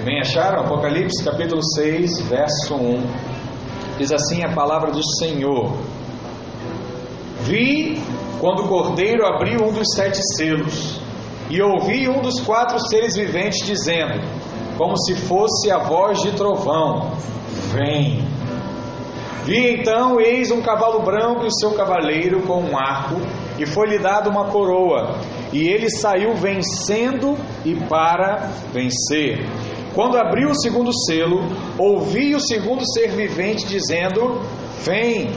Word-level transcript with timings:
Amém? 0.00 0.18
Acharam? 0.18 0.60
Apocalipse 0.60 1.22
capítulo 1.22 1.60
6, 1.62 2.22
verso 2.22 2.74
1. 2.74 3.02
Diz 3.98 4.10
assim 4.10 4.42
a 4.42 4.54
palavra 4.54 4.90
do 4.90 5.02
Senhor: 5.18 5.76
Vi 7.42 8.02
quando 8.40 8.64
o 8.64 8.68
cordeiro 8.68 9.26
abriu 9.26 9.62
um 9.62 9.70
dos 9.70 9.92
sete 9.94 10.18
selos, 10.36 10.98
e 11.50 11.60
ouvi 11.60 12.08
um 12.08 12.22
dos 12.22 12.40
quatro 12.40 12.80
seres 12.88 13.14
viventes 13.14 13.66
dizendo, 13.66 14.24
como 14.78 14.96
se 14.96 15.14
fosse 15.14 15.70
a 15.70 15.76
voz 15.76 16.22
de 16.22 16.32
trovão: 16.32 17.10
Vem. 17.74 18.26
Vi 19.44 19.80
então, 19.80 20.18
eis 20.18 20.50
um 20.50 20.62
cavalo 20.62 21.02
branco 21.02 21.44
e 21.44 21.52
seu 21.60 21.72
cavaleiro 21.72 22.40
com 22.46 22.62
um 22.62 22.78
arco, 22.78 23.20
e 23.58 23.66
foi-lhe 23.66 23.98
dado 23.98 24.30
uma 24.30 24.46
coroa, 24.46 25.18
e 25.52 25.68
ele 25.68 25.90
saiu 25.90 26.34
vencendo 26.34 27.36
e 27.66 27.74
para 27.74 28.50
vencer. 28.72 29.46
Quando 29.94 30.16
abriu 30.16 30.50
o 30.50 30.60
segundo 30.60 30.90
selo, 31.06 31.40
ouvi 31.78 32.34
o 32.34 32.40
segundo 32.40 32.82
ser 32.92 33.10
vivente 33.10 33.66
dizendo: 33.66 34.40
Vem. 34.84 35.30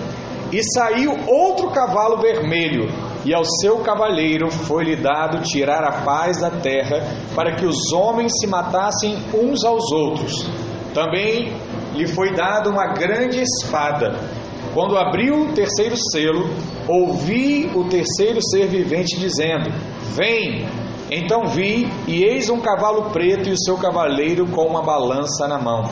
E 0.52 0.62
saiu 0.76 1.12
outro 1.28 1.72
cavalo 1.72 2.22
vermelho, 2.22 2.88
e 3.26 3.34
ao 3.34 3.44
seu 3.44 3.80
cavaleiro 3.80 4.52
foi-lhe 4.52 4.96
dado 4.96 5.42
tirar 5.42 5.84
a 5.84 6.04
paz 6.04 6.40
da 6.40 6.52
terra, 6.52 7.02
para 7.34 7.56
que 7.56 7.66
os 7.66 7.92
homens 7.92 8.32
se 8.40 8.46
matassem 8.46 9.18
uns 9.34 9.66
aos 9.66 9.92
outros. 9.92 10.48
Também 10.94 11.52
lhe 11.96 12.06
foi 12.06 12.36
dada 12.36 12.70
uma 12.70 12.94
grande 12.94 13.42
espada. 13.42 14.20
Quando 14.76 14.98
abriu 14.98 15.42
o 15.42 15.54
terceiro 15.54 15.96
selo, 16.12 16.48
ouvi 16.88 17.72
o 17.74 17.86
terceiro 17.86 18.40
ser 18.42 18.68
vivente 18.68 19.18
dizendo: 19.20 19.72
Vem. 20.16 20.83
Então 21.16 21.46
vi, 21.46 21.88
e 22.08 22.24
eis 22.24 22.50
um 22.50 22.60
cavalo 22.60 23.12
preto 23.12 23.48
e 23.48 23.52
o 23.52 23.64
seu 23.64 23.78
cavaleiro 23.78 24.48
com 24.48 24.66
uma 24.66 24.82
balança 24.82 25.48
na 25.48 25.60
mão. 25.60 25.84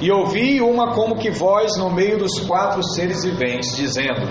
E 0.00 0.10
ouvi 0.10 0.60
uma 0.60 0.94
como 0.94 1.16
que 1.16 1.30
voz 1.30 1.76
no 1.76 1.88
meio 1.94 2.18
dos 2.18 2.40
quatro 2.40 2.82
seres 2.82 3.24
viventes, 3.24 3.76
dizendo: 3.76 4.26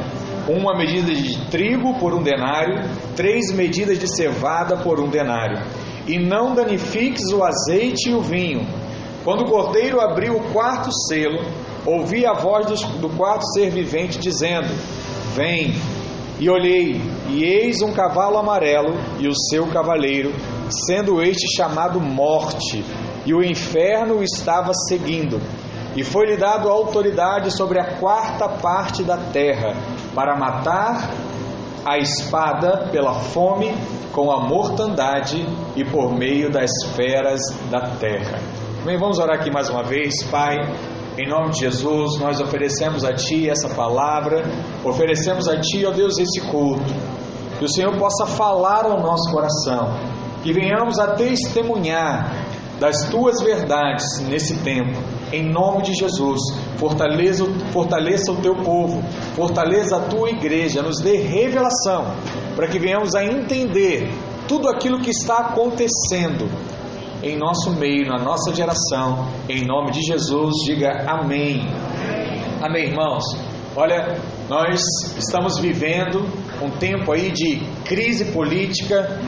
Uma 0.49 0.77
medida 0.77 1.13
de 1.13 1.39
trigo 1.49 1.97
por 1.97 2.13
um 2.13 2.21
denário, 2.21 2.89
três 3.15 3.53
medidas 3.53 3.97
de 3.97 4.13
cevada 4.13 4.75
por 4.75 4.99
um 4.99 5.07
denário. 5.07 5.63
E 6.05 6.19
não 6.19 6.53
danifiques 6.53 7.31
o 7.31 7.41
azeite 7.41 8.09
e 8.09 8.13
o 8.13 8.19
vinho. 8.19 8.67
Quando 9.23 9.43
o 9.43 9.49
cordeiro 9.49 10.01
abriu 10.01 10.35
o 10.35 10.51
quarto 10.51 10.89
selo, 11.07 11.39
ouvi 11.85 12.25
a 12.25 12.33
voz 12.33 12.65
do 12.65 13.09
quarto 13.15 13.45
ser 13.53 13.69
vivente 13.69 14.19
dizendo: 14.19 14.67
Vem. 15.35 15.73
E 16.39 16.49
olhei, 16.49 17.01
e 17.27 17.43
eis 17.43 17.81
um 17.81 17.91
cavalo 17.91 18.37
amarelo 18.37 18.95
e 19.19 19.27
o 19.27 19.35
seu 19.49 19.67
cavaleiro, 19.67 20.33
sendo 20.87 21.21
este 21.21 21.53
chamado 21.53 21.99
Morte, 21.99 22.85
e 23.25 23.33
o 23.33 23.43
inferno 23.43 24.19
o 24.19 24.23
estava 24.23 24.71
seguindo. 24.87 25.41
E 25.97 26.03
foi-lhe 26.03 26.37
dado 26.37 26.69
autoridade 26.69 27.51
sobre 27.51 27.77
a 27.77 27.99
quarta 27.99 28.47
parte 28.47 29.03
da 29.03 29.17
terra, 29.17 29.75
para 30.15 30.37
matar 30.37 31.09
a 31.85 31.97
espada 31.97 32.87
pela 32.89 33.13
fome, 33.13 33.73
com 34.13 34.31
a 34.31 34.47
mortandade 34.47 35.45
e 35.75 35.83
por 35.83 36.17
meio 36.17 36.49
das 36.49 36.71
feras 36.95 37.41
da 37.69 37.81
terra. 37.97 38.39
Bem, 38.85 38.97
vamos 38.97 39.19
orar 39.19 39.39
aqui 39.39 39.51
mais 39.51 39.69
uma 39.69 39.83
vez, 39.83 40.23
Pai. 40.23 40.55
Em 41.17 41.27
nome 41.27 41.51
de 41.51 41.59
Jesus, 41.59 42.17
nós 42.19 42.39
oferecemos 42.39 43.03
a 43.03 43.13
Ti 43.13 43.49
essa 43.49 43.69
palavra, 43.69 44.43
oferecemos 44.83 45.47
a 45.47 45.59
Ti, 45.59 45.85
ó 45.85 45.91
Deus, 45.91 46.17
esse 46.17 46.39
culto. 46.41 46.93
Que 47.57 47.65
o 47.65 47.69
Senhor 47.69 47.97
possa 47.97 48.25
falar 48.25 48.85
ao 48.85 49.01
nosso 49.01 49.29
coração, 49.31 49.97
que 50.43 50.53
venhamos 50.53 50.97
a 50.97 51.15
testemunhar 51.15 52.33
das 52.79 53.09
Tuas 53.09 53.41
verdades 53.41 54.19
nesse 54.29 54.55
tempo. 54.59 54.97
Em 55.33 55.43
nome 55.43 55.83
de 55.83 55.93
Jesus, 55.93 56.39
fortaleça, 56.77 57.43
fortaleça 57.73 58.31
o 58.31 58.37
Teu 58.37 58.55
povo, 58.55 59.03
fortaleça 59.35 59.97
a 59.97 59.99
Tua 59.99 60.29
igreja, 60.29 60.81
nos 60.81 61.01
dê 61.01 61.17
revelação, 61.17 62.13
para 62.55 62.67
que 62.67 62.79
venhamos 62.79 63.13
a 63.13 63.25
entender 63.25 64.09
tudo 64.47 64.69
aquilo 64.69 65.01
que 65.01 65.11
está 65.11 65.39
acontecendo 65.39 66.49
em 67.21 67.37
nosso 67.37 67.71
meio, 67.71 68.07
na 68.07 68.17
nossa 68.17 68.53
geração. 68.53 69.27
Em 69.47 69.65
nome 69.65 69.91
de 69.91 70.01
Jesus, 70.01 70.53
diga 70.65 71.05
amém. 71.07 71.67
Amém, 72.61 72.85
irmãos. 72.85 73.23
Olha, 73.75 74.19
nós 74.49 74.81
estamos 75.17 75.59
vivendo 75.59 76.25
um 76.61 76.69
tempo 76.69 77.11
aí 77.11 77.31
de 77.31 77.61
crise 77.85 78.25
política, 78.25 79.19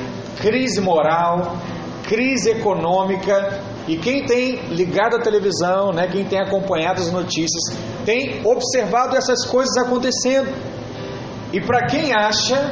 crise 0.41 0.81
moral, 0.81 1.57
crise 2.03 2.51
econômica, 2.51 3.61
e 3.87 3.97
quem 3.97 4.25
tem 4.25 4.55
ligado 4.69 5.15
a 5.15 5.19
televisão, 5.19 5.91
né, 5.91 6.07
quem 6.07 6.23
tem 6.25 6.39
acompanhado 6.39 7.01
as 7.01 7.11
notícias, 7.11 7.77
tem 8.05 8.41
observado 8.45 9.15
essas 9.15 9.45
coisas 9.45 9.75
acontecendo. 9.77 10.49
E 11.53 11.59
para 11.61 11.85
quem 11.85 12.13
acha 12.13 12.71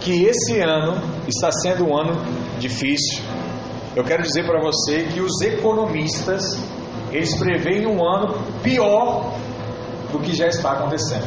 que 0.00 0.24
esse 0.24 0.60
ano 0.60 1.00
está 1.26 1.50
sendo 1.50 1.88
um 1.88 1.96
ano 1.98 2.20
difícil, 2.58 3.22
eu 3.96 4.04
quero 4.04 4.22
dizer 4.22 4.44
para 4.44 4.60
você 4.60 5.04
que 5.04 5.20
os 5.20 5.40
economistas 5.40 6.42
eles 7.10 7.34
preveem 7.34 7.86
um 7.86 8.04
ano 8.04 8.44
pior 8.62 9.32
do 10.12 10.20
que 10.20 10.36
já 10.36 10.46
está 10.46 10.72
acontecendo. 10.72 11.26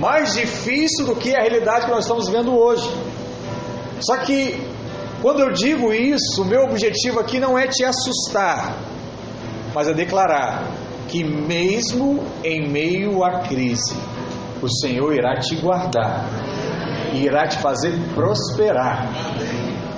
Mais 0.00 0.34
difícil 0.34 1.06
do 1.06 1.14
que 1.14 1.32
a 1.32 1.40
realidade 1.42 1.84
que 1.84 1.92
nós 1.92 2.04
estamos 2.04 2.28
vendo 2.28 2.58
hoje. 2.58 2.90
Só 4.00 4.16
que 4.16 4.60
quando 5.22 5.40
eu 5.40 5.52
digo 5.52 5.92
isso, 5.92 6.42
o 6.42 6.44
meu 6.44 6.64
objetivo 6.64 7.20
aqui 7.20 7.38
não 7.38 7.56
é 7.56 7.68
te 7.68 7.84
assustar, 7.84 8.74
mas 9.72 9.86
é 9.86 9.94
declarar 9.94 10.72
que 11.06 11.22
mesmo 11.22 12.24
em 12.42 12.68
meio 12.68 13.22
à 13.22 13.40
crise, 13.40 13.94
o 14.60 14.68
Senhor 14.68 15.14
irá 15.14 15.38
te 15.38 15.54
guardar 15.54 16.26
e 17.12 17.24
irá 17.24 17.46
te 17.46 17.58
fazer 17.58 17.92
prosperar 18.14 19.08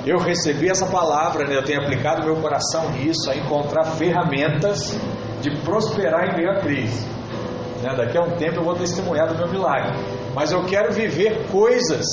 eu 0.04 0.18
recebi 0.18 0.68
essa 0.68 0.86
palavra, 0.86 1.46
né? 1.46 1.56
eu 1.56 1.62
tenho 1.62 1.80
aplicado 1.80 2.24
meu 2.24 2.36
coração 2.36 2.90
nisso, 2.90 3.30
a 3.30 3.36
encontrar 3.36 3.84
ferramentas 3.84 4.98
de 5.40 5.56
prosperar 5.60 6.30
em 6.30 6.36
meio 6.36 6.50
à 6.50 6.60
crise. 6.60 7.06
Né? 7.80 7.94
Daqui 7.96 8.18
a 8.18 8.22
um 8.22 8.36
tempo 8.36 8.56
eu 8.56 8.64
vou 8.64 8.74
testemunhar 8.74 9.28
do 9.28 9.36
meu 9.36 9.48
milagre. 9.48 9.96
Mas 10.34 10.50
eu 10.50 10.64
quero 10.64 10.92
viver 10.92 11.46
coisas 11.48 12.04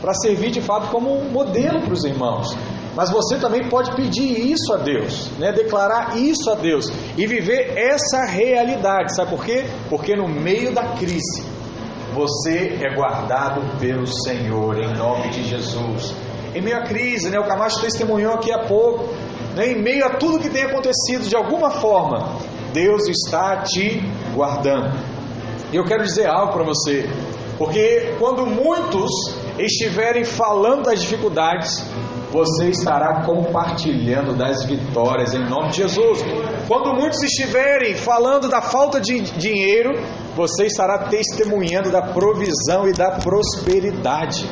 para 0.00 0.12
servir 0.14 0.50
de 0.50 0.60
fato 0.60 0.88
como 0.88 1.18
um 1.18 1.30
modelo 1.30 1.80
para 1.80 1.92
os 1.92 2.04
irmãos. 2.04 2.54
Mas 2.94 3.10
você 3.10 3.38
também 3.38 3.66
pode 3.68 3.94
pedir 3.94 4.50
isso 4.50 4.72
a 4.74 4.76
Deus, 4.76 5.30
né? 5.38 5.52
declarar 5.52 6.18
isso 6.18 6.50
a 6.50 6.54
Deus 6.54 6.92
e 7.16 7.26
viver 7.26 7.78
essa 7.78 8.26
realidade. 8.26 9.14
Sabe 9.14 9.30
por 9.30 9.44
quê? 9.44 9.64
Porque 9.88 10.14
no 10.14 10.28
meio 10.28 10.74
da 10.74 10.82
crise 10.96 11.42
você 12.12 12.78
é 12.82 12.94
guardado 12.94 13.78
pelo 13.78 14.06
Senhor, 14.06 14.78
em 14.78 14.92
nome 14.94 15.28
de 15.30 15.44
Jesus 15.44 16.14
em 16.58 16.62
meio 16.62 16.76
à 16.76 16.82
crise, 16.82 17.30
né? 17.30 17.38
o 17.38 17.44
Camacho 17.44 17.80
testemunhou 17.80 18.34
aqui 18.34 18.52
há 18.52 18.66
pouco, 18.66 19.14
né? 19.54 19.72
em 19.72 19.82
meio 19.82 20.04
a 20.04 20.10
tudo 20.10 20.38
que 20.38 20.50
tem 20.50 20.64
acontecido, 20.64 21.28
de 21.28 21.36
alguma 21.36 21.70
forma, 21.70 22.36
Deus 22.72 23.08
está 23.08 23.62
te 23.62 24.00
guardando. 24.34 24.98
E 25.72 25.76
eu 25.76 25.84
quero 25.84 26.02
dizer 26.02 26.26
algo 26.26 26.52
para 26.52 26.64
você, 26.64 27.08
porque 27.56 28.14
quando 28.18 28.46
muitos 28.46 29.10
estiverem 29.58 30.24
falando 30.24 30.84
das 30.84 31.00
dificuldades, 31.00 31.84
você 32.30 32.68
estará 32.68 33.24
compartilhando 33.24 34.36
das 34.36 34.64
vitórias 34.64 35.34
em 35.34 35.48
nome 35.48 35.70
de 35.70 35.78
Jesus. 35.78 36.22
Quando 36.66 36.94
muitos 36.94 37.22
estiverem 37.22 37.94
falando 37.94 38.48
da 38.48 38.60
falta 38.60 39.00
de 39.00 39.20
dinheiro, 39.20 39.98
você 40.36 40.66
estará 40.66 41.08
testemunhando 41.08 41.90
da 41.90 42.02
provisão 42.02 42.86
e 42.86 42.92
da 42.92 43.12
prosperidade. 43.12 44.48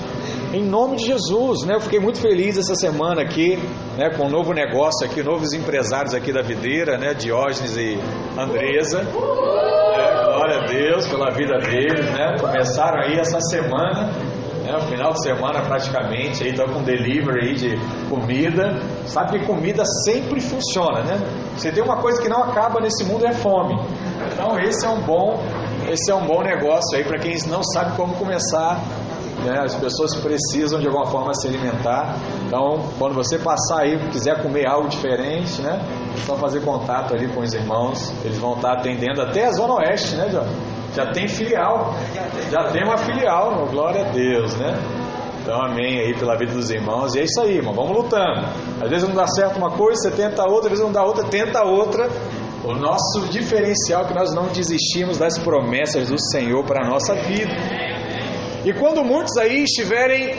Em 0.57 0.65
nome 0.65 0.97
de 0.97 1.05
Jesus, 1.05 1.67
né? 1.67 1.75
Eu 1.75 1.83
fiquei 1.83 2.01
muito 2.01 2.19
feliz 2.19 2.57
essa 2.57 2.75
semana 2.75 3.21
aqui, 3.21 3.59
né? 3.99 4.09
Com 4.17 4.25
um 4.25 4.31
novo 4.31 4.55
negócio 4.55 5.07
aqui, 5.07 5.23
novos 5.23 5.53
empresários 5.53 6.15
aqui 6.15 6.33
da 6.33 6.41
videira, 6.41 6.97
né? 6.97 7.13
Diógenes 7.13 7.77
e 7.77 8.01
Andresa. 8.39 9.01
É, 9.01 10.25
glória 10.25 10.63
a 10.63 10.65
Deus 10.65 11.07
pela 11.09 11.31
vida 11.31 11.59
deles, 11.59 12.11
né? 12.11 12.37
Começaram 12.41 13.03
aí 13.03 13.19
essa 13.19 13.39
semana, 13.39 14.11
né? 14.65 14.77
O 14.79 14.81
final 14.89 15.13
de 15.13 15.25
semana 15.25 15.61
praticamente, 15.61 16.43
aí 16.43 16.49
estão 16.49 16.69
com 16.69 16.83
delivery 16.83 17.49
aí 17.49 17.55
de 17.55 18.09
comida. 18.09 18.81
Sabe 19.05 19.39
que 19.39 19.45
comida 19.45 19.85
sempre 20.07 20.41
funciona, 20.41 21.03
né? 21.03 21.19
Você 21.55 21.71
tem 21.71 21.85
uma 21.85 21.99
coisa 21.99 22.23
que 22.23 22.31
não 22.31 22.45
acaba 22.45 22.81
nesse 22.81 23.05
mundo 23.05 23.27
é 23.27 23.33
fome. 23.35 23.79
Então 24.33 24.59
esse 24.59 24.87
é 24.87 24.89
um 24.89 25.03
bom, 25.03 25.39
esse 25.91 26.11
é 26.11 26.15
um 26.15 26.25
bom 26.25 26.43
negócio 26.43 26.97
aí 26.97 27.05
para 27.05 27.19
quem 27.19 27.37
não 27.47 27.63
sabe 27.63 27.95
como 27.95 28.15
começar 28.15 28.81
né? 29.47 29.61
As 29.61 29.75
pessoas 29.75 30.15
precisam 30.17 30.81
de 30.81 30.87
alguma 30.87 31.07
forma 31.07 31.33
se 31.35 31.47
alimentar. 31.47 32.17
Então, 32.47 32.85
quando 32.99 33.15
você 33.15 33.39
passar 33.39 33.83
aí, 33.83 33.99
quiser 34.11 34.43
comer 34.43 34.67
algo 34.67 34.89
diferente, 34.89 35.63
né? 35.63 35.81
É 36.15 36.21
só 36.27 36.37
fazer 36.37 36.61
contato 36.61 37.15
ali 37.15 37.29
com 37.29 37.41
os 37.41 37.53
irmãos. 37.55 38.13
Eles 38.25 38.39
vão 38.39 38.55
estar 38.55 38.73
atendendo 38.73 39.23
até 39.23 39.47
a 39.47 39.53
Zona 39.53 39.75
Oeste, 39.75 40.17
né, 40.17 40.29
John? 40.29 40.47
Já 40.95 41.07
tem 41.13 41.29
filial. 41.29 41.95
Já 42.51 42.65
tem 42.71 42.83
uma 42.85 42.99
filial, 42.99 43.67
glória 43.71 44.07
a 44.07 44.11
Deus, 44.11 44.55
né? 44.57 44.75
Então, 45.43 45.63
amém 45.63 46.01
aí 46.01 46.19
pela 46.19 46.37
vida 46.37 46.53
dos 46.53 46.71
irmãos. 46.71 47.15
E 47.15 47.21
é 47.21 47.23
isso 47.23 47.41
aí, 47.41 47.59
irmão. 47.59 47.73
Vamos 47.73 47.97
lutando. 47.97 48.47
Às 48.83 48.91
vezes 48.91 49.09
não 49.09 49.15
dá 49.15 49.27
certo 49.29 49.59
uma 49.59 49.71
coisa, 49.71 50.03
você 50.03 50.11
tenta 50.11 50.43
outra, 50.43 50.65
às 50.65 50.71
vezes 50.71 50.85
não 50.85 50.93
dá 50.93 51.05
outra, 51.05 51.25
tenta 51.25 51.63
outra. 51.63 52.09
O 52.65 52.75
nosso 52.75 53.29
diferencial 53.31 54.03
é 54.03 54.05
que 54.07 54.15
nós 54.15 54.35
não 54.35 54.49
desistimos 54.49 55.19
das 55.19 55.39
promessas 55.39 56.09
do 56.09 56.19
Senhor 56.19 56.65
para 56.65 56.85
a 56.85 56.91
nossa 56.91 57.15
vida. 57.15 57.55
E 58.67 58.73
quando 58.73 59.05
muitos 59.05 59.37
aí 59.37 59.63
estiverem 59.63 60.37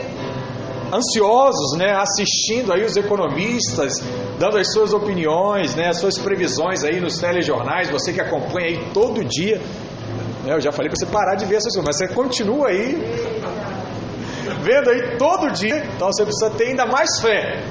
ansiosos, 0.92 1.78
né, 1.78 1.96
assistindo 1.96 2.74
aí 2.74 2.84
os 2.84 2.94
economistas, 2.94 3.94
dando 4.38 4.58
as 4.58 4.70
suas 4.70 4.92
opiniões, 4.92 5.74
né, 5.74 5.88
as 5.88 5.98
suas 5.98 6.18
previsões 6.18 6.84
aí 6.84 7.00
nos 7.00 7.16
telejornais, 7.18 7.88
você 7.88 8.12
que 8.12 8.20
acompanha 8.20 8.66
aí 8.66 8.90
todo 8.92 9.24
dia, 9.24 9.56
né, 10.44 10.52
eu 10.52 10.60
já 10.60 10.70
falei 10.70 10.90
para 10.90 10.98
você 10.98 11.06
parar 11.06 11.36
de 11.36 11.46
ver 11.46 11.56
essas 11.56 11.74
coisas, 11.74 11.84
mas 11.86 11.96
você 11.96 12.14
continua 12.14 12.68
aí 12.68 13.02
vendo 14.62 14.90
aí 14.90 15.16
todo 15.16 15.50
dia, 15.50 15.86
então 15.96 16.08
você 16.12 16.22
precisa 16.22 16.50
ter 16.50 16.68
ainda 16.68 16.84
mais 16.84 17.08
fé. 17.22 17.64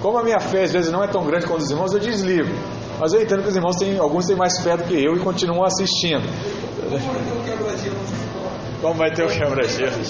Como 0.00 0.16
a 0.16 0.22
minha 0.22 0.38
fé 0.38 0.62
às 0.62 0.72
vezes 0.72 0.92
não 0.92 1.02
é 1.02 1.08
tão 1.08 1.24
grande 1.24 1.44
quanto 1.44 1.62
os 1.62 1.70
irmãos, 1.72 1.92
eu 1.92 1.98
desligo. 1.98 2.54
Mas 3.00 3.12
eu 3.12 3.20
entendo 3.20 3.42
que 3.42 3.48
os 3.48 3.56
irmãos 3.56 3.74
têm, 3.74 3.98
alguns 3.98 4.26
têm 4.26 4.36
mais 4.36 4.60
fé 4.62 4.76
do 4.76 4.84
que 4.84 4.94
eu 4.94 5.16
e 5.16 5.18
continuam 5.18 5.64
assistindo. 5.64 6.22
Como 8.80 8.94
vai 8.94 9.10
ter 9.12 9.24
o 9.24 9.28
quebra-gelo? 9.28 10.02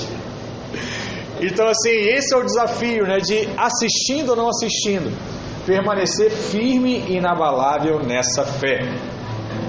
Então, 1.41 1.69
assim, 1.69 1.91
esse 1.91 2.35
é 2.35 2.38
o 2.38 2.44
desafio, 2.44 3.05
né? 3.05 3.19
De 3.19 3.49
assistindo 3.56 4.31
ou 4.31 4.37
não 4.37 4.49
assistindo, 4.49 5.17
permanecer 5.65 6.31
firme 6.31 7.05
e 7.09 7.17
inabalável 7.17 8.00
nessa 8.00 8.44
fé. 8.44 8.81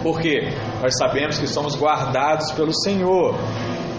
Porque 0.01 0.49
nós 0.81 0.93
sabemos 0.97 1.37
que 1.37 1.47
somos 1.47 1.75
guardados 1.75 2.51
pelo 2.51 2.73
Senhor. 2.73 3.35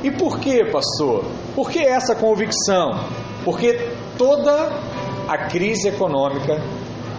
E 0.02 0.11
por 0.11 0.41
que, 0.41 0.64
pastor? 0.64 1.25
Por 1.55 1.70
que 1.70 1.79
essa 1.79 2.14
convicção? 2.14 2.91
Porque 3.44 3.91
toda 4.19 4.69
a 5.29 5.47
crise 5.49 5.88
econômica, 5.88 6.61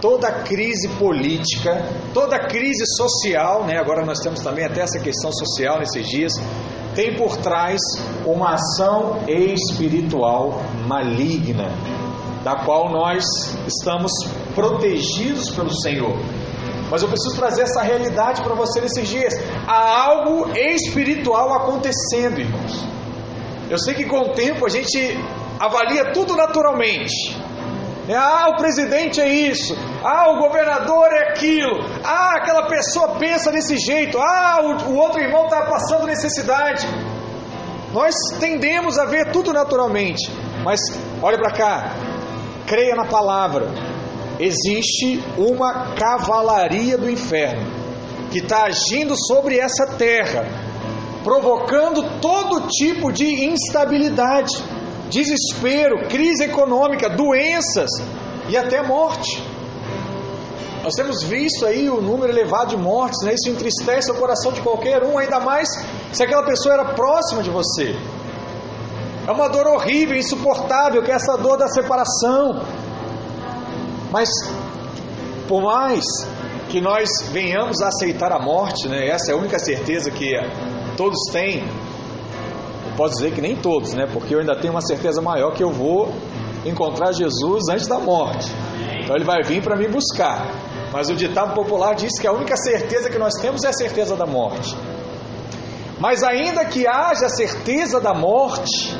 toda 0.00 0.28
a 0.28 0.42
crise 0.42 0.88
política, 0.98 1.88
toda 2.12 2.36
a 2.36 2.46
crise 2.46 2.84
social, 2.96 3.64
né? 3.64 3.78
agora 3.78 4.04
nós 4.04 4.18
temos 4.18 4.40
também 4.40 4.64
até 4.64 4.80
essa 4.82 4.98
questão 4.98 5.32
social 5.32 5.78
nesses 5.78 6.06
dias, 6.08 6.32
tem 6.94 7.16
por 7.16 7.36
trás 7.38 7.80
uma 8.26 8.54
ação 8.54 9.18
espiritual 9.26 10.62
maligna, 10.86 11.72
da 12.44 12.56
qual 12.64 12.90
nós 12.90 13.24
estamos 13.66 14.12
protegidos 14.54 15.50
pelo 15.50 15.72
Senhor. 15.80 16.16
Mas 16.90 17.02
eu 17.02 17.08
preciso 17.08 17.34
trazer 17.36 17.62
essa 17.62 17.80
realidade 17.80 18.42
para 18.42 18.54
você 18.54 18.80
nesses 18.80 19.08
dias. 19.08 19.32
Há 19.66 20.04
algo 20.04 20.50
espiritual 20.54 21.54
acontecendo, 21.54 22.38
irmãos. 22.38 22.84
Eu 23.70 23.78
sei 23.78 23.94
que 23.94 24.04
com 24.04 24.20
o 24.20 24.32
tempo 24.34 24.66
a 24.66 24.68
gente 24.68 25.18
avalia 25.58 26.12
tudo 26.12 26.36
naturalmente. 26.36 27.34
É, 28.06 28.14
ah, 28.14 28.48
o 28.50 28.56
presidente 28.56 29.20
é 29.20 29.28
isso. 29.28 29.74
Ah, 30.04 30.30
o 30.30 30.38
governador 30.38 31.08
é 31.12 31.30
aquilo. 31.30 31.78
Ah, 32.04 32.36
aquela 32.36 32.66
pessoa 32.66 33.16
pensa 33.18 33.50
desse 33.50 33.76
jeito. 33.76 34.18
Ah, 34.18 34.60
o, 34.62 34.90
o 34.90 34.96
outro 34.96 35.20
irmão 35.20 35.44
está 35.44 35.62
passando 35.62 36.06
necessidade. 36.06 36.86
Nós 37.92 38.14
tendemos 38.40 38.98
a 38.98 39.04
ver 39.04 39.30
tudo 39.32 39.52
naturalmente. 39.52 40.30
Mas 40.64 40.80
olha 41.22 41.38
para 41.38 41.52
cá. 41.52 41.96
Creia 42.66 42.94
na 42.94 43.04
palavra. 43.04 43.68
Existe 44.38 45.22
uma 45.36 45.94
cavalaria 45.94 46.96
do 46.96 47.10
inferno 47.10 47.82
que 48.30 48.38
está 48.38 48.64
agindo 48.64 49.14
sobre 49.14 49.58
essa 49.58 49.86
terra, 49.98 50.46
provocando 51.22 52.18
todo 52.18 52.66
tipo 52.68 53.12
de 53.12 53.44
instabilidade 53.44 54.64
desespero, 55.12 56.08
crise 56.08 56.44
econômica, 56.44 57.08
doenças 57.10 57.90
e 58.48 58.56
até 58.56 58.82
morte. 58.82 59.42
Nós 60.82 60.94
temos 60.94 61.22
visto 61.22 61.64
aí 61.64 61.88
o 61.88 62.00
número 62.00 62.32
elevado 62.32 62.70
de 62.70 62.76
mortes, 62.76 63.24
né? 63.24 63.34
isso 63.34 63.48
entristece 63.48 64.10
o 64.10 64.14
coração 64.14 64.50
de 64.50 64.60
qualquer 64.60 65.04
um, 65.04 65.16
ainda 65.16 65.38
mais 65.38 65.68
se 66.12 66.24
aquela 66.24 66.42
pessoa 66.42 66.74
era 66.74 66.84
próxima 66.86 67.42
de 67.42 67.50
você. 67.50 67.94
É 69.26 69.30
uma 69.30 69.48
dor 69.48 69.68
horrível, 69.68 70.16
insuportável, 70.16 71.00
que 71.02 71.12
é 71.12 71.14
essa 71.14 71.36
dor 71.36 71.56
da 71.56 71.68
separação. 71.68 72.64
Mas, 74.10 74.28
por 75.46 75.62
mais 75.62 76.04
que 76.68 76.80
nós 76.80 77.08
venhamos 77.30 77.80
a 77.80 77.86
aceitar 77.86 78.32
a 78.32 78.42
morte, 78.42 78.88
né? 78.88 79.06
essa 79.06 79.30
é 79.30 79.34
a 79.34 79.36
única 79.36 79.60
certeza 79.60 80.10
que 80.10 80.32
todos 80.96 81.18
têm, 81.30 81.62
posso 82.96 83.14
dizer 83.14 83.32
que 83.32 83.40
nem 83.40 83.54
todos, 83.54 83.92
né? 83.92 84.06
Porque 84.12 84.34
eu 84.34 84.40
ainda 84.40 84.56
tenho 84.56 84.72
uma 84.72 84.80
certeza 84.80 85.22
maior 85.22 85.52
que 85.52 85.62
eu 85.62 85.70
vou 85.70 86.12
encontrar 86.64 87.12
Jesus 87.12 87.68
antes 87.70 87.86
da 87.86 88.00
morte. 88.00 88.50
Então 89.02 89.14
ele 89.14 89.24
vai 89.24 89.42
vir 89.42 89.62
para 89.62 89.76
me 89.76 89.88
buscar. 89.88 90.71
Mas 90.92 91.08
o 91.08 91.14
ditado 91.14 91.54
popular 91.54 91.94
diz 91.94 92.18
que 92.20 92.26
a 92.26 92.32
única 92.32 92.56
certeza 92.56 93.08
que 93.08 93.18
nós 93.18 93.34
temos 93.40 93.64
é 93.64 93.68
a 93.68 93.72
certeza 93.72 94.14
da 94.14 94.26
morte. 94.26 94.76
Mas 95.98 96.22
ainda 96.22 96.64
que 96.64 96.86
haja 96.86 97.28
certeza 97.28 98.00
da 98.00 98.12
morte, 98.12 98.94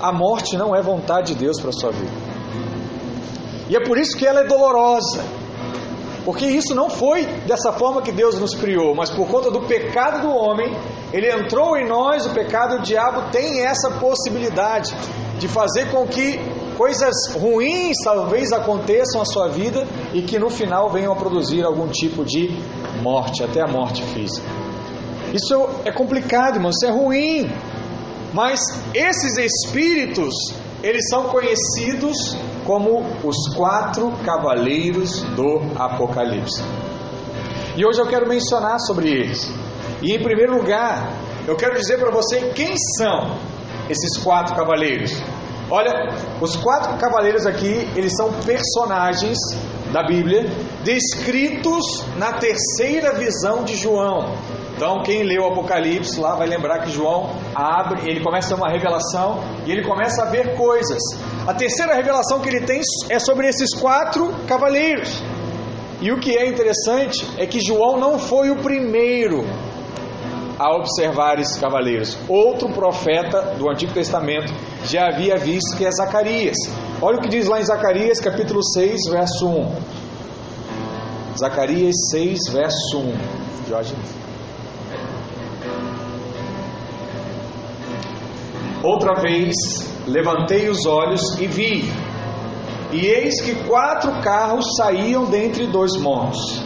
a 0.00 0.12
morte 0.12 0.56
não 0.56 0.74
é 0.74 0.82
vontade 0.82 1.34
de 1.34 1.40
Deus 1.44 1.60
para 1.60 1.70
a 1.70 1.72
sua 1.72 1.90
vida. 1.92 2.12
E 3.68 3.76
é 3.76 3.80
por 3.80 3.96
isso 3.96 4.16
que 4.16 4.26
ela 4.26 4.40
é 4.40 4.44
dolorosa. 4.44 5.24
Porque 6.24 6.44
isso 6.44 6.74
não 6.74 6.90
foi 6.90 7.24
dessa 7.46 7.72
forma 7.72 8.02
que 8.02 8.12
Deus 8.12 8.38
nos 8.38 8.54
criou, 8.54 8.94
mas 8.94 9.08
por 9.08 9.26
conta 9.26 9.50
do 9.50 9.62
pecado 9.62 10.20
do 10.20 10.34
homem, 10.34 10.76
ele 11.12 11.30
entrou 11.30 11.76
em 11.78 11.88
nós, 11.88 12.26
o 12.26 12.30
pecado, 12.30 12.76
o 12.76 12.82
diabo 12.82 13.30
tem 13.30 13.64
essa 13.64 13.90
possibilidade 13.92 14.94
de 15.38 15.48
fazer 15.48 15.90
com 15.90 16.06
que 16.06 16.38
coisas 16.80 17.14
ruins 17.34 17.94
talvez 18.02 18.50
aconteçam 18.52 19.20
à 19.20 19.24
sua 19.26 19.48
vida 19.48 19.86
e 20.14 20.22
que 20.22 20.38
no 20.38 20.48
final 20.48 20.88
venham 20.88 21.12
a 21.12 21.16
produzir 21.16 21.62
algum 21.62 21.86
tipo 21.88 22.24
de 22.24 22.48
morte, 23.02 23.44
até 23.44 23.60
a 23.60 23.66
morte 23.66 24.02
física. 24.02 24.48
Isso 25.30 25.68
é 25.84 25.92
complicado, 25.92 26.54
irmão, 26.54 26.70
isso 26.70 26.86
é 26.86 26.90
ruim. 26.90 27.52
Mas 28.32 28.60
esses 28.94 29.36
espíritos, 29.36 30.34
eles 30.82 31.06
são 31.10 31.24
conhecidos 31.24 32.16
como 32.64 33.04
os 33.24 33.54
quatro 33.54 34.10
cavaleiros 34.24 35.20
do 35.36 35.60
Apocalipse. 35.78 36.62
E 37.76 37.84
hoje 37.84 38.00
eu 38.00 38.06
quero 38.06 38.26
mencionar 38.26 38.80
sobre 38.80 39.10
eles. 39.10 39.52
E 40.00 40.14
em 40.14 40.22
primeiro 40.22 40.56
lugar, 40.56 41.12
eu 41.46 41.56
quero 41.56 41.74
dizer 41.74 41.98
para 41.98 42.10
você 42.10 42.52
quem 42.54 42.74
são 42.96 43.36
esses 43.86 44.16
quatro 44.16 44.56
cavaleiros. 44.56 45.12
Olha, 45.70 45.92
os 46.40 46.56
quatro 46.56 46.96
cavaleiros 46.98 47.46
aqui, 47.46 47.88
eles 47.94 48.12
são 48.16 48.32
personagens 48.44 49.38
da 49.92 50.02
Bíblia, 50.02 50.44
descritos 50.82 52.04
na 52.16 52.32
terceira 52.32 53.14
visão 53.14 53.62
de 53.62 53.76
João. 53.76 54.34
Então, 54.74 55.02
quem 55.04 55.22
leu 55.22 55.42
o 55.42 55.52
Apocalipse 55.52 56.18
lá 56.18 56.34
vai 56.34 56.48
lembrar 56.48 56.80
que 56.80 56.90
João 56.90 57.30
abre, 57.54 58.10
ele 58.10 58.20
começa 58.20 58.54
a 58.54 58.56
ter 58.56 58.62
uma 58.62 58.70
revelação 58.70 59.44
e 59.66 59.70
ele 59.70 59.84
começa 59.84 60.22
a 60.22 60.30
ver 60.30 60.56
coisas. 60.56 60.98
A 61.46 61.54
terceira 61.54 61.94
revelação 61.94 62.40
que 62.40 62.48
ele 62.48 62.62
tem 62.62 62.80
é 63.08 63.18
sobre 63.18 63.46
esses 63.46 63.72
quatro 63.78 64.32
cavaleiros. 64.48 65.22
E 66.00 66.10
o 66.10 66.18
que 66.18 66.36
é 66.36 66.48
interessante 66.48 67.28
é 67.36 67.46
que 67.46 67.60
João 67.60 67.98
não 68.00 68.18
foi 68.18 68.50
o 68.50 68.56
primeiro 68.56 69.44
a 70.58 70.74
observar 70.76 71.38
esses 71.38 71.58
cavaleiros. 71.58 72.16
Outro 72.28 72.70
profeta 72.70 73.54
do 73.58 73.70
Antigo 73.70 73.92
Testamento 73.92 74.52
já 74.90 75.06
havia 75.06 75.36
visto 75.36 75.76
que 75.76 75.86
é 75.86 75.90
Zacarias. 75.92 76.56
Olha 77.00 77.18
o 77.18 77.20
que 77.20 77.28
diz 77.28 77.46
lá 77.46 77.60
em 77.60 77.64
Zacarias, 77.64 78.18
capítulo 78.18 78.60
6, 78.62 79.08
verso 79.08 79.46
1. 79.46 79.72
Zacarias 81.38 81.94
6, 82.10 82.48
verso 82.52 82.98
1. 82.98 83.14
Jorge. 83.68 83.94
Outra 88.82 89.20
vez 89.20 89.54
levantei 90.08 90.68
os 90.68 90.84
olhos 90.86 91.38
e 91.38 91.46
vi, 91.46 91.84
e 92.90 93.06
eis 93.06 93.40
que 93.42 93.54
quatro 93.68 94.10
carros 94.22 94.64
saíam 94.76 95.26
dentre 95.26 95.68
dois 95.68 95.96
montes, 95.96 96.60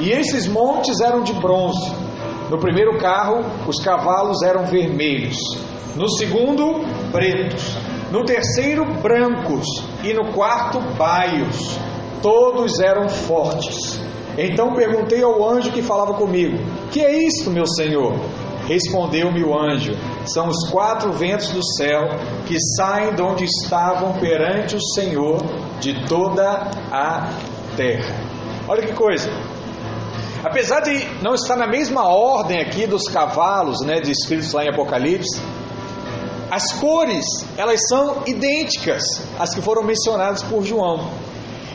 e 0.00 0.10
esses 0.10 0.46
montes 0.46 1.00
eram 1.00 1.22
de 1.22 1.32
bronze. 1.32 1.94
No 2.50 2.58
primeiro 2.58 2.98
carro, 2.98 3.42
os 3.66 3.82
cavalos 3.82 4.42
eram 4.42 4.66
vermelhos, 4.66 5.38
no 5.96 6.08
segundo, 6.08 6.80
pretos, 7.12 7.76
no 8.10 8.24
terceiro, 8.24 8.84
brancos, 9.00 9.66
e 10.02 10.12
no 10.12 10.32
quarto, 10.32 10.80
baios. 10.96 11.78
Todos 12.22 12.80
eram 12.80 13.08
fortes. 13.08 14.00
Então 14.36 14.74
perguntei 14.74 15.22
ao 15.22 15.48
anjo 15.48 15.70
que 15.70 15.82
falava 15.82 16.14
comigo: 16.14 16.58
Que 16.90 17.00
é 17.00 17.26
isto, 17.26 17.50
meu 17.50 17.66
senhor? 17.66 18.14
Respondeu-me 18.66 19.44
o 19.44 19.56
anjo: 19.56 19.92
São 20.24 20.48
os 20.48 20.70
quatro 20.70 21.12
ventos 21.12 21.50
do 21.50 21.62
céu 21.76 22.08
que 22.46 22.56
saem 22.76 23.14
de 23.14 23.22
onde 23.22 23.44
estavam 23.44 24.14
perante 24.14 24.74
o 24.74 24.80
Senhor 24.80 25.38
de 25.80 26.06
toda 26.06 26.70
a 26.90 27.30
terra. 27.76 28.14
Olha 28.66 28.82
que 28.82 28.94
coisa. 28.94 29.30
Apesar 30.42 30.80
de 30.80 31.06
não 31.22 31.34
estar 31.34 31.56
na 31.56 31.66
mesma 31.66 32.06
ordem 32.06 32.60
aqui 32.60 32.86
dos 32.86 33.04
cavalos, 33.08 33.80
né, 33.80 34.00
descritos 34.00 34.52
lá 34.52 34.64
em 34.64 34.68
Apocalipse, 34.68 35.40
as 36.50 36.72
cores, 36.74 37.26
elas 37.56 37.80
são 37.88 38.22
idênticas 38.26 39.02
às 39.38 39.54
que 39.54 39.60
foram 39.60 39.82
mencionadas 39.82 40.42
por 40.42 40.62
João. 40.62 41.10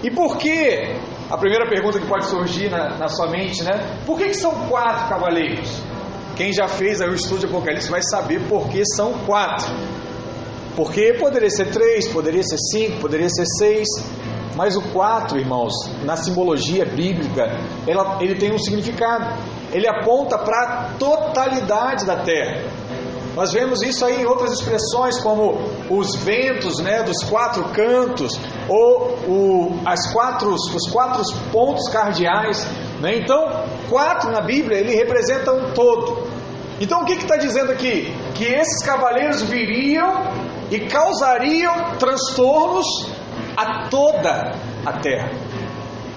E 0.04 0.10
por 0.10 0.38
que? 0.38 0.96
A 1.30 1.38
primeira 1.38 1.70
pergunta 1.70 2.00
que 2.00 2.08
pode 2.08 2.26
surgir 2.26 2.70
na, 2.70 2.98
na 2.98 3.08
sua 3.08 3.28
mente, 3.28 3.64
né? 3.64 4.02
Por 4.06 4.18
que, 4.18 4.30
que 4.30 4.34
são 4.34 4.68
quatro 4.68 5.10
cavaleiros? 5.10 5.70
Quem 6.36 6.54
já 6.54 6.68
fez 6.68 7.02
aí 7.02 7.10
o 7.10 7.14
estudo 7.14 7.42
de 7.42 7.46
Apocalipse 7.48 7.90
vai 7.90 8.02
saber 8.02 8.48
por 8.48 8.70
que 8.70 8.84
são 8.96 9.14
quatro. 9.26 9.68
Porque 10.76 11.14
poderia 11.20 11.50
ser 11.50 11.72
três, 11.72 12.08
poderia 12.08 12.42
ser 12.42 12.58
cinco, 12.58 13.02
poderia 13.02 13.30
ser 13.30 13.46
seis, 13.46 13.88
mas 14.56 14.76
o 14.76 14.82
quatro, 14.94 15.38
irmãos, 15.38 15.74
na 16.04 16.16
simbologia 16.16 16.86
bíblica, 16.86 17.44
ela, 17.86 18.18
ele 18.22 18.36
tem 18.36 18.54
um 18.54 18.58
significado. 18.58 19.38
Ele 19.72 19.88
aponta 19.88 20.38
para 20.38 20.64
a 20.64 20.84
totalidade 20.98 22.06
da 22.06 22.24
terra. 22.24 22.64
Nós 23.40 23.54
vemos 23.54 23.82
isso 23.84 24.04
aí 24.04 24.22
em 24.22 24.26
outras 24.26 24.52
expressões, 24.52 25.18
como 25.22 25.62
os 25.90 26.14
ventos 26.26 26.78
né, 26.80 27.04
dos 27.04 27.24
quatro 27.24 27.64
cantos, 27.70 28.38
ou 28.68 29.18
o, 29.30 29.80
as 29.86 30.12
quatro, 30.12 30.54
os 30.54 30.92
quatro 30.92 31.24
pontos 31.50 31.88
cardeais. 31.88 32.68
Né? 33.00 33.16
Então, 33.16 33.64
quatro 33.90 34.30
na 34.30 34.42
Bíblia, 34.42 34.80
ele 34.80 34.94
representa 34.94 35.54
um 35.54 35.72
todo. 35.72 36.28
Então, 36.82 37.04
o 37.04 37.06
que 37.06 37.14
está 37.14 37.38
dizendo 37.38 37.72
aqui? 37.72 38.14
Que 38.36 38.44
esses 38.44 38.84
cavaleiros 38.84 39.42
viriam 39.44 40.22
e 40.70 40.82
causariam 40.82 41.96
transtornos 41.98 43.10
a 43.56 43.88
toda 43.88 44.52
a 44.86 45.00
terra, 45.00 45.32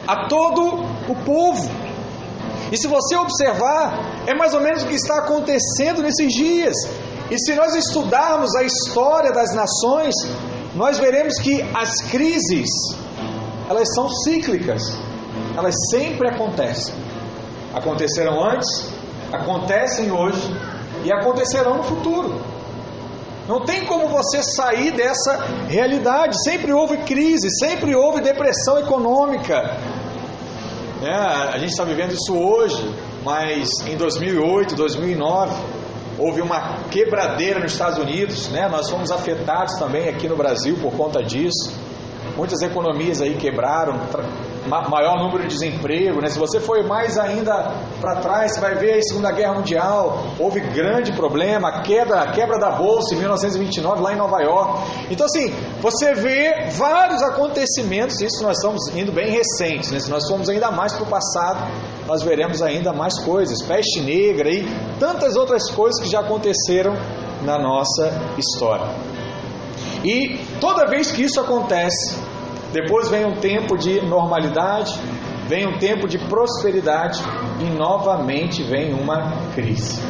a 0.09 0.27
todo 0.27 0.85
o 1.09 1.15
povo. 1.25 1.71
E 2.73 2.77
se 2.77 2.89
você 2.89 3.15
observar, 3.15 4.25
é 4.27 4.35
mais 4.35 4.55
ou 4.55 4.61
menos 4.61 4.83
o 4.83 4.87
que 4.89 4.95
está 4.95 5.19
acontecendo 5.19 6.03
nesses 6.03 6.33
dias. 6.33 6.75
E 7.33 7.39
se 7.39 7.55
nós 7.55 7.75
estudarmos 7.75 8.55
a 8.55 8.63
história 8.63 9.33
das 9.33 9.55
nações, 9.55 10.15
nós 10.75 10.99
veremos 10.99 11.39
que 11.39 11.63
as 11.75 12.03
crises, 12.11 12.69
elas 13.71 13.89
são 13.95 14.07
cíclicas. 14.11 14.83
Elas 15.57 15.75
sempre 15.91 16.29
acontecem. 16.29 16.95
Aconteceram 17.73 18.39
antes, 18.45 18.69
acontecem 19.33 20.13
hoje 20.13 20.43
e 21.07 21.11
acontecerão 21.11 21.79
no 21.79 21.85
futuro. 21.85 22.39
Não 23.49 23.65
tem 23.65 23.87
como 23.87 24.09
você 24.09 24.43
sair 24.43 24.91
dessa 24.91 25.39
realidade. 25.71 26.37
Sempre 26.45 26.71
houve 26.71 26.99
crise, 26.99 27.49
sempre 27.59 27.97
houve 27.97 28.21
depressão 28.21 28.79
econômica. 28.79 29.79
É, 31.03 31.15
a 31.15 31.57
gente 31.57 31.71
está 31.71 31.85
vivendo 31.85 32.13
isso 32.13 32.37
hoje, 32.37 32.95
mas 33.25 33.71
em 33.87 33.97
2008, 33.97 34.75
2009, 34.77 35.82
houve 36.23 36.41
uma 36.41 36.85
quebradeira 36.91 37.59
nos 37.59 37.73
Estados 37.73 37.99
Unidos. 37.99 38.49
Né? 38.49 38.69
Nós 38.69 38.89
fomos 38.89 39.11
afetados 39.11 39.75
também 39.79 40.09
aqui 40.09 40.29
no 40.29 40.37
Brasil 40.37 40.79
por 40.81 40.93
conta 40.93 41.21
disso. 41.23 41.75
Muitas 42.37 42.63
economias 42.63 43.21
aí 43.21 43.35
quebraram, 43.35 43.99
maior 44.69 45.19
número 45.19 45.43
de 45.43 45.49
desemprego, 45.49 46.21
né? 46.21 46.29
Se 46.29 46.39
você 46.39 46.61
for 46.61 46.83
mais 46.85 47.19
ainda 47.19 47.73
para 48.01 48.17
trás, 48.17 48.55
você 48.55 48.61
vai 48.61 48.75
ver 48.77 48.99
a 48.99 49.03
Segunda 49.03 49.33
Guerra 49.33 49.55
Mundial, 49.55 50.25
houve 50.39 50.61
grande 50.61 51.13
problema, 51.13 51.69
a 51.69 51.83
quebra, 51.83 52.21
a 52.21 52.33
quebra 52.33 52.59
da 52.59 52.71
bolsa 52.71 53.15
em 53.15 53.19
1929 53.19 54.03
lá 54.03 54.13
em 54.13 54.17
Nova 54.17 54.41
York. 54.43 54.81
Então 55.11 55.27
assim, 55.27 55.53
você 55.81 56.15
vê 56.15 56.71
vários 56.71 57.23
acontecimentos, 57.23 58.21
isso 58.21 58.43
nós 58.43 58.57
estamos 58.57 58.89
indo 58.97 59.13
bem 59.13 59.31
recentes, 59.31 59.91
né? 59.91 59.99
Se 59.99 60.11
nós 60.11 60.27
formos 60.29 60.49
ainda 60.49 60.71
mais 60.71 60.93
para 60.93 61.05
o 61.05 61.07
passado, 61.07 61.67
nós 62.07 62.23
veremos 62.23 62.63
ainda 62.63 62.93
mais 62.93 63.19
coisas, 63.25 63.63
peste 63.63 64.01
negra 64.01 64.51
e 64.51 64.67
tantas 64.99 65.37
outras 65.37 65.71
coisas 65.71 66.01
que 66.01 66.09
já 66.09 66.21
aconteceram 66.21 66.95
na 67.43 67.59
nossa 67.59 68.13
história. 68.39 68.87
E 70.05 70.39
toda 70.61 70.87
vez 70.87 71.13
que 71.13 71.23
isso 71.23 71.41
acontece, 71.41 72.17
depois 72.73 73.09
vem 73.09 73.27
um 73.27 73.37
tempo 73.37 73.77
de 73.77 74.01
normalidade, 74.01 74.99
vem 75.47 75.67
um 75.67 75.79
tempo 75.79 76.09
de 76.09 76.19
prosperidade 76.19 77.23
e 77.61 77.65
novamente 77.65 78.63
vem 78.63 78.95
uma 78.95 79.33
crise. 79.55 80.01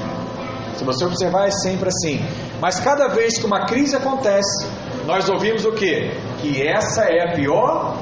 Se 0.76 0.85
você 0.85 1.04
observar, 1.04 1.49
é 1.49 1.50
sempre 1.50 1.88
assim. 1.88 2.25
Mas 2.61 2.78
cada 2.81 3.09
vez 3.09 3.38
que 3.38 3.47
uma 3.47 3.66
crise 3.66 3.97
acontece, 3.97 4.66
nós 5.07 5.28
ouvimos 5.28 5.64
o 5.64 5.73
que? 5.73 6.11
Que 6.40 6.66
essa 6.66 7.02
é 7.02 7.31
a 7.31 7.33
pior 7.35 7.97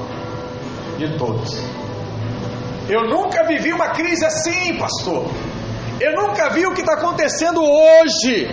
de 0.97 1.17
todas. 1.17 1.59
Eu 2.87 3.07
nunca 3.07 3.43
vivi 3.47 3.73
uma 3.73 3.89
crise 3.89 4.25
assim, 4.25 4.77
pastor. 4.77 5.25
Eu 5.99 6.13
nunca 6.13 6.49
vi 6.49 6.65
o 6.65 6.73
que 6.73 6.81
está 6.81 6.93
acontecendo 6.93 7.61
hoje. 7.63 8.47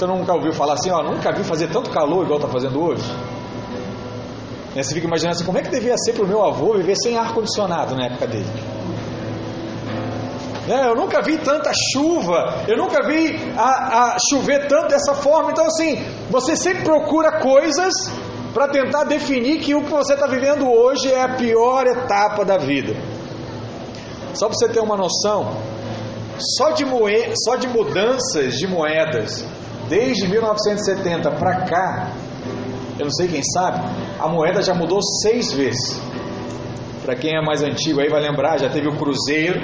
Você 0.00 0.06
nunca 0.06 0.32
ouviu 0.32 0.50
falar 0.54 0.72
assim, 0.72 0.90
ó, 0.90 1.02
nunca 1.02 1.30
vi 1.30 1.44
fazer 1.44 1.68
tanto 1.68 1.90
calor 1.90 2.24
igual 2.24 2.38
está 2.38 2.50
fazendo 2.50 2.82
hoje? 2.82 3.04
Né, 4.74 4.82
você 4.82 4.94
fica 4.94 5.06
imaginando 5.06 5.36
assim, 5.36 5.44
como 5.44 5.58
é 5.58 5.60
que 5.60 5.68
devia 5.68 5.94
ser 5.98 6.14
para 6.14 6.24
o 6.24 6.26
meu 6.26 6.42
avô 6.42 6.72
viver 6.72 6.96
sem 6.96 7.18
ar-condicionado 7.18 7.94
na 7.94 8.06
época 8.06 8.26
dele? 8.26 8.48
Né, 10.66 10.88
eu 10.88 10.94
nunca 10.94 11.20
vi 11.20 11.36
tanta 11.36 11.70
chuva, 11.92 12.64
eu 12.66 12.78
nunca 12.78 13.06
vi 13.06 13.52
a, 13.58 14.14
a 14.14 14.16
chover 14.30 14.68
tanto 14.68 14.88
dessa 14.88 15.12
forma. 15.12 15.50
Então, 15.50 15.66
assim, 15.66 16.02
você 16.30 16.56
sempre 16.56 16.82
procura 16.82 17.38
coisas 17.38 17.92
para 18.54 18.68
tentar 18.68 19.04
definir 19.04 19.60
que 19.60 19.74
o 19.74 19.84
que 19.84 19.90
você 19.90 20.14
está 20.14 20.26
vivendo 20.26 20.66
hoje 20.66 21.12
é 21.12 21.20
a 21.20 21.34
pior 21.34 21.86
etapa 21.86 22.42
da 22.42 22.56
vida. 22.56 22.94
Só 24.32 24.48
para 24.48 24.56
você 24.56 24.68
ter 24.70 24.80
uma 24.80 24.96
noção, 24.96 25.58
só 26.56 26.70
de, 26.70 26.86
moe 26.86 27.34
só 27.44 27.56
de 27.56 27.68
mudanças 27.68 28.54
de 28.54 28.66
moedas 28.66 29.44
Desde 29.90 30.28
1970 30.28 31.32
para 31.32 31.64
cá, 31.64 32.12
eu 32.96 33.06
não 33.06 33.10
sei 33.10 33.26
quem 33.26 33.42
sabe, 33.42 33.84
a 34.20 34.28
moeda 34.28 34.62
já 34.62 34.72
mudou 34.72 35.00
seis 35.20 35.52
vezes. 35.52 36.00
Para 37.04 37.16
quem 37.16 37.36
é 37.36 37.44
mais 37.44 37.60
antigo 37.60 38.00
aí 38.00 38.08
vai 38.08 38.20
lembrar, 38.20 38.56
já 38.56 38.68
teve 38.68 38.86
o 38.86 38.96
cruzeiro, 38.96 39.60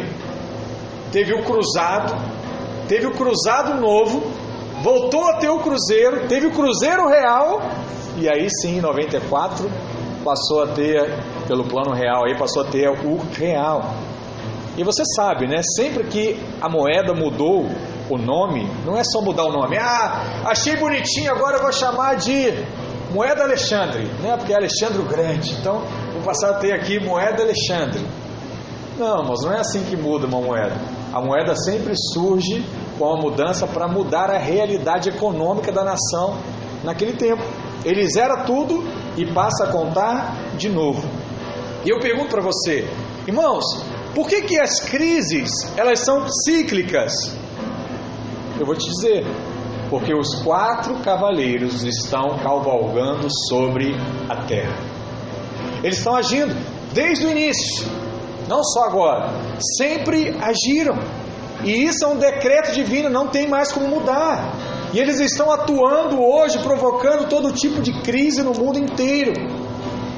teve 1.13 1.33
o 1.33 1.45
cruzado, 1.45 2.13
teve 2.89 3.07
o 3.07 3.13
cruzado 3.13 3.81
novo, 3.81 4.29
voltou 4.83 5.29
a 5.29 5.35
ter 5.35 5.49
o 5.49 5.61
cruzeiro, 5.61 6.27
teve 6.27 6.49
o 6.49 6.51
cruzeiro 6.51 7.07
real 7.09 7.63
e 8.17 8.29
aí 8.29 8.49
sim, 8.51 8.79
em 8.79 8.81
94 8.81 9.71
passou 10.25 10.65
a 10.65 10.67
ter 10.67 11.09
pelo 11.47 11.63
plano 11.63 11.95
real 11.95 12.25
aí 12.25 12.37
passou 12.37 12.63
a 12.63 12.67
ter 12.67 12.89
o 12.89 13.19
real. 13.39 13.95
E 14.77 14.83
você 14.83 15.05
sabe, 15.15 15.47
né? 15.47 15.61
Sempre 15.77 16.03
que 16.09 16.37
a 16.61 16.69
moeda 16.69 17.15
mudou 17.15 17.71
o 18.09 18.17
nome, 18.17 18.69
não 18.85 18.97
é 18.97 19.03
só 19.05 19.21
mudar 19.21 19.45
o 19.45 19.53
nome. 19.53 19.77
Ah, 19.79 20.43
achei 20.47 20.77
bonitinho, 20.77 21.31
agora 21.33 21.57
eu 21.57 21.63
vou 21.63 21.73
chamar 21.73 22.17
de 22.17 22.53
Moeda 23.13 23.43
Alexandre, 23.43 24.05
né? 24.23 24.37
Porque 24.37 24.53
é 24.53 24.57
Alexandre 24.57 24.99
o 25.01 25.05
Grande. 25.05 25.53
Então, 25.53 25.83
vou 26.13 26.23
passar 26.23 26.51
a 26.51 26.55
ter 26.55 26.73
aqui 26.73 26.99
Moeda 27.01 27.43
Alexandre. 27.43 28.05
Não, 28.99 29.25
mas 29.25 29.43
não 29.43 29.53
é 29.53 29.61
assim 29.61 29.85
que 29.85 29.97
muda 29.97 30.27
uma 30.27 30.41
moeda. 30.41 30.75
A 31.13 31.21
moeda 31.21 31.55
sempre 31.55 31.93
surge 32.13 32.65
com 32.99 33.13
a 33.13 33.21
mudança 33.21 33.67
para 33.67 33.87
mudar 33.87 34.31
a 34.31 34.39
realidade 34.39 35.11
econômica 35.11 35.71
da 35.71 35.85
nação 35.85 36.39
naquele 36.83 37.13
tempo. 37.13 37.43
Ele 37.85 38.09
zera 38.09 38.45
tudo 38.45 38.83
e 39.17 39.27
passa 39.27 39.65
a 39.65 39.67
contar 39.69 40.35
de 40.57 40.69
novo. 40.71 41.07
E 41.85 41.91
eu 41.91 42.01
pergunto 42.01 42.31
para 42.31 42.43
você, 42.43 42.89
irmãos, 43.27 43.65
por 44.15 44.27
que, 44.29 44.43
que 44.43 44.59
as 44.59 44.81
crises 44.81 45.51
elas 45.77 46.01
são 46.01 46.27
cíclicas? 46.45 47.13
Eu 48.59 48.65
vou 48.65 48.75
te 48.75 48.89
dizer, 48.89 49.25
porque 49.91 50.15
os 50.15 50.43
quatro 50.43 50.95
cavaleiros 51.01 51.83
estão 51.83 52.39
cavalgando 52.39 53.29
sobre 53.49 53.95
a 54.29 54.45
terra. 54.47 54.77
Eles 55.83 55.99
estão 55.99 56.17
agindo 56.17 56.55
desde 56.93 57.27
o 57.27 57.31
início, 57.31 57.87
não 58.49 58.65
só 58.65 58.85
agora, 58.85 59.31
sempre 59.79 60.35
agiram. 60.41 60.99
E 61.65 61.85
isso 61.85 62.05
é 62.05 62.09
um 62.09 62.19
decreto 62.19 62.73
divino, 62.73 63.11
não 63.11 63.29
tem 63.29 63.49
mais 63.49 63.73
como 63.73 63.89
mudar. 63.89 64.55
E 64.93 64.99
eles 64.99 65.21
estão 65.21 65.51
atuando 65.51 66.23
hoje, 66.23 66.59
provocando 66.59 67.29
todo 67.29 67.53
tipo 67.53 67.83
de 67.83 68.01
crise 68.03 68.43
no 68.43 68.53
mundo 68.53 68.79
inteiro. 68.79 69.33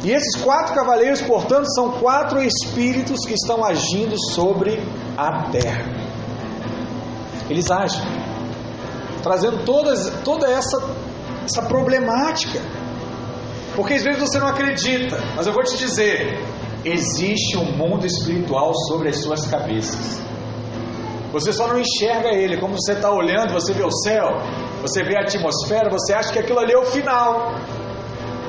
E 0.05 0.13
esses 0.13 0.41
quatro 0.41 0.75
cavaleiros, 0.75 1.21
portanto, 1.23 1.67
são 1.75 1.93
quatro 1.93 2.41
espíritos 2.41 3.27
que 3.27 3.35
estão 3.35 3.65
agindo 3.65 4.15
sobre 4.33 4.81
a 5.17 5.51
terra. 5.51 5.85
Eles 7.51 7.71
agem, 7.71 8.03
trazendo 9.29 9.63
todas, 9.65 10.11
toda 10.25 10.49
essa, 10.49 10.83
essa 11.45 11.63
problemática. 11.63 12.59
Porque 13.77 13.95
às 13.95 14.03
vezes 14.03 14.21
você 14.21 14.39
não 14.39 14.49
acredita, 14.49 15.19
mas 15.37 15.47
eu 15.47 15.53
vou 15.53 15.63
te 15.63 15.77
dizer: 15.77 16.43
existe 16.83 17.59
um 17.59 17.77
mundo 17.77 18.07
espiritual 18.07 18.73
sobre 18.89 19.11
as 19.11 19.21
suas 19.21 19.47
cabeças. 19.47 20.21
Você 21.31 21.53
só 21.53 21.69
não 21.69 21.79
enxerga 21.79 22.31
ele, 22.31 22.57
como 22.57 22.75
você 22.75 22.95
está 22.95 23.11
olhando, 23.13 23.53
você 23.53 23.75
vê 23.75 23.85
o 23.85 23.91
céu, 23.91 24.29
você 24.81 25.05
vê 25.05 25.15
a 25.19 25.21
atmosfera, 25.21 25.91
você 25.91 26.15
acha 26.15 26.33
que 26.33 26.39
aquilo 26.39 26.59
ali 26.59 26.73
é 26.73 26.79
o 26.79 26.87
final, 26.87 27.53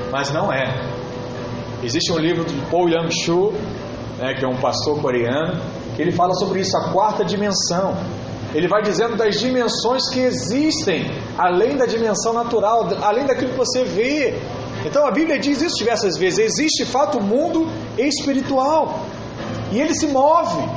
mas 0.10 0.32
não 0.32 0.52
é. 0.52 0.66
Existe 1.84 2.12
um 2.14 2.18
livro 2.18 2.46
de 2.46 2.56
Paul 2.72 2.88
Yang-Shu, 2.90 3.52
né, 4.18 4.34
que 4.34 4.46
é 4.46 4.48
um 4.48 4.56
pastor 4.56 5.02
coreano, 5.02 5.62
que 5.96 6.02
ele 6.02 6.14
fala 6.14 6.34
sobre 6.36 6.62
isso, 6.62 6.76
a 6.78 6.94
quarta 6.94 7.26
dimensão. 7.26 7.98
Ele 8.54 8.68
vai 8.68 8.82
dizendo 8.82 9.16
das 9.16 9.40
dimensões 9.40 10.10
que 10.10 10.20
existem 10.20 11.06
além 11.38 11.78
da 11.78 11.86
dimensão 11.86 12.34
natural, 12.34 12.88
além 13.02 13.26
daquilo 13.26 13.52
que 13.52 13.58
você 13.58 13.84
vê. 13.84 14.34
Então 14.86 15.06
a 15.06 15.12
Bíblia 15.12 15.38
diz 15.38 15.62
isso 15.62 15.76
diversas 15.78 16.18
vezes: 16.18 16.40
existe 16.40 16.84
de 16.84 16.90
fato 16.90 17.20
o 17.20 17.24
mundo 17.24 17.68
espiritual 17.98 19.06
e 19.72 19.80
ele 19.80 19.94
se 19.94 20.08
move. 20.08 20.68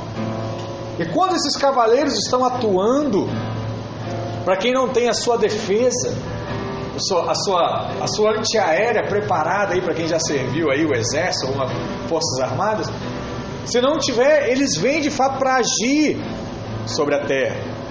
E 0.99 1.05
quando 1.05 1.35
esses 1.35 1.57
cavaleiros 1.57 2.13
estão 2.13 2.45
atuando, 2.45 3.27
para 4.45 4.57
quem 4.57 4.71
não 4.71 4.89
tem 4.89 5.09
a 5.09 5.13
sua 5.13 5.37
defesa, 5.37 6.13
a 6.95 6.99
sua, 6.99 7.31
a 7.31 7.35
sua, 7.35 7.87
a 8.01 8.07
sua 8.07 8.37
antiaérea 8.37 9.03
preparada 9.07 9.73
aí 9.73 9.81
para 9.81 9.95
quem 9.95 10.07
já 10.07 10.19
serviu 10.19 10.69
aí 10.69 10.85
o 10.85 10.93
exército 10.93 11.47
ou 11.47 11.67
forças 12.07 12.39
armadas, 12.39 12.87
se 13.65 13.81
não 13.81 13.97
tiver, 13.97 14.49
eles 14.49 14.77
vêm 14.77 15.01
de 15.01 15.09
fato 15.09 15.39
para 15.39 15.55
agir 15.55 16.21
sobre 16.85 17.15
a 17.15 17.25
terra. 17.25 17.83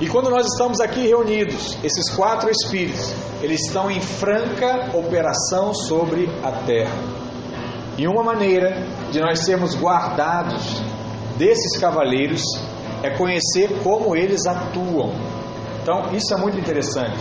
E 0.00 0.06
quando 0.08 0.28
nós 0.28 0.46
estamos 0.46 0.80
aqui 0.80 1.06
reunidos, 1.06 1.78
esses 1.82 2.14
quatro 2.14 2.50
espíritos, 2.50 3.14
eles 3.42 3.66
estão 3.66 3.90
em 3.90 4.00
franca 4.00 4.90
operação 4.94 5.72
sobre 5.72 6.28
a 6.42 6.52
terra. 6.52 6.92
E 7.96 8.06
uma 8.06 8.22
maneira 8.22 8.76
de 9.10 9.20
nós 9.20 9.44
sermos 9.44 9.74
guardados 9.74 10.82
desses 11.38 11.78
cavaleiros 11.78 12.42
é 13.02 13.10
conhecer 13.16 13.70
como 13.82 14.14
eles 14.14 14.46
atuam. 14.46 15.12
Então, 15.80 16.12
isso 16.12 16.34
é 16.34 16.36
muito 16.36 16.58
interessante. 16.58 17.16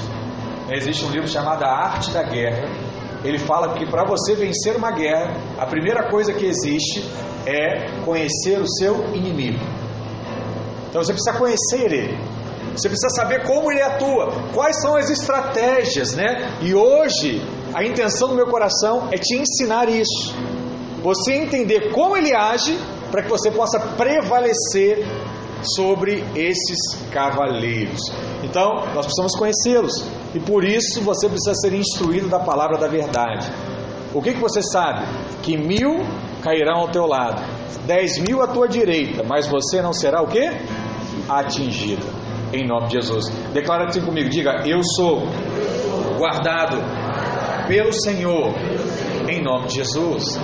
Existe 0.70 1.06
um 1.06 1.12
livro 1.12 1.27
chamado 1.30 1.63
A 1.63 1.70
Arte 1.70 2.12
da 2.12 2.24
Guerra. 2.24 2.68
Ele 3.24 3.39
fala 3.39 3.74
que 3.75 3.86
para 3.86 4.04
você 4.04 4.36
vencer 4.36 4.75
uma 4.75 4.92
guerra, 4.92 5.34
a 5.58 5.65
primeira 5.65 6.10
coisa 6.10 6.34
que 6.34 6.46
existe 6.46 7.10
é 7.46 8.01
conhecer 8.04 8.60
o 8.60 8.68
seu 8.68 9.15
inimigo. 9.15 9.60
Então 10.96 11.04
você 11.04 11.12
precisa 11.12 11.38
conhecer 11.38 11.92
ele. 11.92 12.18
Você 12.72 12.88
precisa 12.88 13.10
saber 13.10 13.44
como 13.46 13.70
ele 13.70 13.82
atua, 13.82 14.32
quais 14.54 14.82
são 14.82 14.96
as 14.96 15.10
estratégias, 15.10 16.14
né? 16.14 16.58
E 16.62 16.74
hoje 16.74 17.42
a 17.74 17.84
intenção 17.84 18.30
do 18.30 18.36
meu 18.36 18.48
coração 18.48 19.10
é 19.12 19.18
te 19.18 19.36
ensinar 19.36 19.90
isso. 19.90 20.34
Você 21.04 21.34
entender 21.34 21.92
como 21.92 22.16
ele 22.16 22.34
age 22.34 22.80
para 23.12 23.24
que 23.24 23.30
você 23.30 23.52
possa 23.52 23.78
prevalecer 23.78 25.06
sobre 25.75 26.24
esses 26.34 26.78
cavaleiros. 27.12 28.00
Então, 28.42 28.86
nós 28.94 29.06
precisamos 29.06 29.36
conhecê-los 29.36 30.06
e 30.34 30.40
por 30.40 30.64
isso 30.64 31.02
você 31.02 31.28
precisa 31.28 31.56
ser 31.56 31.74
instruído 31.74 32.30
da 32.30 32.40
palavra 32.40 32.78
da 32.78 32.88
verdade. 32.88 33.52
O 34.14 34.22
que, 34.22 34.34
que 34.34 34.40
você 34.40 34.62
sabe? 34.62 35.06
Que 35.44 35.58
mil 35.58 36.06
cairão 36.42 36.78
ao 36.78 36.88
teu 36.88 37.06
lado, 37.06 37.44
dez 37.86 38.18
mil 38.18 38.42
à 38.42 38.48
tua 38.48 38.66
direita, 38.66 39.24
mas 39.28 39.46
você 39.46 39.82
não 39.82 39.92
será 39.92 40.22
o 40.22 40.28
que? 40.28 40.50
Atingido. 41.27 42.05
Em 42.53 42.65
nome 42.67 42.88
de 42.88 42.94
Jesus. 42.94 43.25
Declara 43.53 43.86
assim 43.86 44.01
comigo, 44.01 44.29
diga: 44.29 44.63
Eu 44.65 44.82
sou 44.84 45.24
guardado 46.17 46.77
pelo 47.67 47.91
Senhor, 47.91 48.53
em 49.27 49.44
nome 49.44 49.67
de 49.67 49.75
Jesus. 49.75 50.39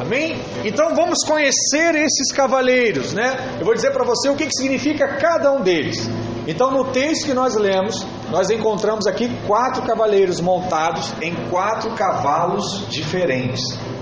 Amém? 0.00 0.36
Então 0.64 0.94
vamos 0.94 1.24
conhecer 1.26 1.94
esses 1.96 2.32
cavaleiros, 2.32 3.12
né? 3.12 3.56
Eu 3.58 3.64
vou 3.64 3.74
dizer 3.74 3.90
para 3.92 4.04
você 4.04 4.28
o 4.28 4.36
que, 4.36 4.46
que 4.46 4.54
significa 4.54 5.16
cada 5.16 5.52
um 5.52 5.60
deles. 5.60 6.08
Então, 6.46 6.70
no 6.70 6.84
texto 6.84 7.26
que 7.26 7.34
nós 7.34 7.56
lemos, 7.56 8.06
nós 8.30 8.48
encontramos 8.48 9.06
aqui 9.06 9.28
quatro 9.46 9.82
cavaleiros 9.82 10.40
montados 10.40 11.12
em 11.20 11.34
quatro 11.50 11.90
cavalos 11.90 12.86
diferentes. 12.88 13.60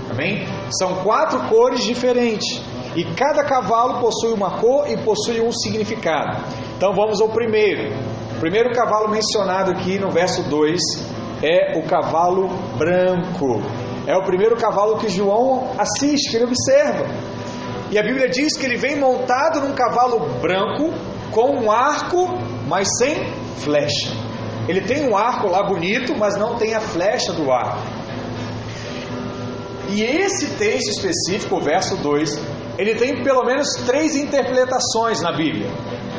Amém? 0.09 0.47
São 0.79 1.03
quatro 1.03 1.39
cores 1.49 1.83
diferentes. 1.83 2.61
E 2.97 3.05
cada 3.13 3.43
cavalo 3.43 3.99
possui 3.99 4.33
uma 4.33 4.59
cor 4.59 4.89
e 4.89 4.97
possui 4.97 5.39
um 5.39 5.51
significado. 5.51 6.43
Então 6.75 6.95
vamos 6.95 7.21
ao 7.21 7.29
primeiro. 7.29 7.93
O 8.35 8.39
primeiro 8.39 8.71
cavalo 8.71 9.07
mencionado 9.07 9.69
aqui 9.69 9.99
no 9.99 10.09
verso 10.09 10.41
2 10.49 10.81
é 11.43 11.77
o 11.77 11.83
cavalo 11.83 12.47
branco. 12.75 13.61
É 14.07 14.17
o 14.17 14.23
primeiro 14.23 14.55
cavalo 14.55 14.97
que 14.97 15.09
João 15.09 15.73
assiste, 15.77 16.31
que 16.31 16.37
ele 16.37 16.45
observa. 16.45 17.05
E 17.91 17.99
a 17.99 18.01
Bíblia 18.01 18.27
diz 18.29 18.57
que 18.57 18.65
ele 18.65 18.77
vem 18.77 18.95
montado 18.95 19.61
num 19.61 19.75
cavalo 19.75 20.19
branco 20.41 20.91
com 21.29 21.51
um 21.51 21.71
arco, 21.71 22.29
mas 22.67 22.87
sem 22.97 23.31
flecha. 23.57 24.09
Ele 24.67 24.81
tem 24.81 25.07
um 25.07 25.15
arco 25.15 25.47
lá 25.47 25.61
bonito, 25.61 26.17
mas 26.17 26.35
não 26.35 26.55
tem 26.55 26.73
a 26.73 26.81
flecha 26.81 27.31
do 27.31 27.51
arco. 27.51 27.77
E 29.89 30.01
esse 30.01 30.47
texto 30.57 30.89
específico, 30.89 31.57
o 31.57 31.61
verso 31.61 31.95
2, 31.97 32.56
ele 32.77 32.95
tem 32.95 33.23
pelo 33.23 33.43
menos 33.43 33.67
três 33.85 34.15
interpretações 34.15 35.21
na 35.21 35.31
Bíblia. 35.31 35.69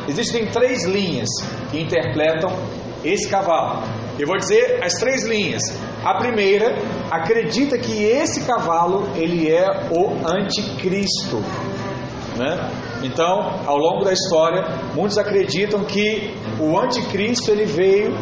Existem 0.09 0.47
três 0.47 0.85
linhas 0.85 1.29
que 1.71 1.81
interpretam 1.81 2.51
esse 3.05 3.29
cavalo. 3.29 3.83
Eu 4.19 4.27
vou 4.27 4.37
dizer 4.37 4.83
as 4.83 4.95
três 4.95 5.25
linhas. 5.25 5.63
A 6.05 6.15
primeira 6.15 6.75
acredita 7.11 7.79
que 7.79 8.03
esse 8.03 8.45
cavalo 8.45 9.09
ele 9.15 9.49
é 9.49 9.67
o 9.91 10.11
anticristo, 10.27 11.37
né? 12.37 12.71
Então, 13.03 13.61
ao 13.65 13.77
longo 13.77 14.05
da 14.05 14.13
história, 14.13 14.65
muitos 14.95 15.19
acreditam 15.19 15.85
que 15.85 16.35
o 16.59 16.77
anticristo 16.77 17.53
ele 17.53 17.65
veio 17.65 18.13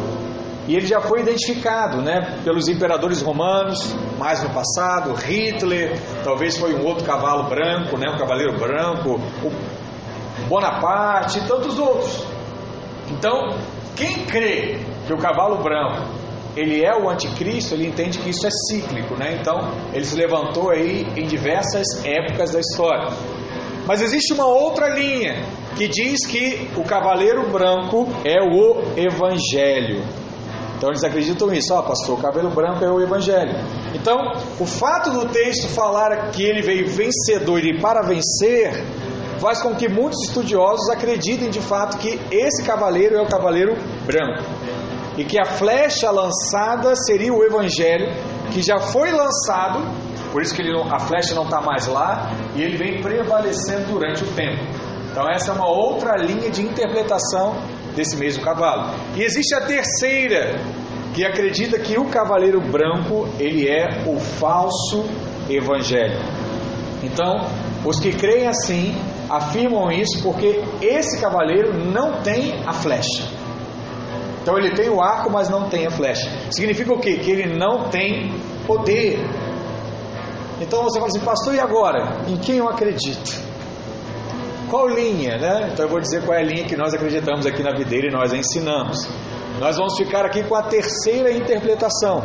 e 0.67 0.75
ele 0.75 0.85
já 0.85 0.99
foi 0.99 1.21
identificado, 1.21 2.01
né, 2.01 2.39
pelos 2.43 2.67
imperadores 2.67 3.21
romanos, 3.21 3.95
mais 4.19 4.43
no 4.43 4.49
passado, 4.49 5.13
Hitler, 5.13 5.97
talvez 6.23 6.57
foi 6.57 6.75
um 6.75 6.85
outro 6.85 7.05
cavalo 7.05 7.43
branco, 7.43 7.97
né, 7.97 8.11
um 8.13 8.17
cavaleiro 8.17 8.57
branco, 8.57 9.19
Bonaparte 10.47 11.39
e 11.39 11.41
tantos 11.41 11.79
outros. 11.79 12.23
Então, 13.09 13.57
quem 13.95 14.25
crê 14.25 14.79
que 15.05 15.13
o 15.13 15.17
cavalo 15.17 15.63
branco 15.63 16.17
ele 16.55 16.83
é 16.83 16.95
o 16.95 17.07
anticristo, 17.07 17.75
ele 17.75 17.87
entende 17.87 18.17
que 18.17 18.29
isso 18.29 18.45
é 18.47 18.49
cíclico, 18.49 19.15
né? 19.15 19.37
Então, 19.39 19.71
ele 19.93 20.03
se 20.03 20.15
levantou 20.15 20.71
aí 20.71 21.05
em 21.15 21.27
diversas 21.27 22.03
épocas 22.03 22.51
da 22.51 22.59
história. 22.59 23.09
Mas 23.85 24.01
existe 24.01 24.33
uma 24.33 24.47
outra 24.47 24.89
linha 24.89 25.45
que 25.75 25.87
diz 25.87 26.25
que 26.25 26.67
o 26.75 26.83
cavaleiro 26.83 27.49
branco 27.51 28.07
é 28.25 28.41
o 28.41 28.81
evangelho. 28.97 30.03
Então 30.77 30.89
eles 30.89 31.03
acreditam 31.03 31.47
nisso, 31.47 31.73
ó, 31.73 31.79
oh, 31.79 31.83
pastor, 31.83 32.19
o 32.19 32.21
cabelo 32.21 32.49
branco 32.51 32.85
é 32.85 32.89
o 32.89 33.01
evangelho. 33.01 33.55
Então, 33.95 34.17
o 34.59 34.65
fato 34.65 35.09
do 35.09 35.27
texto 35.27 35.67
falar 35.69 36.29
que 36.31 36.43
ele 36.43 36.61
veio 36.61 36.87
vencedor 36.87 37.59
e 37.65 37.81
para 37.81 38.01
vencer, 38.03 38.85
faz 39.39 39.59
com 39.61 39.75
que 39.75 39.89
muitos 39.89 40.27
estudiosos 40.27 40.89
acreditem 40.89 41.49
de 41.49 41.59
fato 41.59 41.97
que 41.97 42.19
esse 42.31 42.63
cavaleiro 42.63 43.15
é 43.15 43.21
o 43.21 43.27
cavaleiro 43.27 43.75
branco. 44.05 44.43
E 45.17 45.25
que 45.25 45.39
a 45.39 45.45
flecha 45.45 46.11
lançada 46.11 46.95
seria 46.95 47.33
o 47.33 47.43
evangelho 47.43 48.13
que 48.51 48.61
já 48.61 48.79
foi 48.79 49.11
lançado 49.11 49.81
por 50.31 50.41
isso 50.41 50.53
que 50.53 50.61
ele, 50.61 50.71
a 50.91 50.99
flecha 50.99 51.33
não 51.33 51.43
está 51.43 51.61
mais 51.61 51.87
lá 51.87 52.31
e 52.55 52.61
ele 52.61 52.77
vem 52.77 53.01
prevalecendo 53.01 53.87
durante 53.93 54.23
o 54.23 54.27
tempo. 54.33 54.61
Então 55.09 55.27
essa 55.29 55.51
é 55.51 55.53
uma 55.55 55.67
outra 55.67 56.15
linha 56.17 56.49
de 56.49 56.61
interpretação 56.61 57.55
desse 57.97 58.15
mesmo 58.15 58.43
cavalo. 58.43 58.93
E 59.15 59.23
existe 59.23 59.53
a 59.55 59.61
terceira, 59.61 60.61
que 61.13 61.25
acredita 61.25 61.79
que 61.79 61.97
o 61.97 62.05
cavaleiro 62.05 62.61
branco 62.61 63.27
ele 63.39 63.67
é 63.67 64.03
o 64.05 64.19
falso 64.19 65.03
evangelho. 65.49 66.19
Então, 67.01 67.47
os 67.83 67.99
que 67.99 68.11
creem 68.11 68.47
assim 68.47 68.95
afirmam 69.27 69.91
isso 69.91 70.21
porque 70.21 70.63
esse 70.79 71.19
cavaleiro 71.19 71.73
não 71.73 72.21
tem 72.21 72.61
a 72.65 72.71
flecha. 72.71 73.23
Então 74.41 74.57
ele 74.57 74.71
tem 74.75 74.89
o 74.89 75.01
arco, 75.01 75.29
mas 75.31 75.49
não 75.49 75.67
tem 75.67 75.87
a 75.87 75.89
flecha. 75.89 76.29
Significa 76.51 76.93
o 76.93 76.99
quê? 76.99 77.17
Que 77.17 77.31
ele 77.31 77.57
não 77.57 77.89
tem 77.89 78.33
poder. 78.65 79.19
Então 80.61 80.83
você 80.83 80.99
fala 80.99 81.09
assim, 81.09 81.19
pastor, 81.19 81.55
e 81.55 81.59
agora? 81.59 82.21
Em 82.27 82.37
quem 82.37 82.57
eu 82.57 82.69
acredito? 82.69 83.46
Qual 84.69 84.87
linha, 84.89 85.37
né? 85.37 85.69
Então 85.71 85.85
eu 85.85 85.89
vou 85.89 85.99
dizer 86.01 86.23
qual 86.25 86.37
é 86.37 86.41
a 86.41 86.45
linha 86.45 86.65
que 86.65 86.75
nós 86.75 86.93
acreditamos 86.93 87.45
aqui 87.45 87.63
na 87.63 87.71
videira 87.71 88.07
e 88.07 88.11
nós 88.11 88.33
a 88.33 88.37
ensinamos. 88.37 89.07
Nós 89.59 89.77
vamos 89.77 89.97
ficar 89.97 90.25
aqui 90.25 90.43
com 90.43 90.55
a 90.55 90.63
terceira 90.63 91.31
interpretação, 91.31 92.21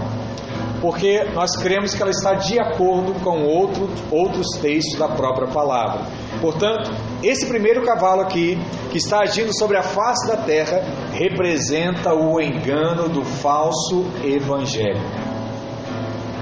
porque 0.81 1.23
nós 1.35 1.57
cremos 1.57 1.95
que 1.95 2.03
ela 2.03 2.11
está 2.11 2.35
de 2.35 2.61
acordo 2.61 3.15
com 3.21 3.45
outro, 3.45 3.89
outros 4.11 4.49
textos 4.61 4.99
da 4.99 5.09
própria 5.09 5.49
palavra. 5.49 6.05
Portanto, 6.41 6.91
esse 7.23 7.47
primeiro 7.47 7.83
cavalo 7.83 8.23
aqui, 8.23 8.59
que 8.91 8.99
está 8.99 9.21
agindo 9.21 9.57
sobre 9.57 9.77
a 9.77 9.83
face 9.83 10.27
da 10.27 10.37
terra, 10.37 10.83
representa 11.13 12.13
o 12.13 12.41
engano 12.41 13.09
do 13.09 13.25
falso 13.25 14.05
evangelho 14.23 15.01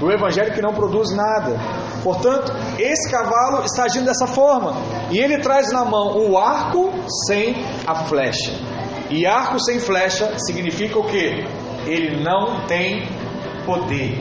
do 0.01 0.11
evangelho 0.11 0.51
que 0.51 0.61
não 0.63 0.73
produz 0.73 1.15
nada. 1.15 1.59
Portanto, 2.03 2.51
esse 2.79 3.09
cavalo 3.11 3.63
está 3.63 3.83
agindo 3.83 4.05
dessa 4.05 4.27
forma. 4.27 4.73
E 5.11 5.19
ele 5.19 5.39
traz 5.39 5.71
na 5.71 5.85
mão 5.85 6.17
o 6.17 6.37
arco 6.37 6.91
sem 7.27 7.55
a 7.85 7.95
flecha. 8.05 8.51
E 9.09 9.25
arco 9.25 9.59
sem 9.59 9.79
flecha 9.79 10.37
significa 10.39 10.97
o 10.97 11.03
que? 11.03 11.45
Ele 11.85 12.23
não 12.23 12.65
tem 12.65 13.07
poder. 13.65 14.19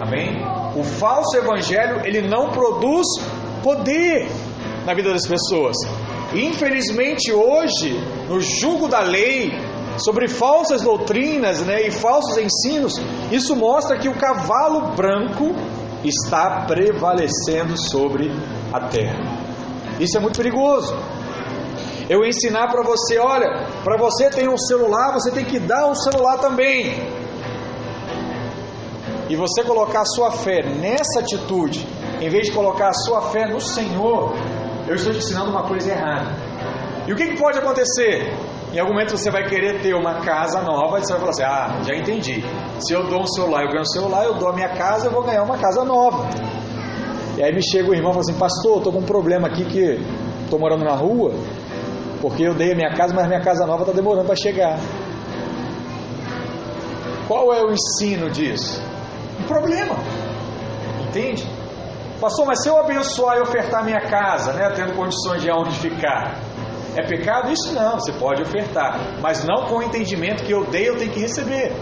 Amém? 0.00 0.44
O 0.76 0.84
falso 0.84 1.36
evangelho, 1.36 2.02
ele 2.04 2.28
não 2.28 2.50
produz 2.50 3.06
poder 3.62 4.28
na 4.84 4.94
vida 4.94 5.10
das 5.10 5.26
pessoas. 5.26 5.76
Infelizmente 6.34 7.32
hoje, 7.32 7.98
no 8.28 8.40
jugo 8.40 8.88
da 8.88 9.00
lei, 9.00 9.52
sobre 9.98 10.28
falsas 10.28 10.82
doutrinas 10.82 11.60
né, 11.62 11.86
e 11.86 11.90
falsos 11.90 12.36
ensinos, 12.36 12.94
isso 13.32 13.56
mostra 13.56 13.98
que 13.98 14.08
o 14.08 14.14
cavalo 14.14 14.94
branco 14.94 15.54
está 16.04 16.64
prevalecendo 16.66 17.74
sobre 17.90 18.30
a 18.72 18.80
terra. 18.88 19.46
Isso 19.98 20.16
é 20.16 20.20
muito 20.20 20.36
perigoso. 20.36 20.94
Eu 22.08 22.24
ensinar 22.24 22.68
para 22.68 22.82
você, 22.82 23.18
olha, 23.18 23.66
para 23.82 23.96
você 23.96 24.30
ter 24.30 24.48
um 24.48 24.56
celular, 24.56 25.12
você 25.12 25.30
tem 25.30 25.44
que 25.44 25.58
dar 25.58 25.88
um 25.88 25.94
celular 25.94 26.38
também. 26.38 26.94
E 29.28 29.34
você 29.34 29.64
colocar 29.64 30.02
a 30.02 30.04
sua 30.04 30.30
fé 30.30 30.62
nessa 30.62 31.20
atitude, 31.20 31.86
em 32.20 32.28
vez 32.28 32.46
de 32.46 32.52
colocar 32.52 32.88
a 32.88 32.94
sua 32.94 33.22
fé 33.22 33.48
no 33.48 33.60
Senhor, 33.60 34.34
eu 34.86 34.94
estou 34.94 35.12
te 35.12 35.18
ensinando 35.18 35.50
uma 35.50 35.64
coisa 35.64 35.90
errada. 35.90 36.30
E 37.08 37.12
o 37.12 37.16
que, 37.16 37.26
que 37.28 37.38
pode 37.38 37.58
acontecer? 37.58 38.32
Em 38.76 38.78
algum 38.78 38.92
momento 38.92 39.16
você 39.16 39.30
vai 39.30 39.42
querer 39.48 39.80
ter 39.80 39.94
uma 39.94 40.20
casa 40.20 40.60
nova 40.60 40.98
e 40.98 41.00
você 41.00 41.14
vai 41.14 41.20
falar 41.20 41.30
assim: 41.30 41.42
Ah, 41.44 41.82
já 41.82 41.96
entendi. 41.96 42.44
Se 42.78 42.92
eu 42.92 43.08
dou 43.08 43.22
um 43.22 43.26
celular, 43.26 43.62
eu 43.62 43.68
ganho 43.68 43.80
um 43.80 43.86
celular, 43.86 44.24
eu 44.26 44.34
dou 44.34 44.50
a 44.50 44.52
minha 44.52 44.68
casa, 44.68 45.06
eu 45.06 45.12
vou 45.12 45.22
ganhar 45.22 45.44
uma 45.44 45.56
casa 45.56 45.82
nova. 45.82 46.28
E 47.38 47.42
aí 47.42 47.54
me 47.54 47.62
chega 47.62 47.88
o 47.88 47.94
irmão 47.94 48.10
e 48.10 48.12
fala 48.12 48.20
assim: 48.20 48.38
Pastor, 48.38 48.76
estou 48.76 48.92
com 48.92 48.98
um 48.98 49.06
problema 49.06 49.48
aqui 49.48 49.64
que 49.64 49.98
estou 50.44 50.58
morando 50.58 50.84
na 50.84 50.92
rua, 50.92 51.32
porque 52.20 52.42
eu 52.42 52.52
dei 52.52 52.72
a 52.72 52.76
minha 52.76 52.94
casa, 52.94 53.14
mas 53.14 53.26
minha 53.26 53.40
casa 53.40 53.64
nova 53.64 53.82
está 53.82 53.94
demorando 53.94 54.26
para 54.26 54.36
chegar. 54.36 54.78
Qual 57.26 57.54
é 57.54 57.62
o 57.62 57.70
ensino 57.72 58.28
disso? 58.28 58.78
Um 59.40 59.44
problema. 59.44 59.96
Entende? 61.08 61.48
Pastor, 62.20 62.44
mas 62.44 62.62
se 62.62 62.68
eu 62.68 62.76
abençoar 62.76 63.38
e 63.38 63.40
ofertar 63.40 63.82
minha 63.82 64.02
casa, 64.02 64.52
né, 64.52 64.70
tendo 64.76 64.94
condições 64.94 65.40
de 65.40 65.50
onde 65.50 65.70
ficar, 65.78 66.45
é 66.96 67.06
pecado? 67.06 67.52
Isso 67.52 67.72
não, 67.72 67.92
você 68.00 68.12
pode 68.12 68.42
ofertar, 68.42 69.18
mas 69.20 69.44
não 69.44 69.66
com 69.66 69.76
o 69.76 69.82
entendimento 69.82 70.44
que 70.44 70.52
eu 70.52 70.64
dei, 70.64 70.88
eu 70.88 70.96
tenho 70.96 71.12
que 71.12 71.20
receber. 71.20 71.72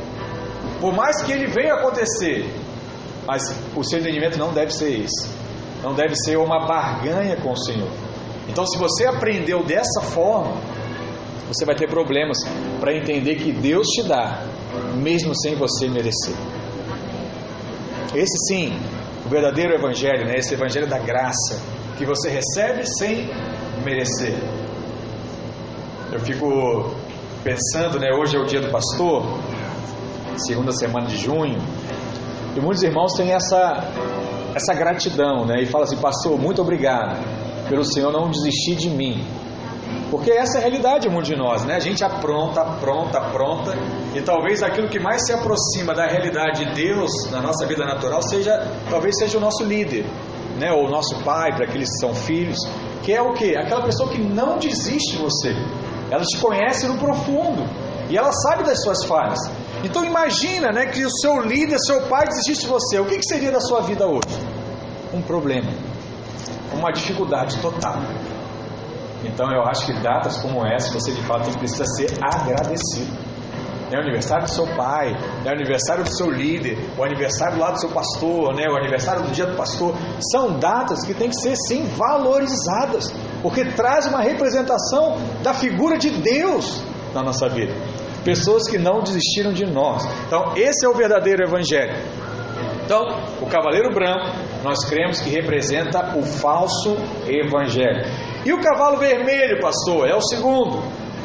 Por 0.80 0.92
mais 0.92 1.22
que 1.22 1.32
ele 1.32 1.46
venha 1.46 1.74
acontecer, 1.74 2.52
mas 3.26 3.42
o 3.74 3.82
seu 3.82 4.00
entendimento 4.00 4.38
não 4.38 4.52
deve 4.52 4.72
ser 4.72 5.00
esse. 5.00 5.28
Não 5.82 5.94
deve 5.94 6.14
ser 6.16 6.36
uma 6.36 6.66
barganha 6.66 7.36
com 7.36 7.52
o 7.52 7.56
Senhor. 7.56 7.88
Então, 8.48 8.66
se 8.66 8.76
você 8.78 9.06
aprendeu 9.06 9.64
dessa 9.64 10.00
forma, 10.00 10.56
você 11.48 11.64
vai 11.64 11.74
ter 11.74 11.88
problemas 11.88 12.38
para 12.80 12.94
entender 12.94 13.36
que 13.36 13.52
Deus 13.52 13.86
te 13.88 14.02
dá, 14.08 14.42
mesmo 14.96 15.34
sem 15.34 15.54
você 15.54 15.88
merecer. 15.88 16.34
Esse 18.14 18.46
sim, 18.48 18.78
o 19.24 19.28
verdadeiro 19.28 19.74
evangelho, 19.74 20.26
né? 20.26 20.34
esse 20.36 20.54
evangelho 20.54 20.86
da 20.86 20.98
graça, 20.98 21.60
que 21.96 22.04
você 22.04 22.28
recebe 22.28 22.84
sem 22.86 23.28
merecer. 23.84 24.34
Eu 26.14 26.20
fico 26.20 26.94
pensando, 27.42 27.98
né? 27.98 28.06
Hoje 28.16 28.36
é 28.36 28.38
o 28.38 28.44
dia 28.44 28.60
do 28.60 28.70
pastor, 28.70 29.24
segunda 30.36 30.70
semana 30.70 31.08
de 31.08 31.16
junho, 31.16 31.58
e 32.56 32.60
muitos 32.60 32.84
irmãos 32.84 33.14
têm 33.14 33.32
essa 33.32 33.82
essa 34.54 34.72
gratidão, 34.74 35.44
né? 35.44 35.60
E 35.60 35.66
fala 35.66 35.82
assim, 35.82 35.96
pastor, 35.96 36.38
muito 36.38 36.62
obrigado 36.62 37.18
pelo 37.68 37.84
Senhor 37.84 38.12
não 38.12 38.30
desistir 38.30 38.76
de 38.76 38.90
mim. 38.90 39.26
Porque 40.08 40.30
essa 40.30 40.58
é 40.58 40.60
a 40.60 40.62
realidade 40.62 41.08
muito 41.08 41.26
de 41.26 41.34
nós, 41.34 41.64
né? 41.64 41.74
A 41.74 41.80
gente 41.80 42.04
apronta, 42.04 42.60
apronta, 42.60 43.18
apronta, 43.18 43.76
e 44.14 44.22
talvez 44.22 44.62
aquilo 44.62 44.88
que 44.88 45.00
mais 45.00 45.26
se 45.26 45.32
aproxima 45.32 45.92
da 45.94 46.06
realidade 46.06 46.64
de 46.64 46.74
Deus 46.76 47.10
na 47.32 47.42
nossa 47.42 47.66
vida 47.66 47.84
natural 47.84 48.22
seja, 48.22 48.70
talvez 48.88 49.18
seja 49.18 49.36
o 49.36 49.40
nosso 49.40 49.64
líder, 49.64 50.06
né? 50.60 50.70
Ou 50.70 50.86
o 50.86 50.88
nosso 50.88 51.16
pai, 51.24 51.52
para 51.56 51.64
aqueles 51.64 51.88
que 51.90 51.98
são 51.98 52.14
filhos, 52.14 52.58
que 53.02 53.12
é 53.12 53.20
o 53.20 53.32
que? 53.32 53.56
Aquela 53.56 53.82
pessoa 53.82 54.08
que 54.08 54.18
não 54.18 54.58
desiste 54.58 55.16
de 55.16 55.18
você. 55.18 55.52
Ela 56.10 56.22
te 56.22 56.38
conhece 56.38 56.86
no 56.86 56.98
profundo 56.98 57.64
e 58.08 58.16
ela 58.16 58.32
sabe 58.32 58.64
das 58.64 58.82
suas 58.82 59.04
falhas. 59.04 59.38
Então 59.82 60.04
imagina, 60.04 60.72
né, 60.72 60.86
que 60.86 61.04
o 61.04 61.10
seu 61.10 61.40
líder, 61.40 61.78
seu 61.78 62.02
pai 62.02 62.26
desistisse 62.26 62.62
de 62.62 62.68
você. 62.68 62.98
O 62.98 63.06
que, 63.06 63.16
que 63.16 63.26
seria 63.26 63.50
da 63.50 63.60
sua 63.60 63.80
vida 63.82 64.06
hoje? 64.06 64.38
Um 65.12 65.22
problema, 65.22 65.70
uma 66.72 66.90
dificuldade 66.92 67.58
total. 67.60 67.96
Então 69.24 69.50
eu 69.50 69.62
acho 69.62 69.86
que 69.86 69.92
datas 70.00 70.36
como 70.38 70.66
essa 70.66 70.92
você 70.92 71.12
de 71.12 71.22
fato 71.22 71.50
precisa 71.58 71.84
ser 71.84 72.10
agradecido. 72.22 73.33
É 73.90 73.96
o 73.96 74.00
aniversário 74.00 74.44
do 74.44 74.50
seu 74.50 74.66
pai, 74.68 75.14
é 75.44 75.48
o 75.48 75.52
aniversário 75.52 76.04
do 76.04 76.16
seu 76.16 76.30
líder, 76.30 76.78
o 76.96 77.04
aniversário 77.04 77.58
lá 77.58 77.70
do 77.70 77.80
seu 77.80 77.90
pastor, 77.90 78.54
né? 78.54 78.64
o 78.68 78.76
aniversário 78.76 79.22
do 79.22 79.30
dia 79.30 79.46
do 79.46 79.56
pastor. 79.56 79.94
São 80.32 80.58
datas 80.58 81.04
que 81.04 81.14
têm 81.14 81.28
que 81.28 81.36
ser 81.36 81.54
sim 81.68 81.86
valorizadas, 81.96 83.12
porque 83.42 83.64
traz 83.64 84.06
uma 84.06 84.20
representação 84.20 85.16
da 85.42 85.52
figura 85.52 85.98
de 85.98 86.10
Deus 86.10 86.82
na 87.12 87.22
nossa 87.22 87.48
vida. 87.48 87.72
Pessoas 88.24 88.68
que 88.68 88.78
não 88.78 89.02
desistiram 89.02 89.52
de 89.52 89.66
nós. 89.66 90.02
Então, 90.26 90.54
esse 90.56 90.86
é 90.86 90.88
o 90.88 90.94
verdadeiro 90.94 91.44
evangelho. 91.46 91.94
Então, 92.84 93.02
o 93.40 93.46
cavaleiro 93.46 93.92
branco, 93.94 94.26
nós 94.62 94.84
cremos 94.84 95.20
que 95.20 95.30
representa 95.30 96.16
o 96.16 96.22
falso 96.22 96.96
evangelho. 97.26 98.04
E 98.44 98.52
o 98.52 98.60
cavalo 98.60 98.98
vermelho, 98.98 99.60
pastor, 99.60 100.06
é 100.06 100.14
o 100.14 100.20
segundo. 100.20 100.82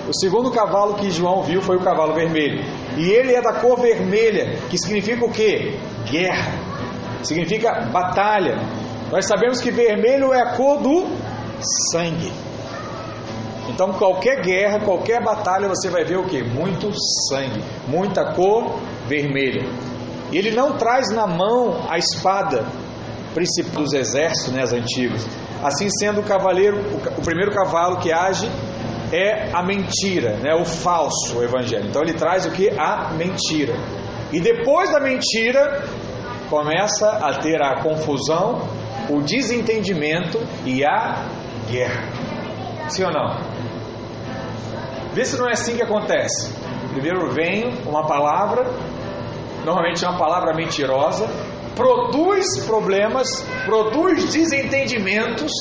O 0.09 0.19
segundo 0.19 0.49
cavalo 0.49 0.95
que 0.95 1.11
João 1.11 1.43
viu 1.43 1.61
foi 1.61 1.77
o 1.77 1.83
cavalo 1.83 2.15
vermelho. 2.15 2.65
E 2.97 3.11
ele 3.11 3.35
é 3.35 3.41
da 3.43 3.53
cor 3.53 3.79
vermelha, 3.79 4.57
que 4.67 4.75
significa 4.75 5.23
o 5.23 5.31
quê? 5.31 5.77
Guerra. 6.09 6.51
Significa 7.21 7.87
batalha. 7.91 8.57
Nós 9.11 9.27
sabemos 9.27 9.61
que 9.61 9.69
vermelho 9.69 10.33
é 10.33 10.41
a 10.41 10.55
cor 10.55 10.81
do 10.81 11.05
sangue. 11.91 12.33
Então, 13.69 13.93
qualquer 13.93 14.41
guerra, 14.41 14.79
qualquer 14.79 15.23
batalha, 15.23 15.67
você 15.67 15.89
vai 15.89 16.03
ver 16.03 16.17
o 16.17 16.25
que? 16.25 16.41
Muito 16.41 16.91
sangue, 17.29 17.63
muita 17.87 18.33
cor 18.33 18.79
vermelha. 19.07 19.69
E 20.31 20.37
ele 20.39 20.49
não 20.49 20.75
traz 20.75 21.11
na 21.11 21.27
mão 21.27 21.85
a 21.87 21.99
espada, 21.99 22.65
princípio 23.35 23.73
dos 23.73 23.93
exércitos 23.93 24.53
né, 24.53 24.63
antigos. 24.63 25.23
Assim 25.63 25.87
sendo 25.99 26.21
o 26.21 26.23
cavaleiro, 26.23 26.79
o 27.15 27.21
primeiro 27.21 27.51
cavalo 27.51 27.97
que 27.97 28.11
age 28.11 28.49
é 29.11 29.51
a 29.53 29.63
mentira, 29.63 30.37
né, 30.37 30.53
o 30.53 30.65
falso 30.65 31.41
evangelho. 31.43 31.87
Então 31.87 32.01
ele 32.01 32.13
traz 32.13 32.45
o 32.45 32.51
que? 32.51 32.69
A 32.69 33.11
mentira. 33.13 33.73
E 34.31 34.39
depois 34.39 34.91
da 34.91 34.99
mentira, 34.99 35.83
começa 36.49 37.09
a 37.09 37.35
ter 37.35 37.61
a 37.61 37.81
confusão, 37.81 38.67
o 39.09 39.21
desentendimento 39.21 40.39
e 40.65 40.83
a 40.85 41.25
guerra. 41.69 42.07
Sim 42.89 43.05
ou 43.05 43.11
não? 43.11 43.37
Vê 45.13 45.25
se 45.25 45.37
não 45.37 45.47
é 45.47 45.53
assim 45.53 45.75
que 45.75 45.83
acontece. 45.83 46.53
Primeiro 46.91 47.31
vem 47.31 47.73
uma 47.85 48.05
palavra, 48.05 48.65
normalmente 49.65 50.03
é 50.03 50.09
uma 50.09 50.17
palavra 50.17 50.53
mentirosa, 50.55 51.27
produz 51.75 52.65
problemas, 52.65 53.27
produz 53.65 54.31
desentendimentos, 54.31 55.51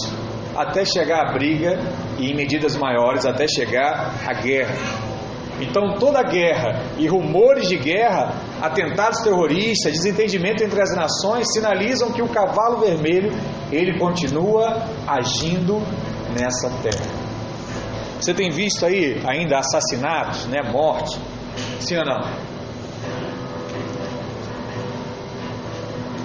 até 0.59 0.85
chegar 0.85 1.29
a 1.29 1.33
briga 1.33 1.79
e 2.19 2.33
em 2.33 2.35
medidas 2.35 2.77
maiores 2.77 3.25
até 3.25 3.47
chegar 3.47 4.13
a 4.27 4.33
guerra. 4.35 4.75
Então 5.61 5.95
toda 5.99 6.23
guerra 6.23 6.83
e 6.99 7.07
rumores 7.07 7.69
de 7.69 7.77
guerra, 7.77 8.35
atentados 8.61 9.21
terroristas, 9.21 9.93
desentendimento 9.93 10.65
entre 10.65 10.81
as 10.81 10.95
nações 10.97 11.47
sinalizam 11.53 12.13
que 12.13 12.21
o 12.23 12.29
cavalo 12.29 12.79
vermelho 12.79 13.33
ele 13.71 13.99
continua 13.99 14.85
agindo 15.07 15.81
nessa 16.37 16.69
terra. 16.83 17.07
Você 18.21 18.35
tem 18.35 18.51
visto 18.51 18.85
aí 18.85 19.21
ainda 19.27 19.59
assassinatos, 19.59 20.47
né, 20.47 20.61
morte? 20.63 21.21
Sim 21.79 21.99
ou 21.99 22.05
não? 22.05 22.49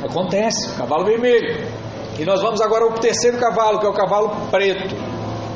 Acontece, 0.03 0.75
cavalo 0.75 1.05
vermelho. 1.05 1.82
E 2.19 2.25
nós 2.25 2.41
vamos 2.41 2.61
agora 2.61 2.85
ao 2.85 2.93
terceiro 2.93 3.37
cavalo, 3.39 3.79
que 3.79 3.85
é 3.85 3.89
o 3.89 3.93
cavalo 3.93 4.29
preto. 4.51 4.95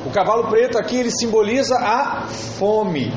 O 0.06 0.10
cavalo 0.10 0.48
preto 0.48 0.78
aqui 0.78 0.98
ele 0.98 1.12
simboliza 1.12 1.76
a 1.76 2.28
fome. 2.28 3.12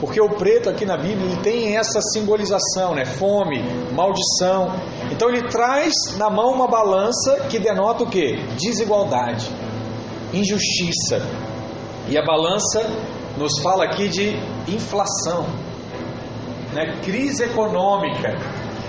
Porque 0.00 0.20
o 0.20 0.30
preto 0.30 0.68
aqui 0.68 0.84
na 0.84 0.96
Bíblia 0.96 1.30
ele 1.30 1.42
tem 1.42 1.76
essa 1.76 2.00
simbolização, 2.12 2.94
né? 2.94 3.04
Fome, 3.04 3.62
maldição. 3.92 4.72
Então 5.10 5.28
ele 5.28 5.48
traz 5.48 5.92
na 6.16 6.28
mão 6.28 6.52
uma 6.52 6.66
balança 6.66 7.46
que 7.48 7.58
denota 7.58 8.04
o 8.04 8.08
que? 8.08 8.36
Desigualdade, 8.56 9.48
injustiça. 10.32 11.22
E 12.08 12.18
a 12.18 12.24
balança 12.24 12.84
nos 13.36 13.58
fala 13.60 13.84
aqui 13.84 14.08
de 14.08 14.36
inflação, 14.68 15.46
né? 16.72 16.98
crise 17.02 17.44
econômica. 17.44 18.36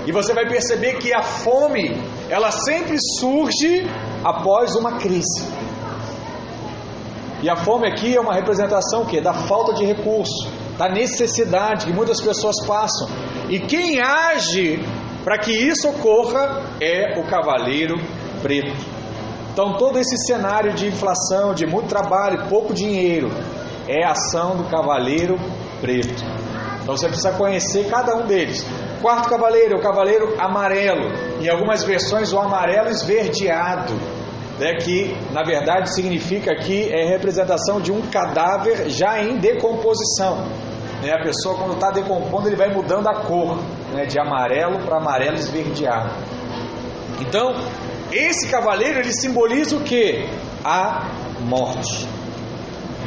E 0.06 0.12
você 0.12 0.34
vai 0.34 0.48
perceber 0.48 0.96
que 0.96 1.13
a 1.13 1.22
fome, 1.22 1.96
ela 2.34 2.50
sempre 2.50 2.98
surge 3.19 3.88
após 4.24 4.76
uma 4.76 4.98
crise. 4.98 5.48
E 7.43 7.50
a 7.50 7.56
fome 7.56 7.88
aqui 7.88 8.15
é 8.15 8.19
uma 8.19 8.34
representação 8.34 9.06
que 9.06 9.22
da 9.22 9.34
falta 9.34 9.74
de 9.74 9.86
recurso, 9.86 10.50
da 10.76 10.89
necessidade 10.89 11.86
que 11.86 11.93
muitas 11.93 12.19
pessoas 12.19 12.56
passam. 12.65 13.08
E 13.50 13.60
quem 13.60 14.02
age 14.02 14.84
para 15.24 15.38
que 15.38 15.52
isso 15.52 15.88
ocorra 15.88 16.63
é 16.82 17.19
o 17.19 17.24
cavaleiro 17.28 17.98
preto. 18.41 18.84
Então, 19.52 19.78
todo 19.78 20.00
esse 20.00 20.17
cenário 20.26 20.74
de 20.74 20.88
inflação, 20.88 21.54
de 21.54 21.67
muito 21.67 21.88
trabalho, 21.88 22.48
pouco 22.50 22.74
dinheiro, 22.74 23.30
é 23.88 24.04
a 24.04 24.12
ação 24.12 24.58
do 24.58 24.63
cavaleiro 24.63 25.38
preto. 25.80 26.24
Então 26.82 26.98
você 26.98 27.08
precisa 27.08 27.32
conhecer 27.34 27.89
cada 27.89 28.15
um 28.15 28.26
deles. 28.26 28.65
Quarto 29.01 29.29
cavaleiro 29.29 29.75
é 29.75 29.77
o 29.77 29.82
cavaleiro 29.82 30.36
amarelo. 30.39 31.12
Em 31.41 31.49
algumas 31.49 31.84
versões, 31.84 32.32
o 32.32 32.39
amarelo 32.39 32.89
esverdeado, 32.89 33.93
né, 34.60 34.75
que 34.75 35.15
na 35.32 35.43
verdade 35.43 35.93
significa 35.93 36.51
aqui 36.51 36.89
é 36.91 37.06
representação 37.06 37.82
de 37.82 37.91
um 37.91 38.01
cadáver 38.01 38.89
já 38.89 39.21
em 39.21 39.38
decomposição. 39.38 40.45
Né, 41.01 41.12
a 41.12 41.21
pessoa, 41.21 41.58
quando 41.58 41.73
está 41.73 41.91
decompondo, 41.91 42.47
ele 42.47 42.56
vai 42.56 42.73
mudando 42.73 43.08
a 43.08 43.21
cor 43.21 43.58
né, 43.93 44.06
de 44.06 44.19
amarelo 44.19 44.79
para 44.86 44.97
amarelo 44.97 45.36
esverdeado. 45.36 46.12
Então, 47.19 47.53
esse 48.12 48.49
cavaleiro 48.49 48.99
ele 48.99 49.12
simboliza 49.12 49.75
o 49.75 49.82
que? 49.82 50.27
A 50.63 51.10
morte. 51.41 52.08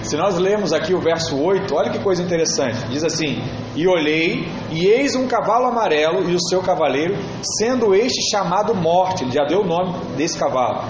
Se 0.03 0.17
nós 0.17 0.37
lemos 0.39 0.73
aqui 0.73 0.95
o 0.95 1.01
verso 1.01 1.37
8, 1.41 1.75
olha 1.75 1.91
que 1.91 1.99
coisa 1.99 2.23
interessante. 2.23 2.87
Diz 2.89 3.03
assim: 3.03 3.43
E 3.75 3.89
olhei, 3.89 4.47
e 4.71 4.87
eis 4.87 5.15
um 5.15 5.27
cavalo 5.27 5.67
amarelo 5.67 6.29
e 6.31 6.35
o 6.35 6.41
seu 6.49 6.63
cavaleiro, 6.63 7.17
sendo 7.59 7.95
este 7.95 8.31
chamado 8.31 8.75
Morte. 8.75 9.25
Ele 9.25 9.33
já 9.33 9.45
deu 9.45 9.61
o 9.61 9.67
nome 9.67 9.99
desse 10.17 10.39
cavalo. 10.39 10.85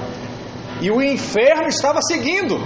E 0.80 0.90
o 0.90 1.02
inferno 1.02 1.68
estava 1.68 2.00
seguindo. 2.02 2.60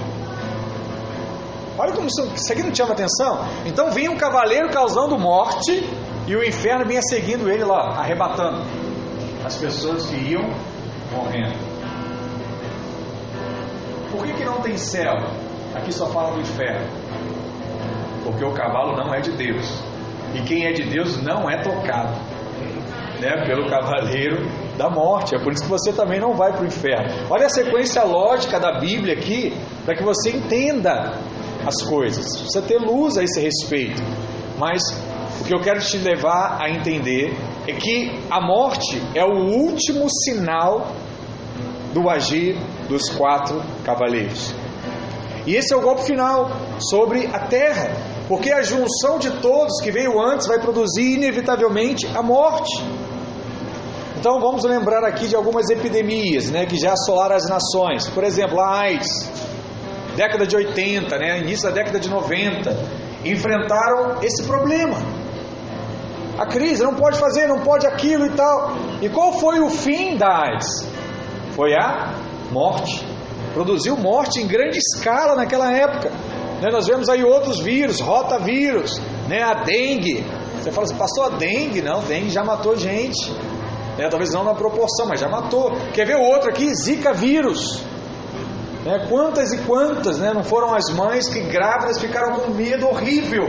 Olha 1.79 1.93
como 1.93 2.09
isso 2.09 2.53
aqui 2.53 2.63
não 2.63 2.75
chama 2.75 2.93
atenção. 2.93 3.47
Então 3.65 3.91
vinha 3.91 4.11
um 4.11 4.17
cavaleiro 4.17 4.69
causando 4.71 5.19
morte 5.19 5.83
e 6.27 6.37
o 6.37 6.45
inferno 6.45 6.85
vinha 6.85 7.01
seguindo 7.01 7.49
ele 7.51 7.65
lá, 7.65 7.99
arrebatando 7.99 8.63
as 9.45 9.57
pessoas 9.57 10.07
que 10.07 10.17
iam 10.17 10.43
morrendo. 11.11 11.59
Por 14.11 14.27
que, 14.27 14.35
que 14.35 14.45
não 14.45 14.61
tem 14.61 14.77
céu? 14.77 15.15
Aqui 15.75 15.93
só 15.93 16.07
fala 16.07 16.33
do 16.33 16.41
inferno. 16.41 16.87
Porque 18.25 18.45
o 18.45 18.53
cavalo 18.53 18.97
não 18.97 19.15
é 19.15 19.21
de 19.21 19.33
Deus. 19.33 19.83
E 20.35 20.43
quem 20.43 20.67
é 20.67 20.73
de 20.73 20.85
Deus 20.85 21.23
não 21.23 21.49
é 21.49 21.63
tocado 21.63 22.15
né, 23.21 23.45
pelo 23.47 23.69
cavaleiro 23.69 24.49
da 24.77 24.89
morte. 24.89 25.35
É 25.35 25.39
por 25.39 25.53
isso 25.53 25.63
que 25.63 25.69
você 25.69 25.93
também 25.93 26.19
não 26.19 26.35
vai 26.35 26.53
para 26.53 26.63
o 26.63 26.67
inferno. 26.67 27.27
Olha 27.29 27.47
a 27.47 27.51
sequência 27.51 28.03
lógica 28.03 28.59
da 28.59 28.81
Bíblia 28.81 29.15
aqui, 29.15 29.53
para 29.85 29.95
que 29.95 30.03
você 30.03 30.31
entenda 30.31 31.13
as 31.67 31.83
coisas. 31.83 32.25
Precisa 32.37 32.63
ter 32.63 32.79
luz 32.79 33.17
a 33.19 33.23
esse 33.23 33.41
respeito. 33.41 34.03
Mas 34.59 34.83
o 35.41 35.45
que 35.45 35.55
eu 35.55 35.61
quero 35.61 35.81
te 35.81 35.99
levar 35.99 36.59
a 36.61 36.71
entender 36.71 37.37
é 37.67 37.73
que 37.73 38.19
a 38.31 38.41
morte 38.41 39.01
é 39.15 39.25
o 39.25 39.35
último 39.35 40.07
sinal 40.25 40.89
do 41.93 42.09
agir 42.09 42.57
dos 42.89 43.09
quatro 43.11 43.61
cavaleiros. 43.85 44.55
E 45.51 45.57
esse 45.57 45.75
é 45.75 45.77
o 45.77 45.81
golpe 45.81 46.05
final 46.05 46.49
sobre 46.79 47.27
a 47.27 47.41
terra, 47.41 47.91
porque 48.29 48.53
a 48.53 48.63
junção 48.63 49.19
de 49.19 49.31
todos 49.41 49.81
que 49.83 49.91
veio 49.91 50.23
antes 50.23 50.47
vai 50.47 50.61
produzir 50.61 51.15
inevitavelmente 51.15 52.07
a 52.15 52.23
morte. 52.23 52.81
Então 54.17 54.39
vamos 54.39 54.63
lembrar 54.63 55.03
aqui 55.03 55.27
de 55.27 55.35
algumas 55.35 55.69
epidemias 55.69 56.49
né, 56.53 56.67
que 56.67 56.79
já 56.79 56.93
assolaram 56.93 57.35
as 57.35 57.49
nações. 57.49 58.09
Por 58.09 58.23
exemplo, 58.23 58.61
a 58.61 58.79
AIDS, 58.79 59.29
década 60.15 60.47
de 60.47 60.55
80, 60.55 61.19
né, 61.19 61.41
início 61.41 61.69
da 61.69 61.75
década 61.75 61.99
de 61.99 62.09
90, 62.09 62.71
enfrentaram 63.25 64.23
esse 64.23 64.45
problema 64.45 64.99
a 66.39 66.47
crise, 66.47 66.81
não 66.83 66.95
pode 66.95 67.19
fazer, 67.19 67.49
não 67.49 67.59
pode 67.59 67.89
aquilo 67.89 68.25
e 68.25 68.31
tal. 68.31 68.77
E 69.03 69.09
qual 69.09 69.33
foi 69.33 69.59
o 69.59 69.69
fim 69.69 70.17
da 70.17 70.45
AIDS? 70.45 70.89
Foi 71.57 71.75
a 71.75 72.15
morte. 72.53 73.10
Produziu 73.53 73.97
morte 73.97 74.41
em 74.41 74.47
grande 74.47 74.79
escala 74.79 75.35
naquela 75.35 75.73
época. 75.73 76.11
Né, 76.61 76.71
nós 76.71 76.87
vemos 76.87 77.09
aí 77.09 77.25
outros 77.25 77.61
vírus, 77.61 78.01
rotavírus, 78.01 79.01
né, 79.29 79.43
a 79.43 79.55
dengue. 79.65 80.25
Você 80.61 80.71
fala 80.71 80.85
assim, 80.85 80.97
passou 80.97 81.25
a 81.25 81.29
dengue? 81.31 81.81
Não, 81.81 82.03
dengue 82.03 82.31
já 82.31 82.45
matou 82.45 82.77
gente. 82.77 83.31
Né, 83.97 84.09
talvez 84.09 84.33
não 84.33 84.45
na 84.45 84.55
proporção, 84.55 85.07
mas 85.07 85.21
já 85.21 85.29
matou. 85.29 85.73
Quer 85.93 86.07
ver 86.07 86.17
outro 86.17 86.51
aqui? 86.51 86.75
Zika 86.75 87.13
vírus. 87.13 87.83
Né, 88.85 89.07
quantas 89.09 89.53
e 89.53 89.59
quantas 89.59 90.19
né, 90.19 90.33
não 90.33 90.43
foram 90.43 90.75
as 90.75 90.91
mães 90.91 91.29
que 91.29 91.41
grávidas 91.41 91.99
ficaram 91.99 92.41
com 92.41 92.51
medo 92.51 92.87
horrível 92.89 93.47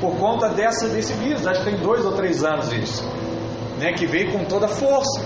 por 0.00 0.16
conta 0.16 0.48
dessa, 0.48 0.88
desse 0.88 1.12
vírus. 1.14 1.46
Acho 1.46 1.64
que 1.64 1.70
tem 1.70 1.80
dois 1.80 2.04
ou 2.04 2.12
três 2.12 2.42
anos 2.44 2.72
isso, 2.72 3.04
né, 3.78 3.92
que 3.92 4.06
veio 4.06 4.32
com 4.32 4.44
toda 4.44 4.68
força. 4.68 5.20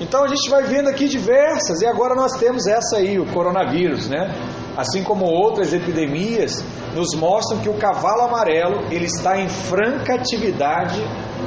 Então 0.00 0.22
a 0.22 0.28
gente 0.28 0.48
vai 0.48 0.62
vendo 0.62 0.88
aqui 0.88 1.08
diversas, 1.08 1.80
e 1.80 1.86
agora 1.86 2.14
nós 2.14 2.32
temos 2.38 2.66
essa 2.66 2.98
aí, 2.98 3.18
o 3.18 3.26
coronavírus, 3.26 4.08
né? 4.08 4.32
Assim 4.76 5.02
como 5.02 5.24
outras 5.24 5.72
epidemias, 5.72 6.64
nos 6.94 7.14
mostram 7.14 7.58
que 7.58 7.68
o 7.68 7.74
cavalo 7.74 8.22
amarelo 8.22 8.84
ele 8.90 9.06
está 9.06 9.40
em 9.40 9.48
franca 9.48 10.14
atividade 10.14 11.00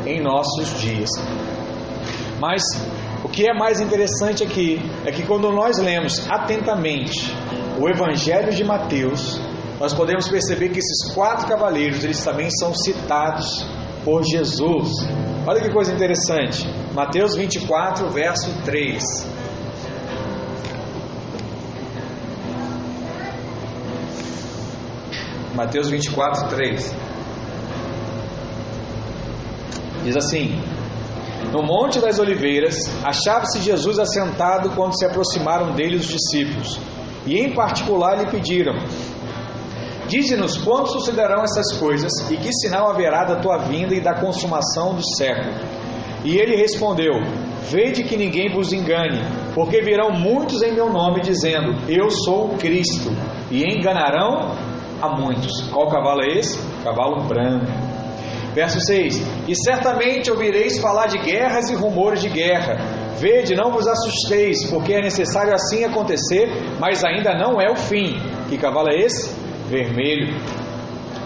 em 0.05 0.21
nossos 0.21 0.79
dias. 0.81 1.09
Mas 2.39 2.61
o 3.23 3.29
que 3.29 3.47
é 3.47 3.53
mais 3.53 3.79
interessante 3.79 4.43
aqui 4.43 4.81
é 5.05 5.11
que 5.11 5.23
quando 5.23 5.49
nós 5.51 5.77
lemos 5.77 6.27
atentamente 6.29 7.33
o 7.79 7.87
Evangelho 7.87 8.51
de 8.51 8.63
Mateus, 8.63 9.39
nós 9.79 9.93
podemos 9.93 10.27
perceber 10.27 10.69
que 10.69 10.79
esses 10.79 11.13
quatro 11.13 11.47
cavaleiros, 11.47 12.03
eles 12.03 12.21
também 12.23 12.49
são 12.51 12.73
citados 12.73 13.65
por 14.03 14.23
Jesus. 14.23 14.89
Olha 15.47 15.61
que 15.61 15.71
coisa 15.71 15.93
interessante. 15.93 16.67
Mateus 16.93 17.35
24, 17.37 18.09
verso 18.09 18.51
3. 18.65 19.01
Mateus 25.55 25.89
24, 25.89 26.49
3. 26.49 26.95
Diz 30.03 30.17
assim: 30.17 30.61
No 31.53 31.63
Monte 31.63 31.99
das 31.99 32.19
Oliveiras, 32.19 32.75
achava-se 33.05 33.61
Jesus 33.61 33.97
assentado 33.97 34.71
quando 34.71 34.97
se 34.97 35.05
aproximaram 35.05 35.73
dele 35.73 35.95
os 35.95 36.05
discípulos, 36.05 36.77
e 37.25 37.37
em 37.37 37.53
particular 37.53 38.17
lhe 38.17 38.29
pediram: 38.29 38.73
Dize-nos 40.09 40.57
quando 40.57 40.87
sucederão 40.87 41.41
essas 41.41 41.71
coisas 41.79 42.11
e 42.29 42.35
que 42.35 42.51
sinal 42.51 42.89
haverá 42.89 43.23
da 43.23 43.37
tua 43.37 43.59
vinda 43.59 43.95
e 43.95 44.01
da 44.01 44.19
consumação 44.19 44.93
do 44.93 45.01
século. 45.15 45.81
E 46.23 46.37
ele 46.37 46.55
respondeu: 46.55 47.13
Vede 47.69 48.03
que 48.03 48.17
ninguém 48.17 48.51
vos 48.53 48.71
engane, 48.73 49.19
porque 49.53 49.81
virão 49.81 50.11
muitos 50.11 50.61
em 50.61 50.73
meu 50.73 50.89
nome 50.89 51.21
dizendo: 51.21 51.75
Eu 51.89 52.09
sou 52.09 52.53
o 52.53 52.57
Cristo, 52.57 53.11
e 53.49 53.63
enganarão 53.63 54.55
a 55.01 55.09
muitos. 55.17 55.69
Qual 55.69 55.87
cavalo 55.87 56.21
é 56.23 56.39
esse? 56.39 56.59
Cavalo 56.83 57.23
branco. 57.23 57.65
Verso 58.53 58.79
6: 58.81 59.21
E 59.47 59.55
certamente 59.55 60.29
ouvireis 60.29 60.79
falar 60.79 61.07
de 61.07 61.17
guerras 61.19 61.69
e 61.69 61.75
rumores 61.75 62.21
de 62.21 62.29
guerra. 62.29 62.77
Vede, 63.17 63.55
não 63.55 63.71
vos 63.71 63.87
assusteis, 63.87 64.67
porque 64.69 64.93
é 64.93 65.01
necessário 65.01 65.53
assim 65.53 65.83
acontecer, 65.83 66.49
mas 66.79 67.03
ainda 67.03 67.35
não 67.37 67.61
é 67.61 67.71
o 67.71 67.75
fim. 67.75 68.15
Que 68.49 68.57
cavalo 68.57 68.89
é 68.89 68.99
esse? 68.99 69.41
vermelho. 69.71 70.35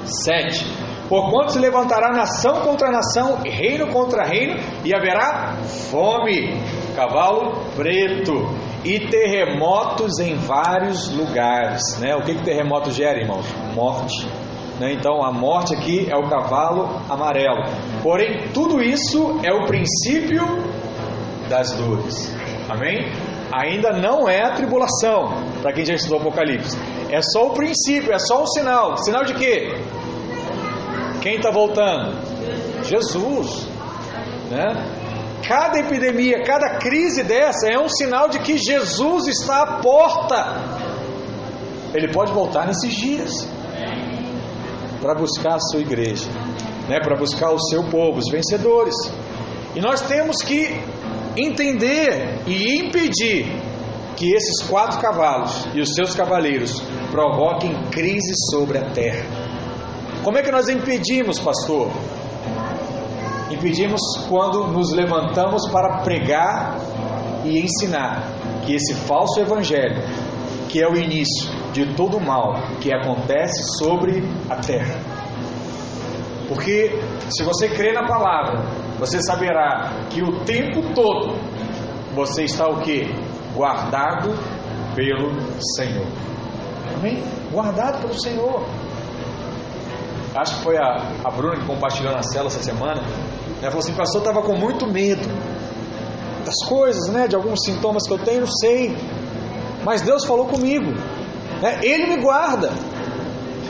7. 0.05 0.84
Porquanto 1.07 1.51
se 1.51 1.59
levantará 1.59 2.11
nação 2.11 2.61
contra 2.61 2.89
nação, 2.89 3.39
reino 3.43 3.87
contra 3.87 4.23
reino, 4.23 4.59
e 4.83 4.93
haverá 4.93 5.57
fome, 5.63 6.59
cavalo 6.95 7.63
preto, 7.75 8.49
e 8.83 8.99
terremotos 8.99 10.19
em 10.19 10.35
vários 10.35 11.11
lugares. 11.15 11.81
Né? 11.99 12.15
O 12.15 12.21
que, 12.21 12.35
que 12.35 12.43
terremoto 12.43 12.91
gera, 12.91 13.19
irmãos? 13.19 13.45
Morte. 13.73 14.27
Né? 14.79 14.93
Então 14.93 15.23
a 15.23 15.31
morte 15.31 15.73
aqui 15.73 16.07
é 16.09 16.15
o 16.15 16.29
cavalo 16.29 17.01
amarelo. 17.09 17.63
Porém, 18.03 18.49
tudo 18.53 18.81
isso 18.81 19.39
é 19.43 19.51
o 19.51 19.65
princípio 19.65 20.43
das 21.49 21.71
dores. 21.73 22.35
Amém? 22.69 23.11
Ainda 23.51 23.93
não 23.93 24.27
é 24.27 24.43
a 24.43 24.51
tribulação, 24.51 25.33
para 25.61 25.71
quem 25.71 25.85
já 25.85 25.93
estudou 25.93 26.19
Apocalipse. 26.19 26.77
É 27.09 27.21
só 27.21 27.47
o 27.47 27.53
princípio, 27.53 28.11
é 28.11 28.19
só 28.19 28.43
um 28.43 28.47
sinal. 28.47 28.97
Sinal 28.97 29.23
de 29.23 29.35
quê? 29.35 29.81
Quem 31.25 31.37
está 31.37 31.49
voltando? 31.49 32.19
Jesus. 32.83 33.65
Né? 34.51 35.41
Cada 35.47 35.79
epidemia, 35.79 36.43
cada 36.43 36.77
crise 36.77 37.23
dessa 37.23 37.67
é 37.67 37.79
um 37.79 37.89
sinal 37.89 38.29
de 38.29 38.37
que 38.37 38.59
Jesus 38.59 39.25
está 39.29 39.63
à 39.63 39.81
porta. 39.81 40.45
Ele 41.95 42.13
pode 42.13 42.31
voltar 42.31 42.67
nesses 42.67 42.93
dias 42.93 43.49
para 45.01 45.15
buscar 45.15 45.55
a 45.55 45.59
sua 45.59 45.79
igreja, 45.79 46.29
né? 46.87 46.99
para 46.99 47.17
buscar 47.17 47.49
o 47.49 47.59
seu 47.59 47.83
povo, 47.85 48.19
os 48.19 48.29
vencedores. 48.31 48.93
E 49.75 49.81
nós 49.81 50.01
temos 50.01 50.43
que 50.43 50.79
entender 51.35 52.41
e 52.45 52.85
impedir 52.85 53.47
que 54.15 54.31
esses 54.31 54.61
quatro 54.67 55.01
cavalos 55.01 55.65
e 55.73 55.81
os 55.81 55.95
seus 55.95 56.13
cavaleiros 56.13 56.83
provoquem 57.09 57.73
crise 57.89 58.31
sobre 58.51 58.77
a 58.77 58.91
terra. 58.91 59.44
Como 60.25 60.39
é 60.39 60.41
que 60.41 60.51
nós 60.51 60.67
impedimos, 60.67 61.39
pastor? 61.39 61.91
Impedimos 63.51 64.01
quando 64.27 64.69
nos 64.69 64.91
levantamos 64.91 65.69
para 65.71 65.99
pregar 65.99 66.79
e 67.43 67.59
ensinar 67.59 68.23
que 68.65 68.73
esse 68.73 68.95
falso 68.95 69.39
evangelho, 69.39 70.01
que 70.67 70.81
é 70.81 70.89
o 70.89 70.95
início 70.95 71.47
de 71.71 71.93
todo 71.93 72.17
o 72.17 72.19
mal 72.19 72.55
que 72.81 72.91
acontece 72.91 73.77
sobre 73.77 74.23
a 74.49 74.55
terra. 74.55 74.99
Porque 76.47 76.99
se 77.29 77.43
você 77.43 77.69
crê 77.69 77.93
na 77.93 78.07
palavra, 78.07 78.65
você 78.97 79.21
saberá 79.21 79.91
que 80.09 80.23
o 80.23 80.39
tempo 80.39 80.91
todo 80.95 81.35
você 82.15 82.45
está 82.45 82.67
o 82.67 82.81
que? 82.81 83.13
Guardado 83.53 84.33
pelo 84.95 85.35
Senhor. 85.75 86.07
Amém? 86.97 87.23
Guardado 87.51 88.01
pelo 88.01 88.19
Senhor. 88.19 88.65
Acho 90.35 90.57
que 90.57 90.63
foi 90.63 90.77
a, 90.77 91.13
a 91.23 91.31
Bruna 91.31 91.55
que 91.55 91.65
compartilhou 91.65 92.13
na 92.13 92.21
cela 92.21 92.47
essa 92.47 92.61
semana. 92.61 93.01
Ela 93.61 93.71
falou 93.71 93.79
assim, 93.79 93.93
pastor, 93.93 94.21
estava 94.21 94.41
com 94.41 94.55
muito 94.57 94.85
medo 94.85 95.25
das 96.45 96.55
coisas, 96.67 97.07
né? 97.09 97.27
De 97.27 97.35
alguns 97.35 97.63
sintomas 97.63 98.03
que 98.05 98.13
eu 98.13 98.19
tenho, 98.19 98.41
não 98.41 98.47
sei. 98.47 98.95
Mas 99.83 100.01
Deus 100.01 100.25
falou 100.25 100.45
comigo. 100.45 100.91
Né? 101.61 101.79
Ele 101.81 102.07
me 102.07 102.21
guarda. 102.21 102.69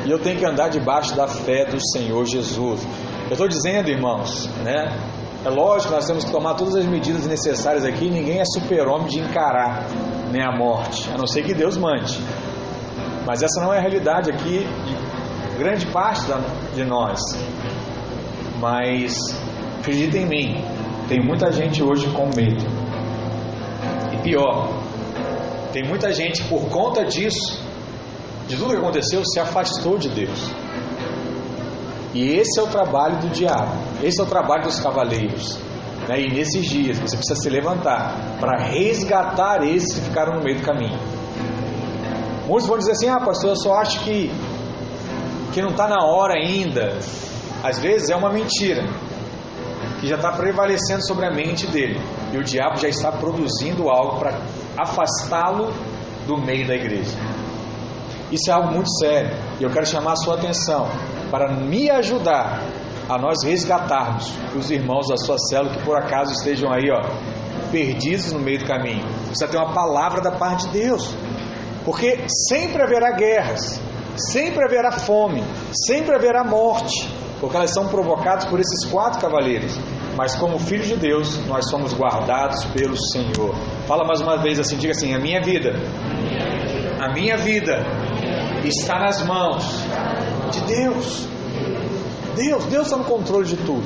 E 0.06 0.12
eu 0.12 0.19
tenho 0.19 0.39
que 0.39 0.45
andar 0.45 0.69
debaixo 0.69 1.15
da 1.15 1.28
fé 1.28 1.65
do 1.65 1.78
Senhor 1.91 2.25
Jesus. 2.25 2.82
Eu 3.25 3.32
estou 3.32 3.47
dizendo, 3.47 3.89
irmãos, 3.89 4.49
né? 4.63 4.97
É 5.45 5.49
lógico 5.49 5.93
nós 5.93 6.08
temos 6.08 6.23
que 6.23 6.32
tomar 6.32 6.56
todas 6.56 6.75
as 6.75 6.86
medidas 6.86 7.28
necessárias 7.28 7.86
aqui. 7.86 8.10
Ninguém 8.10 8.39
é 8.39 8.43
super-homem 8.45 9.08
de 9.08 9.19
encarar 9.19 9.86
né, 10.32 10.43
a 10.43 10.51
morte, 10.51 11.08
a 11.13 11.17
não 11.17 11.28
ser 11.28 11.43
que 11.43 11.54
Deus 11.54 11.78
mande. 11.78 12.19
Mas 13.28 13.43
essa 13.43 13.62
não 13.62 13.71
é 13.71 13.78
a 13.78 13.82
realidade 13.82 14.32
aqui 14.32 14.67
grande 15.57 15.85
parte 15.87 16.21
de 16.73 16.83
nós. 16.83 17.19
Mas 18.59 19.13
acredita 19.79 20.17
em 20.17 20.25
mim, 20.25 20.63
tem 21.07 21.19
muita 21.23 21.51
gente 21.51 21.83
hoje 21.83 22.07
com 22.11 22.25
medo. 22.35 22.65
E 24.13 24.17
pior, 24.17 24.69
tem 25.71 25.83
muita 25.83 26.11
gente 26.13 26.43
por 26.45 26.69
conta 26.69 27.03
disso, 27.03 27.61
de 28.47 28.55
tudo 28.55 28.71
que 28.71 28.77
aconteceu, 28.77 29.23
se 29.25 29.39
afastou 29.39 29.97
de 29.97 30.09
Deus. 30.09 30.49
E 32.13 32.29
esse 32.29 32.59
é 32.59 32.63
o 32.63 32.67
trabalho 32.67 33.17
do 33.17 33.29
diabo, 33.29 33.73
esse 34.01 34.21
é 34.21 34.23
o 34.23 34.27
trabalho 34.27 34.63
dos 34.63 34.79
cavaleiros. 34.79 35.59
Né? 36.07 36.21
E 36.21 36.33
nesses 36.33 36.65
dias 36.65 36.97
você 36.97 37.17
precisa 37.17 37.41
se 37.41 37.49
levantar 37.49 38.37
para 38.39 38.57
resgatar 38.57 39.63
esses 39.63 39.93
que 39.95 40.01
ficaram 40.01 40.35
no 40.35 40.43
meio 40.43 40.59
do 40.59 40.63
caminho. 40.63 40.97
Muitos 42.47 42.67
vão 42.67 42.77
dizer 42.77 42.91
assim: 42.91 43.09
ah, 43.09 43.19
pastor, 43.19 43.49
eu 43.51 43.55
só 43.55 43.75
acho 43.75 43.99
que, 44.01 44.31
que 45.55 45.61
não 45.61 45.69
está 45.69 45.87
na 45.87 46.05
hora 46.05 46.33
ainda. 46.33 46.99
Às 47.63 47.79
vezes 47.79 48.09
é 48.09 48.15
uma 48.15 48.29
mentira 48.29 48.83
que 50.01 50.05
já 50.05 50.17
está 50.17 50.33
prevalecendo 50.33 51.07
sobre 51.07 51.25
a 51.25 51.31
mente 51.31 51.65
dele. 51.67 51.97
E 52.33 52.37
o 52.37 52.43
diabo 52.43 52.75
já 52.75 52.89
está 52.89 53.09
produzindo 53.09 53.89
algo 53.89 54.19
para 54.19 54.37
afastá-lo 54.77 55.73
do 56.27 56.37
meio 56.37 56.67
da 56.67 56.75
igreja. 56.75 57.17
Isso 58.29 58.51
é 58.51 58.53
algo 58.53 58.73
muito 58.73 58.89
sério. 58.99 59.31
E 59.57 59.63
eu 59.63 59.69
quero 59.69 59.85
chamar 59.85 60.11
a 60.11 60.15
sua 60.17 60.35
atenção 60.35 60.89
para 61.31 61.49
me 61.53 61.89
ajudar 61.89 62.61
a 63.07 63.17
nós 63.17 63.37
resgatarmos 63.45 64.29
os 64.53 64.69
irmãos 64.69 65.07
da 65.07 65.15
sua 65.15 65.37
célula 65.37 65.73
que 65.73 65.83
por 65.85 65.95
acaso 65.95 66.33
estejam 66.33 66.69
aí, 66.73 66.91
ó, 66.91 67.01
perdidos 67.71 68.33
no 68.33 68.39
meio 68.39 68.59
do 68.59 68.65
caminho. 68.65 69.05
Precisa 69.27 69.47
ter 69.47 69.55
uma 69.55 69.73
palavra 69.73 70.19
da 70.19 70.31
parte 70.31 70.67
de 70.67 70.79
Deus. 70.79 71.15
Porque 71.85 72.25
sempre 72.49 72.81
haverá 72.81 73.11
guerras, 73.11 73.79
sempre 74.17 74.63
haverá 74.63 74.91
fome, 74.91 75.43
sempre 75.88 76.15
haverá 76.15 76.43
morte, 76.43 77.10
porque 77.39 77.56
elas 77.56 77.71
são 77.71 77.88
provocadas 77.88 78.45
por 78.45 78.60
esses 78.60 78.89
quatro 78.89 79.19
cavaleiros. 79.19 79.78
Mas 80.17 80.36
como 80.36 80.58
filhos 80.58 80.88
de 80.88 80.95
Deus, 80.95 81.38
nós 81.45 81.69
somos 81.69 81.93
guardados 81.93 82.63
pelo 82.65 82.95
Senhor. 83.12 83.54
Fala 83.86 84.06
mais 84.06 84.21
uma 84.21 84.38
vez 84.38 84.60
assim, 84.60 84.78
diga 84.78 84.93
assim: 84.93 85.13
a 85.13 85.19
minha 85.19 85.41
vida, 85.41 85.73
a 86.99 87.13
minha 87.13 87.38
vida 87.38 87.86
está 88.63 88.99
nas 88.99 89.21
mãos 89.23 89.65
de 90.51 90.62
Deus. 90.62 91.28
Deus, 92.36 92.65
Deus 92.65 92.86
está 92.88 92.97
no 92.97 93.06
controle 93.06 93.45
de 93.45 93.58
tudo. 93.58 93.86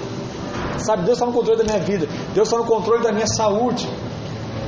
Sabe, 0.78 1.04
Deus 1.04 1.18
está 1.18 1.26
no 1.26 1.34
controle 1.34 1.58
da 1.58 1.64
minha 1.66 1.80
vida. 1.80 2.08
Deus 2.34 2.48
está 2.48 2.58
no 2.58 2.66
controle 2.66 3.04
da 3.04 3.12
minha 3.12 3.28
saúde. 3.28 3.90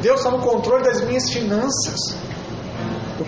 Deus 0.02 0.20
está 0.20 0.32
no 0.32 0.40
controle 0.40 0.84
das 0.84 1.02
minhas 1.02 1.32
finanças. 1.32 2.18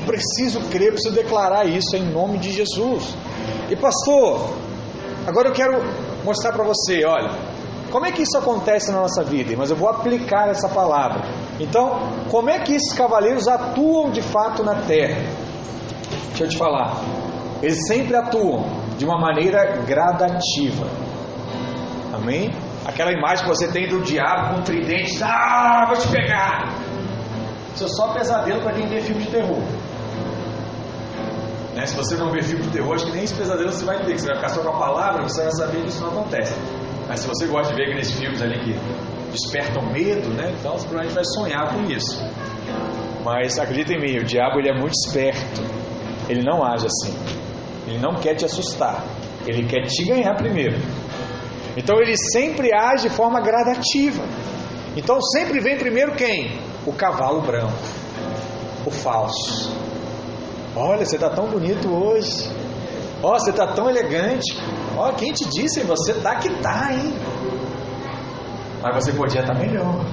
Preciso 0.05 0.59
crer, 0.69 0.91
preciso 0.91 1.15
declarar 1.15 1.65
isso 1.65 1.95
em 1.95 2.03
nome 2.11 2.37
de 2.37 2.51
Jesus. 2.51 3.15
E 3.69 3.75
pastor, 3.75 4.53
agora 5.25 5.49
eu 5.49 5.53
quero 5.53 5.81
mostrar 6.23 6.51
para 6.51 6.63
você, 6.63 7.05
olha, 7.05 7.31
como 7.91 8.05
é 8.05 8.11
que 8.11 8.23
isso 8.23 8.37
acontece 8.37 8.91
na 8.91 9.01
nossa 9.01 9.23
vida? 9.23 9.53
Mas 9.55 9.69
eu 9.69 9.75
vou 9.75 9.87
aplicar 9.87 10.49
essa 10.49 10.67
palavra. 10.67 11.21
Então, 11.59 11.99
como 12.29 12.49
é 12.49 12.59
que 12.59 12.73
esses 12.73 12.91
cavaleiros 12.93 13.47
atuam 13.47 14.09
de 14.09 14.21
fato 14.21 14.63
na 14.63 14.75
terra? 14.81 15.21
Deixa 16.29 16.45
eu 16.45 16.49
te 16.49 16.57
falar. 16.57 16.97
Eles 17.61 17.87
sempre 17.87 18.15
atuam 18.15 18.65
de 18.97 19.05
uma 19.05 19.19
maneira 19.19 19.77
gradativa. 19.85 20.87
Amém? 22.11 22.51
Aquela 22.85 23.11
imagem 23.11 23.45
que 23.45 23.49
você 23.49 23.67
tem 23.67 23.87
do 23.87 24.01
diabo 24.01 24.55
com 24.55 24.61
tridente, 24.63 25.23
ah, 25.23 25.85
vou 25.87 25.97
te 25.97 26.07
pegar. 26.07 26.73
Isso 27.75 27.85
é 27.85 27.87
só 27.87 28.13
pesadelo 28.13 28.61
para 28.61 28.73
quem 28.73 28.87
vê 28.87 29.01
filme 29.01 29.23
de 29.23 29.29
terror. 29.29 29.61
Né? 31.83 31.87
Se 31.87 31.95
você 31.97 32.15
não 32.15 32.31
vê 32.31 32.41
filme 32.41 32.63
de 32.63 32.69
terror, 32.69 32.95
acho 32.95 33.05
que 33.05 33.11
nem 33.11 33.23
esse 33.23 33.33
pesadelo 33.33 33.71
você 33.71 33.83
vai 33.83 34.03
ter. 34.05 34.17
Você 34.17 34.27
vai 34.27 34.35
ficar 34.37 34.49
só 34.49 34.61
com 34.61 34.69
a 34.69 34.79
palavra, 34.79 35.23
você 35.23 35.43
vai 35.43 35.51
saber 35.51 35.81
que 35.81 35.89
isso 35.89 36.01
não 36.01 36.09
acontece. 36.09 36.55
Mas 37.07 37.19
se 37.19 37.27
você 37.27 37.45
gosta 37.45 37.73
de 37.73 37.77
ver 37.77 37.89
aqueles 37.89 38.11
filmes 38.11 38.41
ali 38.41 38.57
que 38.63 38.79
despertam 39.31 39.91
medo, 39.91 40.29
né? 40.29 40.55
Então 40.57 40.71
você 40.71 40.87
provavelmente 40.87 41.15
vai 41.15 41.25
sonhar 41.25 41.73
com 41.73 41.83
isso. 41.91 42.23
Mas 43.25 43.59
acredita 43.59 43.93
em 43.93 43.99
mim, 43.99 44.17
o 44.17 44.23
diabo 44.23 44.59
ele 44.59 44.69
é 44.69 44.79
muito 44.79 44.93
esperto. 44.93 45.61
Ele 46.29 46.41
não 46.41 46.63
age 46.63 46.87
assim. 46.87 47.13
Ele 47.85 47.99
não 47.99 48.15
quer 48.15 48.35
te 48.35 48.45
assustar. 48.45 49.03
Ele 49.45 49.67
quer 49.67 49.81
te 49.85 50.05
ganhar 50.05 50.33
primeiro. 50.35 50.77
Então 51.75 51.99
ele 51.99 52.15
sempre 52.31 52.73
age 52.73 53.09
de 53.09 53.15
forma 53.15 53.41
gradativa. 53.41 54.23
Então 54.95 55.21
sempre 55.21 55.59
vem 55.59 55.77
primeiro 55.77 56.13
quem? 56.15 56.59
O 56.85 56.93
cavalo 56.93 57.41
branco. 57.41 57.73
O 58.85 58.91
falso. 58.91 59.82
Olha, 60.75 61.05
você 61.05 61.15
está 61.15 61.29
tão 61.29 61.47
bonito 61.47 61.87
hoje. 61.87 62.49
Ó, 63.21 63.31
oh, 63.31 63.39
você 63.39 63.51
está 63.51 63.67
tão 63.67 63.89
elegante. 63.89 64.57
Ó, 64.97 65.09
oh, 65.09 65.13
quem 65.13 65.31
te 65.31 65.47
disse? 65.49 65.81
Você 65.81 66.15
tá 66.15 66.35
que 66.35 66.49
tá, 66.61 66.91
hein? 66.91 67.13
Mas 68.81 68.95
você 68.95 69.13
podia 69.13 69.41
estar 69.41 69.53
tá 69.53 69.59
melhor. 69.59 70.03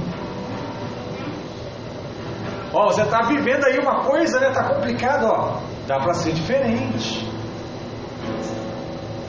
Ó, 2.72 2.86
oh, 2.86 2.92
você 2.92 3.02
está 3.02 3.22
vivendo 3.22 3.64
aí 3.64 3.78
uma 3.78 4.04
coisa, 4.04 4.38
né? 4.38 4.50
Tá 4.50 4.62
complicado, 4.74 5.24
ó. 5.24 5.60
Dá 5.86 5.98
para 5.98 6.12
ser 6.14 6.32
diferente. 6.32 7.26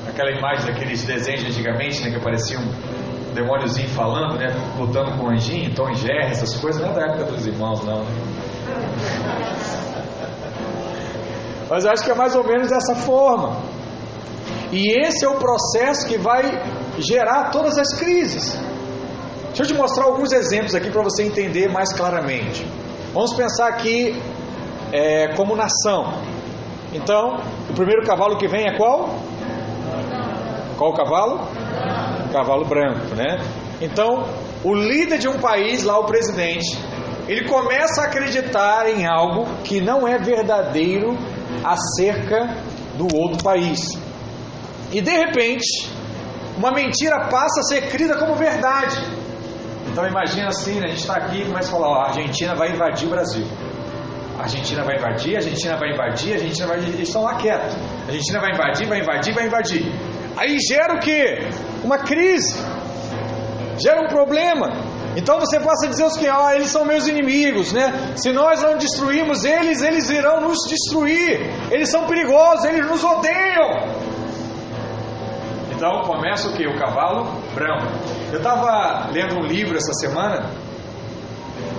Aquela 0.07 0.31
imagem 0.31 0.65
daqueles 0.65 1.03
desenhos 1.05 1.41
de 1.41 1.47
antigamente, 1.47 2.03
né? 2.03 2.11
Que 2.11 2.17
aparecia 2.17 2.59
um 2.59 3.33
demôniozinho 3.33 3.89
falando, 3.89 4.37
né? 4.37 4.53
Lutando 4.77 5.17
com 5.17 5.27
um 5.27 5.29
anjinho, 5.31 5.73
Tom 5.73 5.89
e 5.89 5.95
Jerry, 5.95 6.31
essas 6.31 6.55
coisas. 6.57 6.81
Não 6.81 6.91
é 6.91 6.93
da 6.93 7.05
época 7.13 7.31
dos 7.31 7.47
irmãos, 7.47 7.83
não, 7.85 8.03
né? 8.03 8.11
Mas 11.71 11.86
acho 11.86 12.03
que 12.03 12.12
é 12.12 12.13
mais 12.13 12.36
ou 12.36 12.43
menos 12.43 12.69
dessa 12.69 12.93
forma. 12.93 13.55
E 14.73 14.91
esse 15.05 15.23
é 15.23 15.29
o 15.29 15.36
processo 15.36 16.05
que 16.05 16.17
vai 16.17 16.43
gerar 16.99 17.49
todas 17.49 17.77
as 17.77 17.93
crises. 17.97 18.60
Deixa 19.47 19.63
eu 19.63 19.67
te 19.67 19.73
mostrar 19.73 20.03
alguns 20.03 20.34
exemplos 20.34 20.75
aqui 20.75 20.91
para 20.91 21.01
você 21.01 21.23
entender 21.23 21.69
mais 21.69 21.93
claramente. 21.93 22.67
Vamos 23.13 23.34
pensar 23.36 23.69
aqui 23.69 24.21
é, 24.91 25.34
como 25.38 25.55
nação. 25.55 26.13
Então, 26.91 27.38
o 27.69 27.73
primeiro 27.73 28.05
cavalo 28.05 28.38
que 28.38 28.49
vem 28.49 28.67
é 28.67 28.75
qual? 28.75 29.15
Qual 30.77 30.91
o 30.91 30.93
cavalo? 30.93 31.39
Cavalo 32.34 32.65
branco, 32.65 33.15
né? 33.15 33.39
Então, 33.79 34.25
o 34.62 34.75
líder 34.75 35.19
de 35.19 35.29
um 35.29 35.39
país, 35.39 35.86
lá 35.86 35.97
o 35.97 36.03
presidente, 36.03 36.77
ele 37.29 37.47
começa 37.47 38.01
a 38.01 38.05
acreditar 38.07 38.89
em 38.89 39.07
algo 39.07 39.45
que 39.63 39.79
não 39.79 40.05
é 40.05 40.17
verdadeiro 40.17 41.17
acerca 41.63 42.57
do 42.97 43.07
outro 43.15 43.43
país. 43.43 43.79
E 44.91 45.01
de 45.01 45.11
repente, 45.11 45.89
uma 46.57 46.71
mentira 46.71 47.28
passa 47.30 47.61
a 47.61 47.63
ser 47.63 47.89
crida 47.89 48.17
como 48.17 48.36
verdade. 48.36 48.97
Então 49.91 50.05
imagina 50.05 50.47
assim, 50.47 50.80
né? 50.80 50.86
a 50.86 50.89
gente 50.89 50.99
está 50.99 51.15
aqui 51.15 51.41
e 51.41 51.45
começa 51.45 51.69
a 51.69 51.71
falar, 51.71 51.88
ó, 51.89 52.01
a 52.01 52.07
Argentina 52.07 52.55
vai 52.55 52.71
invadir 52.71 53.07
o 53.07 53.11
Brasil. 53.11 53.45
A 54.38 54.43
Argentina 54.43 54.84
vai 54.84 54.97
invadir, 54.97 55.36
a 55.36 55.38
Argentina 55.38 55.78
vai 55.78 55.93
invadir, 55.93 56.32
a 56.32 56.36
Argentina 56.36 56.67
vai 56.67 56.78
invadir. 56.78 56.93
Eles 56.95 57.07
estão 57.07 57.23
lá 57.23 57.36
quietos. 57.36 57.76
A 57.76 58.07
Argentina 58.07 58.39
vai 58.39 58.51
invadir, 58.51 58.88
vai 58.88 58.99
invadir, 58.99 59.34
vai 59.34 59.45
invadir. 59.45 59.86
Aí 60.38 60.57
gera 60.59 60.95
o 60.95 60.99
que? 60.99 61.49
Uma 61.84 61.97
crise. 61.99 62.57
Gera 63.78 64.01
um 64.01 64.07
problema. 64.07 64.69
Então 65.16 65.39
você 65.39 65.59
possa 65.59 65.88
dizer 65.88 66.05
os 66.05 66.18
que 66.18 66.28
ah, 66.28 66.55
eles 66.55 66.70
são 66.70 66.86
meus 66.86 67.07
inimigos, 67.07 67.74
né? 67.74 68.14
Se 68.16 68.32
nós 68.32 68.62
não 68.62 68.78
destruirmos 68.78 69.43
eles, 69.43 69.82
eles 69.82 70.09
irão 70.09 70.41
nos 70.41 70.59
destruir. 70.68 71.39
Eles 71.70 71.89
são 71.89 72.05
perigosos, 72.05 72.66
eles 72.66 72.86
nos 72.86 73.03
odeiam. 73.03 73.70
Então 75.76 76.01
começa 76.01 76.47
o 76.47 76.53
que? 76.53 76.66
O 76.66 76.78
cavalo 76.78 77.26
branco. 77.53 77.88
Eu 78.32 78.38
estava 78.38 79.09
lendo 79.12 79.36
um 79.39 79.43
livro 79.43 79.76
essa 79.76 79.93
semana 79.93 80.49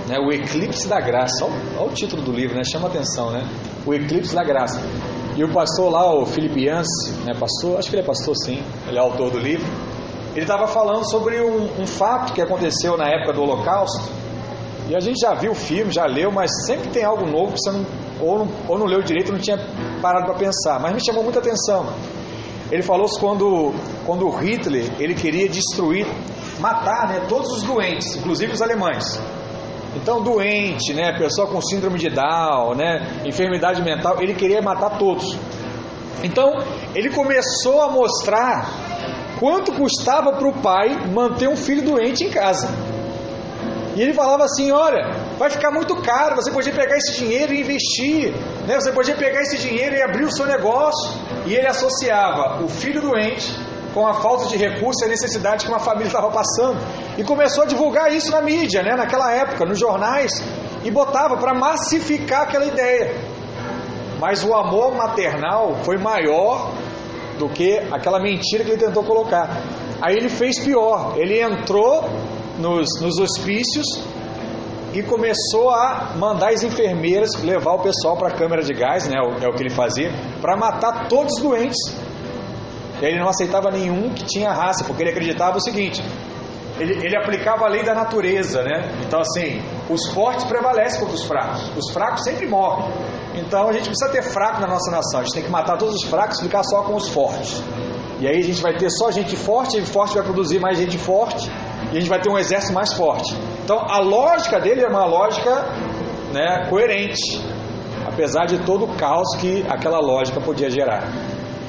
né, 0.09 0.19
o 0.19 0.33
eclipse 0.33 0.89
da 0.89 1.01
graça. 1.01 1.45
Olha, 1.45 1.87
o 1.87 1.95
título 1.95 2.23
do 2.23 2.33
livro, 2.33 2.57
né? 2.57 2.63
Chama 2.65 2.89
atenção, 2.89 3.31
né? 3.31 3.49
O 3.87 3.95
eclipse 3.95 4.35
da 4.35 4.45
graça. 4.45 4.81
E 5.37 5.43
o 5.43 5.53
pastor 5.53 5.91
lá, 5.91 6.15
o 6.15 6.27
Felipe 6.27 6.67
Yance, 6.67 7.13
né, 7.25 7.33
pastor, 7.33 7.79
acho 7.79 7.89
que 7.89 7.97
ele 7.97 8.03
é 8.03 8.07
pastor 8.07 8.37
sim, 8.37 8.63
ele 8.87 8.99
é 8.99 9.01
autor 9.01 9.31
do 9.31 9.39
livro. 9.39 9.67
Ele 10.33 10.43
estava 10.43 10.67
falando 10.67 11.09
sobre 11.11 11.41
um, 11.43 11.83
um 11.83 11.87
fato 11.87 12.33
que 12.33 12.41
aconteceu 12.41 12.97
na 12.97 13.07
época 13.07 13.35
do 13.35 13.43
Holocausto. 13.43 14.03
E 14.89 14.97
a 14.97 15.01
gente 15.01 15.21
já 15.21 15.35
viu 15.35 15.53
o 15.53 15.55
filme, 15.55 15.93
já 15.93 16.07
leu, 16.07 16.33
mas 16.33 16.51
sempre 16.67 16.89
tem 16.89 17.05
algo 17.05 17.27
novo 17.27 17.53
que 17.53 17.59
você 17.61 17.71
não, 17.71 17.87
ou 18.21 18.39
não, 18.39 18.49
ou 18.69 18.79
não 18.79 18.87
leu 18.87 19.03
direito, 19.03 19.31
não 19.31 19.39
tinha 19.39 19.59
parado 20.01 20.27
para 20.27 20.35
pensar. 20.35 20.81
Mas 20.81 20.95
me 20.95 21.05
chamou 21.05 21.23
muita 21.23 21.39
atenção. 21.39 21.87
Ele 22.71 22.83
falou 22.83 23.07
quando, 23.21 23.75
quando 24.07 24.29
Hitler 24.31 24.91
ele 24.99 25.15
queria 25.15 25.49
destruir, 25.49 26.07
matar 26.59 27.07
né, 27.09 27.27
todos 27.29 27.53
os 27.53 27.63
doentes, 27.63 28.17
inclusive 28.17 28.53
os 28.53 28.63
alemães. 28.63 29.21
Então, 29.95 30.23
doente, 30.23 30.95
né, 30.95 31.13
pessoa 31.19 31.47
com 31.47 31.61
síndrome 31.61 31.99
de 31.99 32.09
Down, 32.09 32.75
né, 32.75 33.21
enfermidade 33.27 33.83
mental, 33.83 34.23
ele 34.23 34.35
queria 34.35 34.63
matar 34.63 34.97
todos. 34.99 35.37
Então, 36.23 36.51
ele 36.95 37.11
começou 37.11 37.83
a 37.83 37.91
mostrar 37.91 38.92
quanto 39.43 39.73
custava 39.73 40.35
para 40.35 40.47
o 40.47 40.53
pai 40.63 40.91
manter 41.13 41.49
um 41.49 41.57
filho 41.57 41.83
doente 41.83 42.23
em 42.23 42.31
casa. 42.31 42.69
E 43.97 44.01
ele 44.01 44.15
falava 44.15 44.45
assim: 44.45 44.71
olha, 44.71 45.17
vai 45.37 45.51
ficar 45.51 45.73
muito 45.73 45.97
caro, 45.97 46.37
você 46.37 46.53
podia 46.53 46.73
pegar 46.73 46.97
esse 46.97 47.13
dinheiro 47.15 47.53
e 47.53 47.61
investir, 47.61 48.33
né? 48.69 48.81
você 48.81 48.93
podia 48.93 49.17
pegar 49.17 49.43
esse 49.43 49.59
dinheiro 49.59 49.97
e 49.97 50.01
abrir 50.01 50.27
o 50.27 50.31
seu 50.31 50.47
negócio. 50.47 51.11
E 51.45 51.57
ele 51.57 51.67
associava 51.67 52.63
o 52.63 52.69
filho 52.69 53.03
doente 53.03 53.53
com 53.93 54.07
a 54.07 54.15
falta 54.15 54.47
de 54.47 54.57
recursos 54.57 55.03
e 55.03 55.07
a 55.07 55.09
necessidade 55.09 55.65
que 55.65 55.73
uma 55.73 55.81
família 55.81 56.07
estava 56.07 56.31
passando. 56.31 56.79
E 57.19 57.25
começou 57.25 57.65
a 57.65 57.67
divulgar 57.67 58.15
isso 58.15 58.31
na 58.31 58.41
mídia, 58.41 58.81
né? 58.85 58.95
naquela 58.95 59.33
época, 59.33 59.65
nos 59.65 59.79
jornais, 59.79 60.41
e 60.85 60.91
botava 60.91 61.37
para 61.37 61.53
massificar 61.53 62.43
aquela 62.43 62.65
ideia. 62.65 63.17
Mas 64.21 64.45
o 64.45 64.55
amor 64.55 64.95
maternal 64.95 65.75
foi 65.83 65.99
maior 65.99 66.71
do 67.43 67.49
que 67.49 67.77
aquela 67.91 68.21
mentira 68.21 68.63
que 68.63 68.71
ele 68.71 68.79
tentou 68.79 69.03
colocar. 69.03 69.61
Aí 70.01 70.17
ele 70.17 70.29
fez 70.29 70.61
pior, 70.61 71.15
ele 71.17 71.41
entrou 71.43 72.05
nos, 72.57 73.01
nos 73.01 73.19
hospícios 73.19 73.85
e 74.95 75.03
começou 75.03 75.71
a 75.71 76.13
mandar 76.17 76.53
as 76.53 76.63
enfermeiras 76.63 77.43
levar 77.43 77.73
o 77.73 77.79
pessoal 77.81 78.17
para 78.17 78.29
a 78.29 78.31
câmara 78.31 78.63
de 78.63 78.73
gás, 78.73 79.09
né, 79.09 79.17
é 79.17 79.49
o 79.49 79.53
que 79.55 79.63
ele 79.63 79.71
fazia, 79.71 80.13
para 80.41 80.57
matar 80.57 81.09
todos 81.09 81.35
os 81.35 81.43
doentes. 81.43 81.79
Ele 83.01 83.19
não 83.19 83.29
aceitava 83.29 83.73
nenhum 83.73 84.11
que 84.11 84.25
tinha 84.25 84.53
raça, 84.53 84.85
porque 84.85 85.03
ele 85.03 85.11
acreditava 85.11 85.57
o 85.57 85.61
seguinte: 85.61 86.01
ele, 86.79 87.05
ele, 87.05 87.17
aplicava 87.17 87.65
a 87.65 87.69
lei 87.69 87.83
da 87.83 87.95
natureza, 87.95 88.63
né? 88.63 88.93
Então, 89.05 89.19
assim, 89.21 89.61
os 89.91 90.07
fortes 90.13 90.45
prevalecem 90.45 91.01
contra 91.01 91.17
os 91.17 91.25
fracos, 91.25 91.73
os 91.77 91.93
fracos 91.93 92.23
sempre 92.23 92.47
morrem. 92.47 92.89
Então, 93.35 93.69
a 93.69 93.73
gente 93.73 93.89
precisa 93.89 94.11
ter 94.11 94.23
fraco 94.23 94.61
na 94.61 94.67
nossa 94.67 94.91
nação, 94.91 95.21
a 95.21 95.23
gente 95.25 95.35
tem 95.35 95.43
que 95.45 95.51
matar 95.51 95.79
todos 95.79 95.95
os 95.95 96.05
fracos 96.05 96.39
e 96.39 96.43
ficar 96.43 96.63
só 96.63 96.83
com 96.83 96.95
os 96.95 97.09
fortes. 97.09 97.63
E 98.21 98.29
aí 98.29 98.39
a 98.39 98.43
gente 98.45 98.63
vai 98.63 98.77
ter 98.77 98.89
só 98.89 99.11
gente 99.11 99.35
forte, 99.35 99.79
e 99.79 99.83
forte 99.85 100.15
vai 100.15 100.23
produzir 100.23 100.61
mais 100.61 100.79
gente 100.79 100.97
forte, 100.97 101.51
e 101.93 101.97
a 101.97 102.01
gente 102.01 102.09
vai 102.09 102.21
ter 102.21 102.31
um 102.31 102.39
exército 102.39 102.73
mais 102.73 102.93
forte. 102.93 103.35
Então 103.65 103.79
a 103.79 103.99
lógica 103.99 104.61
dele 104.61 104.83
é 104.83 104.89
uma 104.89 105.05
lógica 105.05 105.51
né, 106.33 106.67
coerente, 106.71 107.21
apesar 108.07 108.47
de 108.47 108.59
todo 108.65 108.85
o 108.85 108.97
caos 108.97 109.35
que 109.41 109.67
aquela 109.69 109.99
lógica 109.99 110.41
podia 110.41 110.71
gerar. 110.71 111.09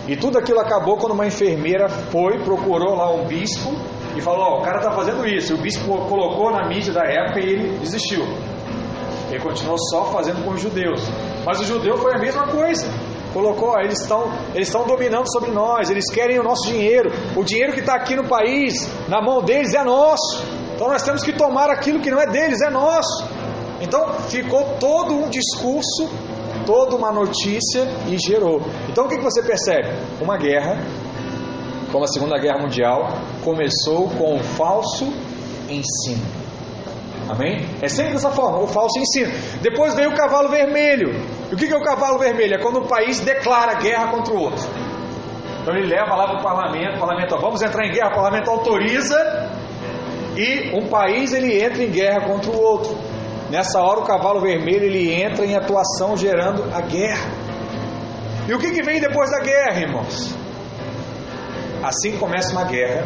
E 0.07 0.15
tudo 0.15 0.37
aquilo 0.37 0.59
acabou 0.59 0.97
quando 0.97 1.13
uma 1.13 1.25
enfermeira 1.25 1.89
foi, 1.89 2.37
procurou 2.43 2.95
lá 2.95 3.09
um 3.11 3.25
bispo 3.25 3.73
e 4.15 4.21
falou: 4.21 4.57
oh, 4.57 4.59
o 4.59 4.61
cara 4.61 4.77
está 4.77 4.91
fazendo 4.91 5.25
isso. 5.25 5.53
E 5.53 5.55
o 5.55 5.57
bispo 5.57 5.85
colocou 6.07 6.51
na 6.51 6.67
mídia 6.67 6.93
da 6.93 7.03
época 7.03 7.39
e 7.39 7.49
ele 7.49 7.77
desistiu. 7.79 8.23
Ele 9.31 9.39
continuou 9.39 9.77
só 9.89 10.05
fazendo 10.11 10.43
com 10.43 10.51
os 10.51 10.61
judeus. 10.61 11.01
Mas 11.45 11.59
o 11.59 11.65
judeu 11.65 11.97
foi 11.97 12.15
a 12.15 12.19
mesma 12.19 12.47
coisa 12.47 12.87
colocou, 13.33 13.77
eles 13.79 13.99
estão 13.99 14.31
eles 14.53 14.67
estão 14.67 14.85
dominando 14.85 15.29
sobre 15.31 15.51
nós, 15.51 15.89
eles 15.89 16.05
querem 16.09 16.39
o 16.39 16.43
nosso 16.43 16.67
dinheiro. 16.67 17.11
O 17.35 17.43
dinheiro 17.43 17.73
que 17.73 17.79
está 17.79 17.95
aqui 17.95 18.15
no 18.15 18.27
país, 18.27 18.87
na 19.09 19.21
mão 19.21 19.41
deles, 19.41 19.73
é 19.73 19.83
nosso. 19.83 20.43
Então 20.75 20.87
nós 20.87 21.01
temos 21.01 21.23
que 21.23 21.33
tomar 21.33 21.69
aquilo 21.69 21.99
que 21.99 22.11
não 22.11 22.21
é 22.21 22.27
deles, 22.27 22.61
é 22.61 22.69
nosso. 22.69 23.27
Então 23.81 24.13
ficou 24.29 24.77
todo 24.79 25.13
um 25.15 25.29
discurso, 25.29 26.09
toda 26.65 26.95
uma 26.95 27.11
notícia 27.11 27.87
e 28.07 28.17
gerou. 28.17 28.61
Então 28.89 29.05
o 29.05 29.09
que, 29.09 29.17
que 29.17 29.23
você 29.23 29.41
percebe? 29.41 29.89
Uma 30.21 30.37
guerra, 30.37 30.77
como 31.91 32.05
a 32.05 32.07
Segunda 32.07 32.39
Guerra 32.39 32.59
Mundial, 32.59 33.17
começou 33.43 34.09
com 34.09 34.35
um 34.35 34.39
falso 34.39 35.11
ensino. 35.69 36.43
Amém? 37.29 37.65
É 37.81 37.87
sempre 37.87 38.13
dessa 38.13 38.31
forma, 38.31 38.59
o 38.59 38.67
falso 38.67 38.99
ensino. 38.99 39.31
Depois 39.61 39.95
veio 39.95 40.09
o 40.09 40.15
cavalo 40.15 40.49
vermelho. 40.49 41.13
E 41.51 41.55
o 41.55 41.57
que 41.57 41.71
é 41.71 41.77
o 41.77 41.81
cavalo 41.81 42.17
vermelho? 42.19 42.55
É 42.55 42.57
quando 42.57 42.77
o 42.77 42.87
país 42.87 43.19
declara 43.19 43.75
guerra 43.75 44.07
contra 44.07 44.33
o 44.33 44.39
outro. 44.39 44.63
Então 45.61 45.75
ele 45.75 45.87
leva 45.87 46.15
lá 46.15 46.27
para 46.27 46.39
o 46.39 46.43
parlamento, 46.43 46.97
o 46.97 46.99
parlamento, 46.99 47.35
ó, 47.35 47.39
vamos 47.39 47.61
entrar 47.61 47.85
em 47.85 47.91
guerra, 47.91 48.09
o 48.09 48.15
parlamento 48.15 48.49
autoriza 48.49 49.49
e 50.35 50.71
um 50.75 50.87
país 50.87 51.31
ele 51.31 51.61
entra 51.61 51.83
em 51.83 51.89
guerra 51.89 52.27
contra 52.27 52.51
o 52.51 52.61
outro. 52.61 52.97
Nessa 53.49 53.79
hora 53.79 53.99
o 53.99 54.03
cavalo 54.03 54.41
vermelho 54.41 54.83
ele 54.83 55.13
entra 55.13 55.45
em 55.45 55.55
atuação 55.55 56.17
gerando 56.17 56.63
a 56.73 56.81
guerra. 56.81 57.31
E 58.47 58.53
o 58.53 58.59
que, 58.59 58.71
que 58.71 58.83
vem 58.83 58.99
depois 58.99 59.31
da 59.31 59.39
guerra, 59.39 59.79
irmãos? 59.79 60.35
Assim 61.81 62.17
começa 62.17 62.51
uma 62.51 62.65
guerra, 62.65 63.05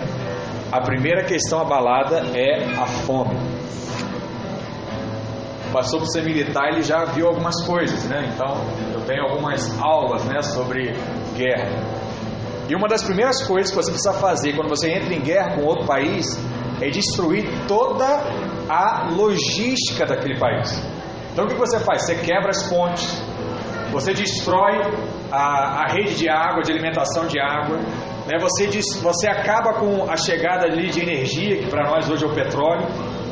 a 0.72 0.82
primeira 0.82 1.24
questão 1.26 1.62
abalada 1.62 2.24
é 2.34 2.74
a 2.76 2.86
fome 2.86 3.47
passou 5.72 6.00
por 6.00 6.08
ser 6.08 6.24
militar, 6.24 6.70
ele 6.72 6.84
já 6.84 7.06
viu 7.06 7.28
algumas 7.28 7.66
coisas, 7.66 8.04
né? 8.06 8.32
Então, 8.34 8.58
eu 8.94 9.02
tenho 9.02 9.24
algumas 9.24 9.80
aulas, 9.82 10.26
né, 10.26 10.42
sobre 10.42 10.94
guerra. 11.36 11.70
E 12.70 12.76
uma 12.76 12.88
das 12.88 13.04
primeiras 13.04 13.46
coisas 13.48 13.72
que 13.72 13.78
você 13.78 13.92
precisa 13.92 14.14
fazer 14.14 14.54
quando 14.54 14.70
você 14.70 14.90
entra 14.92 15.14
em 15.14 15.22
guerra 15.22 15.56
com 15.56 15.64
outro 15.64 15.86
país 15.86 16.26
é 16.82 16.90
destruir 16.90 17.46
toda 17.68 18.06
a 18.70 19.10
logística 19.12 20.06
daquele 20.06 20.38
país. 20.38 20.70
Então, 21.32 21.46
o 21.46 21.48
que 21.48 21.56
você 21.56 21.80
faz? 21.80 22.06
Você 22.06 22.16
quebra 22.16 22.50
as 22.50 22.68
pontes, 22.68 23.22
você 23.92 24.14
destrói 24.14 24.82
a, 25.32 25.84
a 25.84 25.94
rede 25.94 26.16
de 26.16 26.30
água, 26.30 26.62
de 26.62 26.72
alimentação 26.72 27.26
de 27.26 27.40
água, 27.40 27.78
né? 28.28 28.38
você, 28.40 28.68
você 29.02 29.28
acaba 29.28 29.74
com 29.74 30.10
a 30.10 30.18
chegada 30.18 30.66
ali 30.66 30.90
de 30.90 31.02
energia, 31.02 31.58
que 31.58 31.70
para 31.70 31.90
nós 31.90 32.10
hoje 32.10 32.26
é 32.26 32.28
o 32.28 32.34
petróleo. 32.34 32.86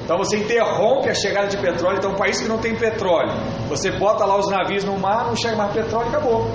Então 0.05 0.17
você 0.17 0.37
interrompe 0.37 1.09
a 1.09 1.15
chegada 1.15 1.47
de 1.47 1.57
petróleo. 1.57 1.97
Então, 1.97 2.11
um 2.11 2.15
país 2.15 2.39
que 2.39 2.47
não 2.47 2.59
tem 2.59 2.75
petróleo, 2.75 3.33
você 3.67 3.91
bota 3.91 4.23
lá 4.23 4.37
os 4.37 4.49
navios 4.49 4.83
no 4.83 4.97
mar, 4.99 5.25
não 5.25 5.35
chega 5.35 5.55
mais 5.55 5.73
petróleo, 5.73 6.09
acabou. 6.09 6.47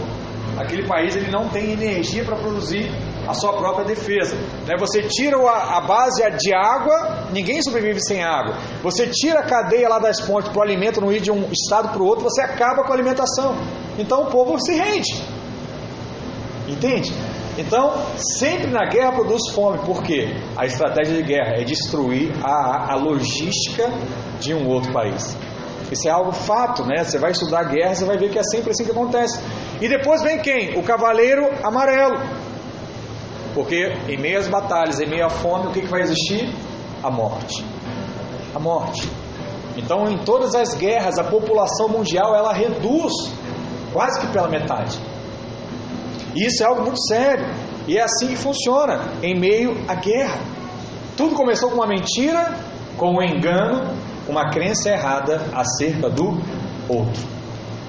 Aquele 0.56 0.86
país 0.86 1.16
ele 1.16 1.30
não 1.30 1.48
tem 1.48 1.72
energia 1.72 2.24
para 2.24 2.36
produzir 2.36 2.90
a 3.26 3.34
sua 3.34 3.52
própria 3.54 3.84
defesa. 3.84 4.36
Né? 4.66 4.76
Você 4.78 5.02
tira 5.02 5.36
a, 5.36 5.80
base 5.80 6.22
de 6.38 6.54
água, 6.54 7.26
ninguém 7.32 7.60
sobrevive 7.62 8.00
sem 8.00 8.22
água. 8.22 8.54
Você 8.82 9.08
tira 9.08 9.40
a 9.40 9.42
cadeia 9.42 9.88
lá 9.88 9.98
das 9.98 10.20
pontes 10.20 10.50
para 10.50 10.60
o 10.60 10.62
alimento 10.62 11.00
não 11.00 11.12
ir 11.12 11.20
de 11.20 11.30
um 11.30 11.48
estado 11.50 11.88
para 11.88 12.02
o 12.02 12.06
outro, 12.06 12.24
você 12.24 12.42
acaba 12.42 12.84
com 12.84 12.92
a 12.92 12.94
alimentação. 12.94 13.56
Então 13.98 14.22
o 14.22 14.26
povo 14.26 14.60
se 14.60 14.74
rende. 14.74 15.24
Entende? 16.68 17.12
Então, 17.60 17.92
sempre 18.16 18.68
na 18.68 18.86
guerra 18.86 19.12
produz 19.12 19.52
fome, 19.52 19.80
por 19.84 20.02
quê? 20.02 20.34
A 20.56 20.64
estratégia 20.64 21.14
de 21.14 21.22
guerra 21.22 21.60
é 21.60 21.62
destruir 21.62 22.32
a, 22.42 22.92
a 22.92 22.96
logística 22.96 23.86
de 24.40 24.54
um 24.54 24.66
outro 24.66 24.90
país. 24.94 25.36
Isso 25.92 26.08
é 26.08 26.10
algo 26.10 26.32
fato, 26.32 26.86
né? 26.86 27.04
Você 27.04 27.18
vai 27.18 27.32
estudar 27.32 27.64
guerra, 27.64 27.94
você 27.94 28.06
vai 28.06 28.16
ver 28.16 28.30
que 28.30 28.38
é 28.38 28.42
sempre 28.42 28.70
assim 28.70 28.84
que 28.86 28.92
acontece. 28.92 29.38
E 29.78 29.88
depois 29.88 30.22
vem 30.22 30.38
quem? 30.38 30.78
O 30.78 30.82
cavaleiro 30.82 31.50
amarelo. 31.62 32.18
Porque 33.52 33.92
em 34.08 34.16
meio 34.16 34.38
às 34.38 34.48
batalhas, 34.48 34.98
em 34.98 35.06
meio 35.06 35.26
à 35.26 35.28
fome, 35.28 35.66
o 35.66 35.70
que, 35.70 35.82
que 35.82 35.88
vai 35.88 36.00
existir? 36.00 36.50
A 37.02 37.10
morte. 37.10 37.62
A 38.54 38.58
morte. 38.58 39.06
Então, 39.76 40.08
em 40.08 40.16
todas 40.24 40.54
as 40.54 40.74
guerras, 40.74 41.18
a 41.18 41.24
população 41.24 41.88
mundial 41.88 42.34
ela 42.34 42.54
reduz 42.54 43.12
quase 43.92 44.18
que 44.20 44.28
pela 44.28 44.48
metade. 44.48 44.98
E 46.34 46.46
isso 46.46 46.62
é 46.62 46.66
algo 46.66 46.82
muito 46.82 47.00
sério. 47.06 47.46
E 47.86 47.96
é 47.96 48.02
assim 48.02 48.28
que 48.28 48.36
funciona 48.36 49.00
em 49.22 49.38
meio 49.38 49.76
à 49.88 49.94
guerra. 49.94 50.38
Tudo 51.16 51.34
começou 51.34 51.70
com 51.70 51.76
uma 51.76 51.86
mentira, 51.86 52.54
com 52.96 53.16
um 53.16 53.22
engano, 53.22 53.94
uma 54.28 54.50
crença 54.50 54.90
errada 54.90 55.42
acerca 55.54 56.08
do 56.08 56.38
outro. 56.88 57.22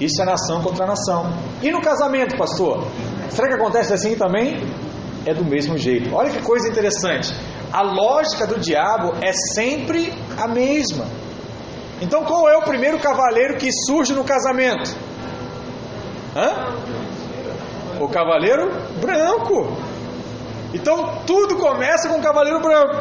Isso 0.00 0.20
é 0.20 0.24
nação 0.24 0.62
contra 0.62 0.86
nação. 0.86 1.32
E 1.62 1.70
no 1.70 1.80
casamento, 1.80 2.36
pastor? 2.36 2.84
Será 3.30 3.48
que 3.48 3.54
acontece 3.54 3.94
assim 3.94 4.16
também? 4.16 4.60
É 5.24 5.32
do 5.32 5.44
mesmo 5.44 5.78
jeito. 5.78 6.14
Olha 6.14 6.30
que 6.30 6.42
coisa 6.42 6.68
interessante. 6.68 7.32
A 7.72 7.82
lógica 7.82 8.46
do 8.46 8.58
diabo 8.58 9.12
é 9.22 9.32
sempre 9.54 10.12
a 10.36 10.48
mesma. 10.48 11.06
Então, 12.00 12.24
qual 12.24 12.48
é 12.48 12.56
o 12.56 12.62
primeiro 12.62 12.98
cavaleiro 12.98 13.56
que 13.56 13.70
surge 13.86 14.12
no 14.12 14.24
casamento? 14.24 14.90
Hã? 16.36 16.74
O 18.02 18.08
cavaleiro 18.08 18.68
branco. 19.00 19.76
Então 20.74 21.20
tudo 21.24 21.56
começa 21.56 22.08
com 22.08 22.18
o 22.18 22.22
cavaleiro 22.22 22.60
branco. 22.60 23.00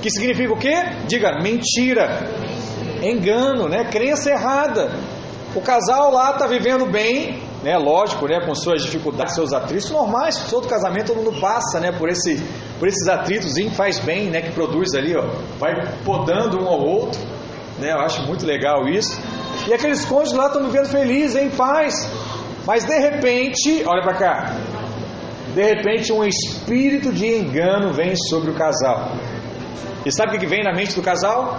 Que 0.00 0.08
significa 0.10 0.52
o 0.52 0.56
quê? 0.56 0.74
Diga 1.08 1.40
mentira. 1.42 2.30
Engano, 3.02 3.68
né? 3.68 3.84
Crença 3.90 4.30
errada. 4.30 4.92
O 5.54 5.60
casal 5.60 6.12
lá 6.12 6.30
está 6.30 6.46
vivendo 6.46 6.86
bem, 6.86 7.42
né? 7.64 7.76
Lógico, 7.76 8.28
né? 8.28 8.40
Com 8.46 8.54
suas 8.54 8.82
dificuldades, 8.82 9.34
seus 9.34 9.52
atritos 9.52 9.90
normais. 9.90 10.38
Todo 10.48 10.68
casamento 10.68 11.12
todo 11.12 11.24
mundo 11.24 11.40
passa, 11.40 11.80
né? 11.80 11.90
Por 11.90 12.08
esse, 12.08 12.40
por 12.78 12.86
esses 12.86 13.08
atritos, 13.08 13.54
faz 13.74 13.98
bem, 13.98 14.30
né? 14.30 14.42
Que 14.42 14.52
produz 14.52 14.94
ali, 14.94 15.16
ó, 15.16 15.24
vai 15.58 15.72
podando 16.04 16.62
um 16.62 16.68
ao 16.68 16.80
outro, 16.80 17.20
né? 17.80 17.92
Eu 17.92 18.00
acho 18.00 18.22
muito 18.22 18.46
legal 18.46 18.86
isso. 18.86 19.20
E 19.66 19.74
aqueles 19.74 20.04
cônjuges 20.04 20.34
lá 20.34 20.46
estão 20.46 20.62
vivendo 20.62 20.86
felizes, 20.86 21.34
em 21.34 21.50
paz. 21.50 22.08
Mas 22.66 22.84
de 22.84 22.98
repente, 22.98 23.84
olha 23.86 24.02
para 24.02 24.18
cá. 24.18 24.56
De 25.54 25.62
repente, 25.62 26.12
um 26.12 26.24
espírito 26.24 27.12
de 27.12 27.26
engano 27.26 27.92
vem 27.92 28.14
sobre 28.28 28.50
o 28.50 28.54
casal. 28.54 29.12
E 30.04 30.10
sabe 30.12 30.36
o 30.36 30.40
que 30.40 30.46
vem 30.46 30.62
na 30.64 30.74
mente 30.74 30.94
do 30.94 31.02
casal? 31.02 31.58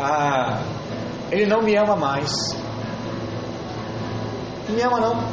Ah, 0.00 0.60
ele 1.30 1.46
não 1.46 1.60
me 1.60 1.76
ama 1.76 1.96
mais. 1.96 2.30
Não 4.68 4.76
me 4.76 4.82
ama 4.82 5.00
não. 5.00 5.28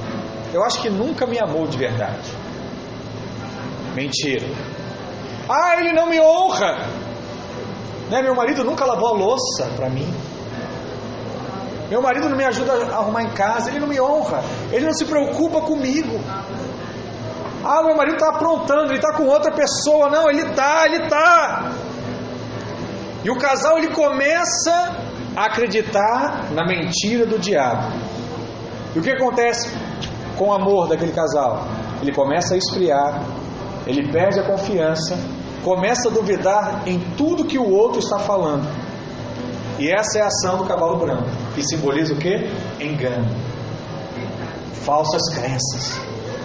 Eu 0.52 0.64
acho 0.64 0.82
que 0.82 0.90
nunca 0.90 1.28
me 1.28 1.40
amou 1.40 1.68
de 1.68 1.78
verdade. 1.78 2.32
Mentira. 3.96 4.48
Ah, 5.48 5.76
ele 5.80 5.94
não 5.94 6.08
me 6.08 6.20
honra. 6.20 6.88
Né? 8.10 8.22
Meu 8.22 8.36
marido 8.36 8.64
nunca 8.64 8.86
lavou 8.86 9.10
a 9.10 9.18
louça 9.18 9.70
para 9.76 9.90
mim. 9.90 10.12
Meu 11.94 12.02
marido 12.02 12.28
não 12.28 12.36
me 12.36 12.44
ajuda 12.44 12.74
a 12.92 12.98
arrumar 12.98 13.22
em 13.22 13.30
casa, 13.36 13.70
ele 13.70 13.80
não 13.80 13.88
me 13.88 14.02
honra, 14.02 14.44
ele 14.72 14.84
não 14.84 14.94
se 14.94 15.06
preocupa 15.06 15.62
comigo. 15.62 16.20
Ah, 17.64 17.84
meu 17.84 17.96
marido 17.96 18.16
está 18.16 18.30
aprontando, 18.30 18.86
ele 18.86 18.96
está 18.96 19.14
com 19.14 19.28
outra 19.28 19.52
pessoa. 19.52 20.10
Não, 20.10 20.28
ele 20.28 20.42
está, 20.42 20.88
ele 20.88 21.04
está. 21.04 21.72
E 23.24 23.30
o 23.30 23.38
casal 23.38 23.78
ele 23.78 23.90
começa 23.90 25.06
a 25.36 25.46
acreditar 25.46 26.52
na 26.52 26.66
mentira 26.66 27.28
do 27.28 27.38
diabo. 27.38 27.94
E 28.96 28.98
o 28.98 29.02
que 29.04 29.12
acontece 29.12 29.72
com 30.36 30.48
o 30.48 30.52
amor 30.52 30.88
daquele 30.88 31.12
casal? 31.12 31.64
Ele 32.02 32.12
começa 32.12 32.56
a 32.56 32.58
esfriar, 32.58 33.22
ele 33.86 34.12
perde 34.12 34.40
a 34.40 34.48
confiança, 34.48 35.16
começa 35.64 36.10
a 36.10 36.12
duvidar 36.12 36.88
em 36.88 37.00
tudo 37.16 37.46
que 37.46 37.60
o 37.60 37.70
outro 37.70 38.00
está 38.00 38.18
falando. 38.18 38.68
E 39.78 39.92
essa 39.92 40.18
é 40.18 40.22
a 40.24 40.28
ação 40.28 40.58
do 40.58 40.66
cavalo 40.66 40.98
branco, 40.98 41.30
que 41.54 41.64
simboliza 41.64 42.14
o 42.14 42.18
que? 42.18 42.50
Engano, 42.80 43.28
falsas 44.84 45.22
crenças. 45.34 46.02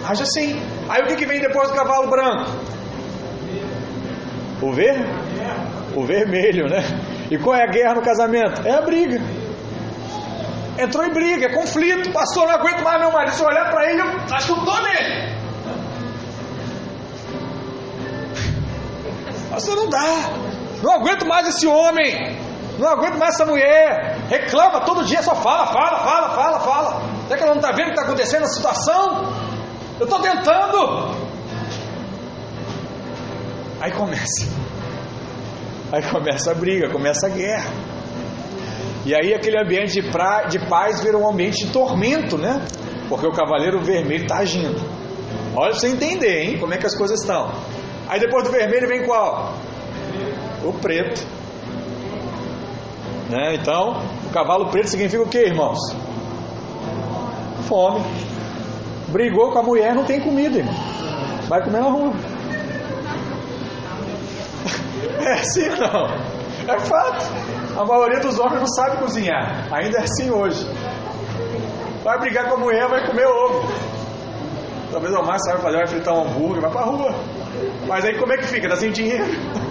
Haja 0.07 0.23
assim. 0.23 0.61
Aí 0.87 1.03
o 1.03 1.07
que, 1.07 1.15
que 1.15 1.25
vem 1.25 1.39
depois 1.39 1.69
do 1.69 1.75
cavalo 1.75 2.09
branco? 2.09 2.51
O 4.61 4.73
ver? 4.73 4.95
O 5.95 6.05
vermelho, 6.05 6.67
né? 6.67 6.83
E 7.29 7.37
qual 7.37 7.55
é 7.55 7.63
a 7.63 7.71
guerra 7.71 7.95
no 7.95 8.01
casamento? 8.01 8.65
É 8.65 8.71
a 8.71 8.81
briga. 8.81 9.21
Entrou 10.77 11.05
em 11.05 11.13
briga, 11.13 11.47
é 11.47 11.53
conflito. 11.53 12.11
Pastor, 12.11 12.47
não 12.47 12.55
aguento 12.55 12.83
mais 12.83 12.99
meu 13.01 13.11
marido. 13.11 13.33
Se 13.33 13.41
eu 13.41 13.47
olhar 13.47 13.69
para 13.69 13.89
ele, 13.91 14.01
eu 14.01 14.35
acho 14.35 14.45
que 14.45 14.59
eu 14.59 14.65
tô 14.65 14.81
nele. 14.81 15.39
Pastor, 19.49 19.75
não 19.75 19.89
dá. 19.89 20.29
Não 20.81 20.93
aguento 20.93 21.27
mais 21.27 21.47
esse 21.49 21.67
homem. 21.67 22.38
Não 22.79 22.87
aguento 22.87 23.17
mais 23.17 23.35
essa 23.35 23.45
mulher. 23.45 24.15
Reclama 24.29 24.85
todo 24.85 25.03
dia, 25.03 25.21
só 25.21 25.35
fala, 25.35 25.67
fala, 25.67 25.99
fala, 25.99 26.29
fala, 26.29 26.59
fala. 26.61 27.01
Será 27.27 27.37
que 27.37 27.43
ela 27.43 27.53
não 27.53 27.61
está 27.61 27.71
vendo 27.73 27.81
o 27.81 27.93
que 27.93 27.99
está 27.99 28.03
acontecendo 28.03 28.41
na 28.41 28.47
situação? 28.47 29.33
Eu 29.99 30.05
estou 30.05 30.21
tentando. 30.21 31.13
Aí 33.81 33.91
começa. 33.91 34.47
Aí 35.91 36.01
começa 36.03 36.51
a 36.51 36.55
briga, 36.55 36.89
começa 36.89 37.27
a 37.27 37.29
guerra. 37.29 37.69
E 39.05 39.13
aí 39.13 39.33
aquele 39.33 39.59
ambiente 39.59 40.01
de, 40.01 40.09
pra, 40.09 40.43
de 40.43 40.59
paz 40.67 41.01
vira 41.03 41.17
um 41.17 41.29
ambiente 41.29 41.65
de 41.65 41.73
tormento, 41.73 42.37
né? 42.37 42.65
Porque 43.09 43.27
o 43.27 43.31
cavaleiro 43.31 43.83
vermelho 43.83 44.23
está 44.23 44.37
agindo. 44.37 44.79
Olha 45.53 45.71
para 45.71 45.79
você 45.79 45.89
entender, 45.89 46.43
hein? 46.43 46.57
Como 46.59 46.73
é 46.73 46.77
que 46.77 46.85
as 46.85 46.95
coisas 46.95 47.19
estão. 47.19 47.51
Aí 48.07 48.21
depois 48.21 48.45
do 48.45 48.51
vermelho 48.51 48.87
vem 48.87 49.05
qual? 49.05 49.53
O 50.63 50.71
preto. 50.73 51.38
Né? 53.29 53.55
Então, 53.55 54.01
o 54.27 54.33
cavalo 54.33 54.69
preto 54.69 54.89
significa 54.89 55.21
o 55.21 55.29
que, 55.29 55.37
irmãos? 55.37 55.77
Fome. 57.67 58.03
Brigou 59.09 59.51
com 59.51 59.59
a 59.59 59.63
mulher, 59.63 59.93
não 59.93 60.03
tem 60.03 60.19
comida, 60.19 60.57
irmão. 60.57 60.73
Vai 61.47 61.63
comer 61.63 61.81
na 61.81 61.89
rua. 61.89 62.13
É 65.19 65.33
assim 65.33 65.67
não. 65.67 66.05
É 66.73 66.79
fato. 66.79 67.25
A 67.77 67.85
maioria 67.85 68.19
dos 68.19 68.39
homens 68.39 68.59
não 68.61 68.67
sabe 68.67 68.97
cozinhar. 68.97 69.67
Ainda 69.71 69.97
é 69.97 70.03
assim 70.03 70.31
hoje. 70.31 70.65
Vai 72.03 72.17
brigar 72.19 72.47
com 72.47 72.55
a 72.55 72.57
mulher, 72.57 72.87
vai 72.87 73.05
comer 73.05 73.25
ovo. 73.27 73.67
Talvez 74.91 75.13
o 75.13 75.23
mais 75.23 75.43
sabe 75.43 75.61
fazer, 75.61 75.77
vai 75.77 75.87
fritar 75.87 76.13
um 76.13 76.21
hambúrguer, 76.21 76.61
vai 76.61 76.71
pra 76.71 76.81
rua. 76.81 77.13
Mas 77.85 78.05
aí 78.05 78.17
como 78.17 78.33
é 78.33 78.37
que 78.37 78.45
fica? 78.45 78.69
Tá 78.69 78.75
sem 78.75 78.91
dinheiro. 78.91 79.25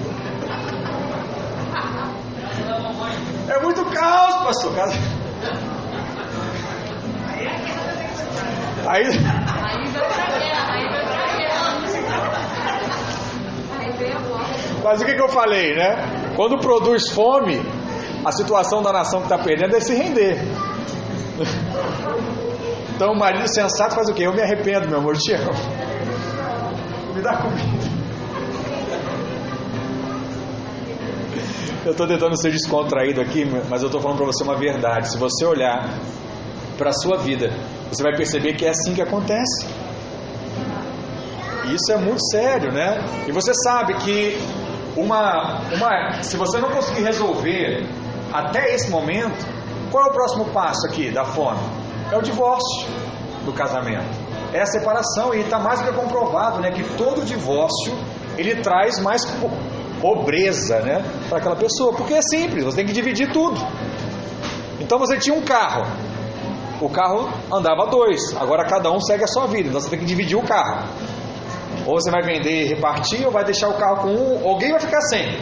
É 3.48 3.62
muito 3.62 3.84
caos, 3.86 4.44
pastor. 4.44 4.72
Aí. 8.86 9.04
Mas 14.84 15.00
o 15.00 15.04
que, 15.04 15.14
que 15.14 15.22
eu 15.22 15.28
falei, 15.28 15.74
né? 15.74 15.96
Quando 16.36 16.58
produz 16.60 17.10
fome, 17.10 17.60
a 18.24 18.32
situação 18.32 18.82
da 18.82 18.92
nação 18.92 19.20
que 19.20 19.26
está 19.26 19.38
perdendo 19.38 19.76
é 19.76 19.80
se 19.80 19.94
render. 19.94 20.38
Então 22.94 23.12
o 23.12 23.18
marido 23.18 23.46
sensato 23.48 23.94
faz 23.94 24.08
o 24.08 24.14
quê? 24.14 24.26
Eu 24.26 24.32
me 24.32 24.42
arrependo, 24.42 24.88
meu 24.88 24.98
amor, 24.98 25.16
te 25.16 25.32
amo. 25.32 25.52
Me 27.14 27.22
dá 27.22 27.36
comida. 27.36 27.77
Eu 31.88 31.92
estou 31.92 32.06
tentando 32.06 32.36
ser 32.38 32.52
descontraído 32.52 33.18
aqui, 33.18 33.46
mas 33.66 33.80
eu 33.80 33.86
estou 33.86 33.98
falando 33.98 34.18
para 34.18 34.26
você 34.26 34.44
uma 34.44 34.58
verdade. 34.58 35.10
Se 35.10 35.16
você 35.16 35.46
olhar 35.46 35.88
para 36.76 36.90
a 36.90 36.92
sua 36.92 37.16
vida, 37.16 37.50
você 37.90 38.02
vai 38.02 38.14
perceber 38.14 38.52
que 38.56 38.66
é 38.66 38.68
assim 38.68 38.92
que 38.92 39.00
acontece. 39.00 39.66
Isso 41.64 41.90
é 41.90 41.96
muito 41.96 42.20
sério, 42.30 42.70
né? 42.70 43.02
E 43.26 43.32
você 43.32 43.54
sabe 43.54 43.94
que 44.00 44.38
uma, 44.98 45.62
uma, 45.72 46.22
se 46.22 46.36
você 46.36 46.58
não 46.58 46.68
conseguir 46.68 47.00
resolver 47.00 47.88
até 48.34 48.74
esse 48.74 48.90
momento, 48.90 49.46
qual 49.90 50.08
é 50.08 50.10
o 50.10 50.12
próximo 50.12 50.44
passo 50.50 50.86
aqui 50.88 51.10
da 51.10 51.24
fome? 51.24 51.62
É 52.12 52.18
o 52.18 52.20
divórcio 52.20 52.86
do 53.46 53.52
casamento. 53.54 54.14
É 54.52 54.60
a 54.60 54.66
separação 54.66 55.34
e 55.34 55.40
está 55.40 55.58
mais 55.58 55.80
do 55.80 55.86
que 55.86 55.92
comprovado, 55.94 56.60
né? 56.60 56.70
Que 56.70 56.84
todo 56.98 57.24
divórcio 57.24 57.96
ele 58.36 58.56
traz 58.56 59.00
mais 59.00 59.24
pobreza, 60.00 60.80
né, 60.80 61.04
para 61.28 61.38
aquela 61.38 61.56
pessoa, 61.56 61.92
porque 61.92 62.14
é 62.14 62.22
simples, 62.22 62.64
você 62.64 62.76
tem 62.76 62.86
que 62.86 62.92
dividir 62.92 63.32
tudo. 63.32 63.60
Então 64.80 64.98
você 64.98 65.16
tinha 65.18 65.34
um 65.34 65.42
carro, 65.42 65.84
o 66.80 66.88
carro 66.88 67.28
andava 67.52 67.86
dois, 67.90 68.34
agora 68.36 68.64
cada 68.64 68.90
um 68.90 69.00
segue 69.00 69.24
a 69.24 69.26
sua 69.26 69.46
vida, 69.46 69.68
então 69.68 69.80
você 69.80 69.90
tem 69.90 69.98
que 69.98 70.04
dividir 70.04 70.36
o 70.36 70.42
carro. 70.42 70.88
Ou 71.86 71.94
você 71.94 72.10
vai 72.10 72.22
vender 72.22 72.64
e 72.64 72.66
repartir, 72.66 73.24
ou 73.24 73.32
vai 73.32 73.44
deixar 73.44 73.68
o 73.68 73.74
carro 73.74 74.02
com 74.02 74.08
um, 74.08 74.48
alguém 74.48 74.70
vai 74.70 74.80
ficar 74.80 75.00
sem. 75.02 75.38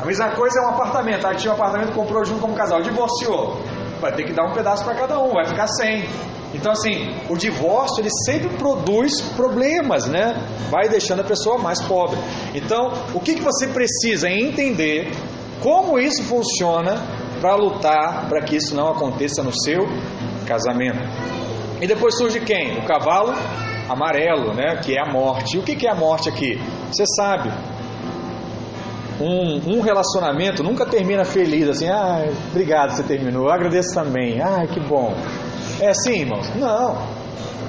A 0.00 0.04
mesma 0.04 0.30
coisa 0.30 0.60
é 0.60 0.66
um 0.66 0.70
apartamento, 0.70 1.26
aí 1.26 1.36
tinha 1.36 1.52
um 1.52 1.56
apartamento, 1.56 1.92
comprou 1.92 2.24
junto 2.24 2.40
como 2.40 2.54
casal, 2.54 2.80
divorciou, 2.82 3.60
vai 4.00 4.12
ter 4.12 4.24
que 4.24 4.32
dar 4.32 4.44
um 4.44 4.52
pedaço 4.52 4.84
para 4.84 4.94
cada 4.94 5.18
um, 5.18 5.32
vai 5.32 5.46
ficar 5.46 5.66
sem. 5.68 6.04
Então, 6.52 6.72
assim, 6.72 7.08
o 7.28 7.36
divórcio 7.36 8.02
ele 8.02 8.10
sempre 8.26 8.56
produz 8.56 9.20
problemas, 9.36 10.06
né? 10.06 10.34
Vai 10.68 10.88
deixando 10.88 11.20
a 11.20 11.24
pessoa 11.24 11.58
mais 11.58 11.80
pobre. 11.82 12.18
Então, 12.54 12.92
o 13.14 13.20
que, 13.20 13.34
que 13.34 13.42
você 13.42 13.68
precisa 13.68 14.28
entender 14.28 15.12
como 15.60 15.98
isso 15.98 16.22
funciona 16.24 16.96
para 17.40 17.54
lutar 17.54 18.28
para 18.28 18.42
que 18.42 18.56
isso 18.56 18.74
não 18.74 18.88
aconteça 18.88 19.42
no 19.42 19.52
seu 19.52 19.86
casamento. 20.46 20.98
E 21.80 21.86
depois 21.86 22.16
surge 22.16 22.40
quem? 22.40 22.78
O 22.78 22.86
cavalo 22.86 23.32
amarelo, 23.88 24.54
né? 24.54 24.76
Que 24.76 24.96
é 24.96 25.00
a 25.00 25.10
morte. 25.10 25.56
E 25.56 25.58
o 25.58 25.62
que, 25.62 25.74
que 25.74 25.86
é 25.86 25.90
a 25.90 25.94
morte 25.94 26.28
aqui? 26.28 26.60
Você 26.90 27.04
sabe. 27.16 27.50
Um, 29.20 29.76
um, 29.76 29.80
relacionamento 29.80 30.62
nunca 30.62 30.86
termina 30.86 31.24
feliz 31.26 31.68
assim, 31.68 31.88
ah, 31.88 32.26
obrigado, 32.50 32.92
você 32.92 33.02
terminou, 33.02 33.48
eu 33.48 33.52
agradeço 33.52 33.92
também, 33.92 34.40
ah, 34.40 34.66
que 34.66 34.80
bom. 34.80 35.14
É 35.80 35.88
assim, 35.88 36.20
irmãos? 36.20 36.54
Não. 36.56 36.98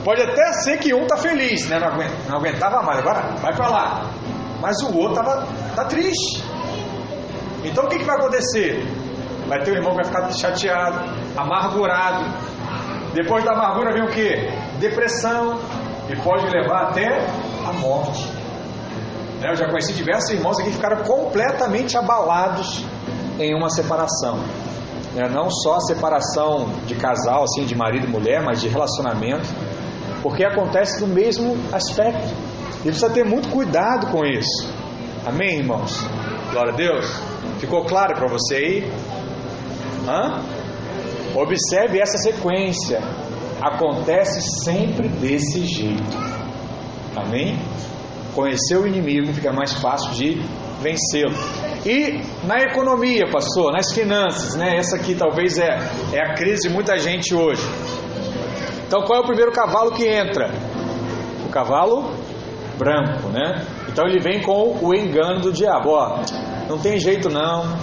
Pode 0.04 0.22
até 0.22 0.52
ser 0.64 0.78
que 0.80 0.94
um 0.94 1.06
tá 1.06 1.16
feliz, 1.16 1.70
né? 1.70 1.80
Não 2.28 2.38
aguentava 2.38 2.82
mais, 2.82 3.00
agora 3.00 3.22
vai 3.42 3.56
para 3.56 3.70
lá. 3.70 4.12
Mas 4.60 4.82
o 4.82 4.98
outro 4.98 5.16
tava, 5.16 5.48
tá 5.76 5.86
triste. 5.86 6.44
Então 7.64 7.86
o 7.86 7.88
que, 7.88 8.00
que 8.00 8.04
vai 8.04 8.18
acontecer? 8.18 8.84
Vai 9.48 9.62
ter 9.64 9.72
um 9.72 9.76
irmão 9.76 9.96
que 9.96 10.04
vai 10.04 10.06
ficar 10.06 10.32
chateado, 10.32 11.00
amargurado. 11.38 12.26
Depois 13.14 13.44
da 13.44 13.52
amargura 13.52 13.94
vem 13.94 14.04
o 14.04 14.10
que? 14.10 14.80
Depressão. 14.80 15.60
E 16.10 16.16
pode 16.22 16.48
levar 16.48 16.90
até 16.90 17.08
a 17.68 17.74
morte. 17.74 18.28
Né? 19.40 19.50
Eu 19.52 19.56
já 19.56 19.68
conheci 19.68 19.94
diversos 19.94 20.32
irmãos 20.32 20.60
aqui 20.60 20.70
que 20.70 20.76
ficaram 20.76 21.04
completamente 21.04 21.98
abalados 21.98 22.84
em 23.40 23.56
uma 23.56 23.70
separação. 23.70 24.40
Né? 25.14 25.28
não 25.30 25.50
só 25.50 25.76
a 25.76 25.80
separação 25.82 26.70
de 26.86 26.96
casal, 26.96 27.44
assim, 27.44 27.66
de 27.66 27.76
marido 27.76 28.06
e 28.06 28.10
mulher, 28.10 28.42
mas 28.44 28.62
de 28.62 28.68
relacionamento, 28.68 29.48
porque 30.22 30.44
acontece 30.44 31.00
do 31.00 31.08
mesmo 31.08 31.58
aspecto. 31.72 32.34
E 32.80 32.84
precisa 32.84 33.10
ter 33.10 33.24
muito 33.24 33.50
cuidado 33.50 34.08
com 34.08 34.26
isso. 34.26 34.68
Amém, 35.26 35.60
irmãos? 35.60 36.04
Glória 36.52 36.74
a 36.74 36.76
Deus. 36.76 37.06
Ficou 37.60 37.86
claro 37.86 38.16
para 38.16 38.28
você 38.28 38.56
aí? 38.56 38.94
Hã? 40.08 40.42
Observe 41.36 42.00
essa 42.00 42.18
sequência. 42.18 43.00
Acontece 43.62 44.42
sempre 44.64 45.08
desse 45.08 45.64
jeito. 45.66 46.18
Amém? 47.16 47.60
Conhecer 48.34 48.78
o 48.78 48.88
inimigo 48.88 49.32
fica 49.34 49.52
mais 49.52 49.74
fácil 49.74 50.12
de 50.14 50.42
vencê-lo. 50.82 51.36
E 51.86 52.22
na 52.46 52.60
economia, 52.60 53.28
pastor, 53.32 53.72
nas 53.72 53.92
finanças, 53.94 54.56
né? 54.56 54.78
Essa 54.78 54.98
aqui 54.98 55.16
talvez 55.16 55.58
é, 55.58 55.80
é 56.14 56.22
a 56.22 56.34
crise 56.36 56.68
de 56.68 56.74
muita 56.74 56.98
gente 56.98 57.34
hoje. 57.34 57.64
Então 58.86 59.02
qual 59.04 59.20
é 59.20 59.22
o 59.22 59.26
primeiro 59.26 59.52
cavalo 59.52 59.92
que 59.92 60.08
entra? 60.08 60.52
O 61.46 61.50
cavalo 61.50 62.14
branco, 62.78 63.30
né? 63.30 63.66
Então 63.88 64.06
ele 64.06 64.20
vem 64.20 64.42
com 64.42 64.78
o 64.82 64.94
engano 64.94 65.42
do 65.42 65.52
diabo. 65.52 65.90
Ó, 65.90 66.20
não 66.70 66.78
tem 66.78 67.00
jeito 67.00 67.30
não. 67.30 67.76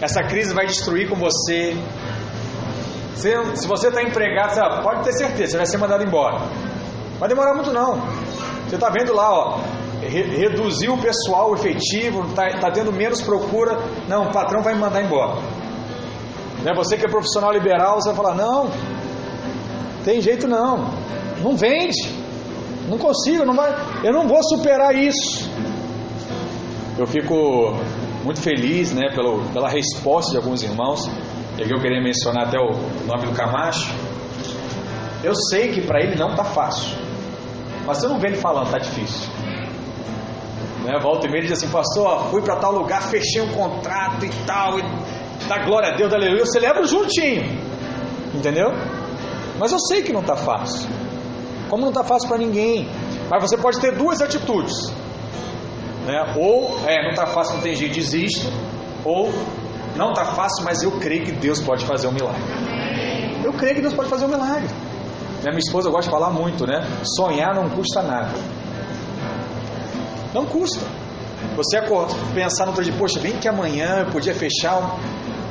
Essa 0.00 0.22
crise 0.22 0.54
vai 0.54 0.66
destruir 0.66 1.08
com 1.08 1.16
você. 1.16 1.76
Se, 3.14 3.32
se 3.56 3.66
você 3.66 3.88
está 3.88 4.02
empregado, 4.02 4.54
você, 4.54 4.60
pode 4.82 5.04
ter 5.04 5.12
certeza, 5.12 5.52
você 5.52 5.56
vai 5.56 5.66
ser 5.66 5.78
mandado 5.78 6.04
embora. 6.04 6.38
Vai 7.18 7.28
demorar 7.28 7.54
muito 7.54 7.72
não. 7.72 8.00
Você 8.68 8.76
está 8.76 8.90
vendo 8.90 9.12
lá, 9.14 9.30
ó, 9.30 9.60
re, 10.12 10.22
reduziu 10.36 10.94
o 10.94 10.98
pessoal 10.98 11.54
efetivo, 11.54 12.26
está 12.28 12.48
tá 12.60 12.70
tendo 12.70 12.92
menos 12.92 13.22
procura. 13.22 13.78
Não, 14.08 14.28
o 14.28 14.32
patrão 14.32 14.62
vai 14.62 14.74
me 14.74 14.80
mandar 14.80 15.02
embora. 15.02 15.40
Né? 16.62 16.72
Você 16.76 16.96
que 16.96 17.06
é 17.06 17.08
profissional 17.08 17.52
liberal, 17.52 18.00
você 18.00 18.12
vai 18.12 18.16
falar, 18.16 18.34
não, 18.34 18.70
tem 20.04 20.20
jeito 20.20 20.46
não. 20.46 20.90
Não 21.42 21.56
vende. 21.56 22.22
Não 22.88 22.98
consigo, 22.98 23.44
não 23.44 23.54
vai, 23.54 23.72
eu 24.04 24.12
não 24.12 24.28
vou 24.28 24.42
superar 24.42 24.94
isso. 24.94 25.50
Eu 26.98 27.06
fico 27.06 27.74
muito 28.22 28.40
feliz 28.40 28.92
né, 28.92 29.08
pelo, 29.14 29.42
pela 29.52 29.68
resposta 29.68 30.32
de 30.32 30.36
alguns 30.36 30.62
irmãos. 30.62 31.08
E 31.58 31.62
aqui 31.62 31.72
eu 31.72 31.80
queria 31.80 32.02
mencionar 32.02 32.48
até 32.48 32.58
o 32.58 32.72
nome 33.06 33.26
do 33.26 33.32
Camacho. 33.32 33.92
Eu 35.24 35.34
sei 35.34 35.72
que 35.72 35.80
para 35.80 36.02
ele 36.02 36.16
não 36.16 36.30
está 36.30 36.44
fácil. 36.44 36.96
Mas 37.86 37.98
você 37.98 38.08
não 38.08 38.18
vê 38.18 38.28
ele 38.28 38.36
falando, 38.36 38.66
está 38.66 38.78
difícil. 38.78 39.28
Né? 40.84 40.98
Volta 41.00 41.26
e 41.26 41.30
meia 41.30 41.42
diz 41.42 41.52
assim, 41.52 41.68
pastor, 41.68 42.30
fui 42.30 42.42
para 42.42 42.56
tal 42.56 42.72
lugar, 42.72 43.02
fechei 43.02 43.40
um 43.40 43.52
contrato 43.52 44.24
e 44.24 44.30
tal, 44.46 44.78
e 44.78 44.82
glória 45.64 45.90
a 45.90 45.96
Deus, 45.96 46.12
aleluia, 46.12 46.40
eu 46.40 46.46
celebro 46.46 46.86
juntinho. 46.86 47.44
Entendeu? 48.34 48.70
Mas 49.58 49.72
eu 49.72 49.78
sei 49.78 50.02
que 50.02 50.12
não 50.12 50.20
está 50.20 50.36
fácil. 50.36 50.88
Como 51.68 51.82
não 51.82 51.90
está 51.90 52.02
fácil 52.02 52.28
para 52.28 52.38
ninguém. 52.38 52.88
Mas 53.30 53.42
você 53.42 53.56
pode 53.56 53.80
ter 53.80 53.96
duas 53.96 54.20
atitudes. 54.20 54.90
Né? 56.06 56.34
Ou, 56.36 56.78
é, 56.86 57.02
não 57.02 57.10
está 57.10 57.26
fácil, 57.26 57.54
não 57.54 57.62
tem 57.62 57.74
jeito, 57.74 57.94
desista. 57.94 58.48
Ou, 59.04 59.30
não 59.96 60.10
está 60.10 60.24
fácil, 60.24 60.64
mas 60.64 60.82
eu 60.82 60.92
creio 60.92 61.24
que 61.24 61.32
Deus 61.32 61.60
pode 61.60 61.84
fazer 61.84 62.08
um 62.08 62.12
milagre. 62.12 62.42
Eu 63.44 63.52
creio 63.52 63.74
que 63.74 63.80
Deus 63.82 63.94
pode 63.94 64.08
fazer 64.08 64.24
um 64.24 64.28
milagre. 64.28 64.68
Minha 65.42 65.58
esposa 65.58 65.90
gosta 65.90 66.10
de 66.10 66.10
falar 66.10 66.30
muito, 66.30 66.66
né? 66.66 66.86
Sonhar 67.16 67.54
não 67.54 67.68
custa 67.68 68.00
nada. 68.00 68.30
Não 70.32 70.46
custa. 70.46 70.84
Você 71.56 71.80
pensar 72.34 72.64
no 72.64 72.70
outro 72.70 72.84
dia, 72.84 72.94
poxa, 72.96 73.20
bem 73.20 73.32
que 73.32 73.48
amanhã 73.48 74.00
eu 74.00 74.06
podia 74.06 74.34
fechar 74.34 74.78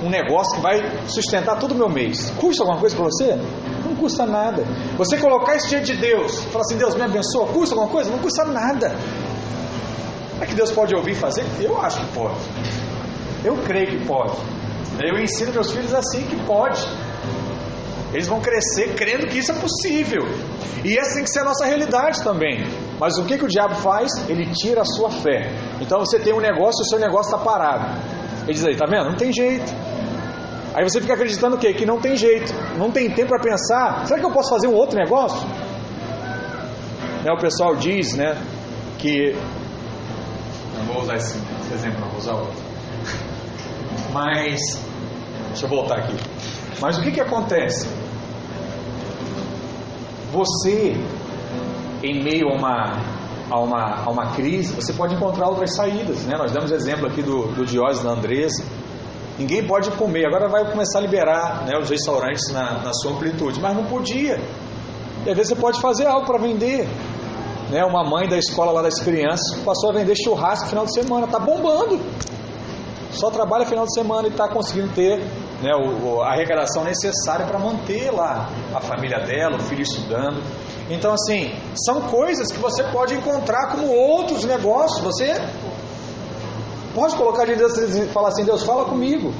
um, 0.01 0.07
um 0.07 0.09
negócio 0.09 0.55
que 0.55 0.61
vai 0.61 0.81
sustentar 1.07 1.59
todo 1.59 1.73
o 1.73 1.75
meu 1.75 1.89
mês. 1.89 2.31
Custa 2.37 2.63
alguma 2.63 2.79
coisa 2.79 2.95
para 2.95 3.05
você? 3.05 3.37
Não 3.85 3.95
custa 3.95 4.25
nada. 4.25 4.63
Você 4.97 5.17
colocar 5.17 5.55
isso 5.55 5.67
diante 5.67 5.93
de 5.93 6.01
Deus, 6.01 6.39
falar 6.45 6.61
assim, 6.61 6.77
Deus 6.77 6.95
me 6.95 7.03
abençoa, 7.03 7.47
custa 7.47 7.75
alguma 7.75 7.91
coisa? 7.91 8.09
Não 8.09 8.19
custa 8.19 8.45
nada. 8.45 8.95
É 10.39 10.45
que 10.45 10.55
Deus 10.55 10.71
pode 10.71 10.95
ouvir 10.95 11.13
fazer? 11.13 11.45
Eu 11.59 11.79
acho 11.79 11.99
que 11.99 12.13
pode. 12.13 12.39
Eu 13.43 13.57
creio 13.57 13.87
que 13.87 14.05
pode. 14.07 14.33
Eu 14.99 15.19
ensino 15.19 15.53
meus 15.53 15.71
filhos 15.71 15.93
assim 15.93 16.23
que 16.23 16.35
pode. 16.45 16.81
Eles 18.11 18.27
vão 18.27 18.41
crescer 18.41 18.95
crendo 18.95 19.27
que 19.27 19.37
isso 19.37 19.51
é 19.51 19.55
possível. 19.55 20.27
E 20.83 20.97
essa 20.97 21.15
tem 21.15 21.23
que 21.23 21.29
ser 21.29 21.39
a 21.41 21.43
nossa 21.43 21.65
realidade 21.65 22.23
também. 22.23 22.65
Mas 23.01 23.17
o 23.17 23.25
que, 23.25 23.35
que 23.35 23.45
o 23.45 23.47
diabo 23.47 23.73
faz? 23.73 24.11
Ele 24.29 24.45
tira 24.53 24.81
a 24.81 24.85
sua 24.85 25.09
fé. 25.09 25.51
Então 25.81 25.99
você 26.01 26.19
tem 26.19 26.35
um 26.35 26.39
negócio 26.39 26.83
e 26.83 26.85
o 26.85 26.87
seu 26.87 26.99
negócio 26.99 27.33
está 27.33 27.43
parado. 27.43 27.99
Ele 28.43 28.53
diz 28.53 28.63
aí, 28.63 28.77
tá 28.77 28.85
vendo? 28.85 29.09
Não 29.09 29.15
tem 29.15 29.33
jeito. 29.33 29.73
Aí 30.75 30.87
você 30.87 31.01
fica 31.01 31.15
acreditando 31.15 31.55
o 31.55 31.59
quê? 31.59 31.73
Que 31.73 31.83
não 31.83 31.99
tem 31.99 32.15
jeito. 32.15 32.53
Não 32.77 32.91
tem 32.91 33.09
tempo 33.09 33.29
para 33.29 33.39
pensar. 33.39 34.05
Será 34.05 34.19
que 34.19 34.25
eu 34.27 34.31
posso 34.31 34.51
fazer 34.51 34.67
um 34.67 34.75
outro 34.75 34.95
negócio? 34.95 35.47
Né, 37.23 37.31
o 37.31 37.39
pessoal 37.39 37.75
diz, 37.75 38.13
né? 38.13 38.39
Que. 38.99 39.35
Não 40.77 40.85
vou 40.85 41.01
usar 41.01 41.15
esse 41.15 41.39
exemplo, 41.73 42.01
não 42.01 42.09
vou 42.09 42.19
usar 42.19 42.33
outro. 42.33 42.63
Mas. 44.13 44.59
Deixa 45.47 45.65
eu 45.65 45.69
voltar 45.69 45.97
aqui. 45.97 46.15
Mas 46.79 46.99
o 46.99 47.01
que, 47.01 47.11
que 47.11 47.21
acontece? 47.21 47.89
Você, 50.31 50.95
em 52.03 52.23
meio 52.23 52.49
a 52.49 52.53
uma, 52.53 53.21
a, 53.49 53.59
uma, 53.59 54.03
a 54.05 54.09
uma 54.09 54.33
crise, 54.33 54.73
você 54.73 54.93
pode 54.93 55.15
encontrar 55.15 55.47
outras 55.47 55.75
saídas. 55.75 56.25
Né? 56.25 56.35
Nós 56.37 56.51
damos 56.51 56.71
exemplo 56.71 57.07
aqui 57.07 57.21
do, 57.21 57.47
do 57.53 57.65
Diógenes 57.65 58.03
da 58.03 58.11
Andresa. 58.11 58.63
Ninguém 59.37 59.65
pode 59.65 59.89
comer, 59.91 60.25
agora 60.25 60.47
vai 60.49 60.69
começar 60.69 60.99
a 60.99 61.01
liberar 61.01 61.65
né, 61.65 61.77
os 61.77 61.89
restaurantes 61.89 62.51
na, 62.51 62.79
na 62.83 62.93
sua 62.93 63.11
amplitude, 63.13 63.59
mas 63.59 63.75
não 63.75 63.85
podia. 63.85 64.39
E 65.25 65.29
às 65.29 65.35
vezes 65.35 65.49
você 65.49 65.55
pode 65.55 65.79
fazer 65.79 66.05
algo 66.07 66.25
para 66.25 66.37
vender. 66.37 66.87
Né, 67.69 67.83
uma 67.85 68.03
mãe 68.03 68.27
da 68.27 68.37
escola 68.37 68.71
lá 68.71 68.81
das 68.81 68.99
crianças 68.99 69.57
passou 69.63 69.91
a 69.91 69.93
vender 69.93 70.13
churrasco 70.15 70.65
no 70.65 70.69
final 70.69 70.85
de 70.85 70.93
semana, 70.93 71.25
está 71.25 71.39
bombando. 71.39 71.99
Só 73.11 73.29
trabalha 73.29 73.65
final 73.65 73.85
de 73.85 73.93
semana 73.93 74.27
e 74.27 74.31
está 74.31 74.47
conseguindo 74.47 74.93
ter 74.93 75.19
né, 75.61 75.71
o, 75.75 76.21
a 76.21 76.31
arrecadação 76.31 76.83
necessária 76.83 77.45
para 77.45 77.59
manter 77.59 78.11
lá 78.11 78.49
a 78.73 78.81
família 78.81 79.19
dela, 79.19 79.55
o 79.55 79.59
filho 79.59 79.81
estudando. 79.81 80.41
Então, 80.91 81.13
assim, 81.13 81.53
são 81.85 82.01
coisas 82.01 82.51
que 82.51 82.59
você 82.59 82.83
pode 82.83 83.15
encontrar 83.15 83.71
como 83.71 83.87
outros 83.87 84.43
negócios. 84.43 84.99
Você 84.99 85.33
pode 86.93 87.15
colocar 87.15 87.45
de 87.45 87.55
Deus 87.55 87.77
e 87.77 88.07
falar 88.07 88.27
assim: 88.27 88.43
Deus, 88.43 88.63
fala 88.63 88.83
comigo. 88.85 89.33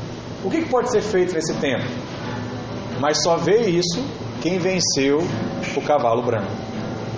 O 0.45 0.49
que, 0.49 0.65
pode 0.65 0.89
ser 0.89 1.01
feito 1.01 1.33
nesse 1.33 1.53
tempo? 1.55 1.85
Mas 2.99 3.21
só 3.21 3.35
vê 3.35 3.67
isso 3.67 4.01
quem 4.41 4.57
venceu 4.57 5.19
o 5.75 5.81
cavalo 5.81 6.23
branco. 6.23 6.51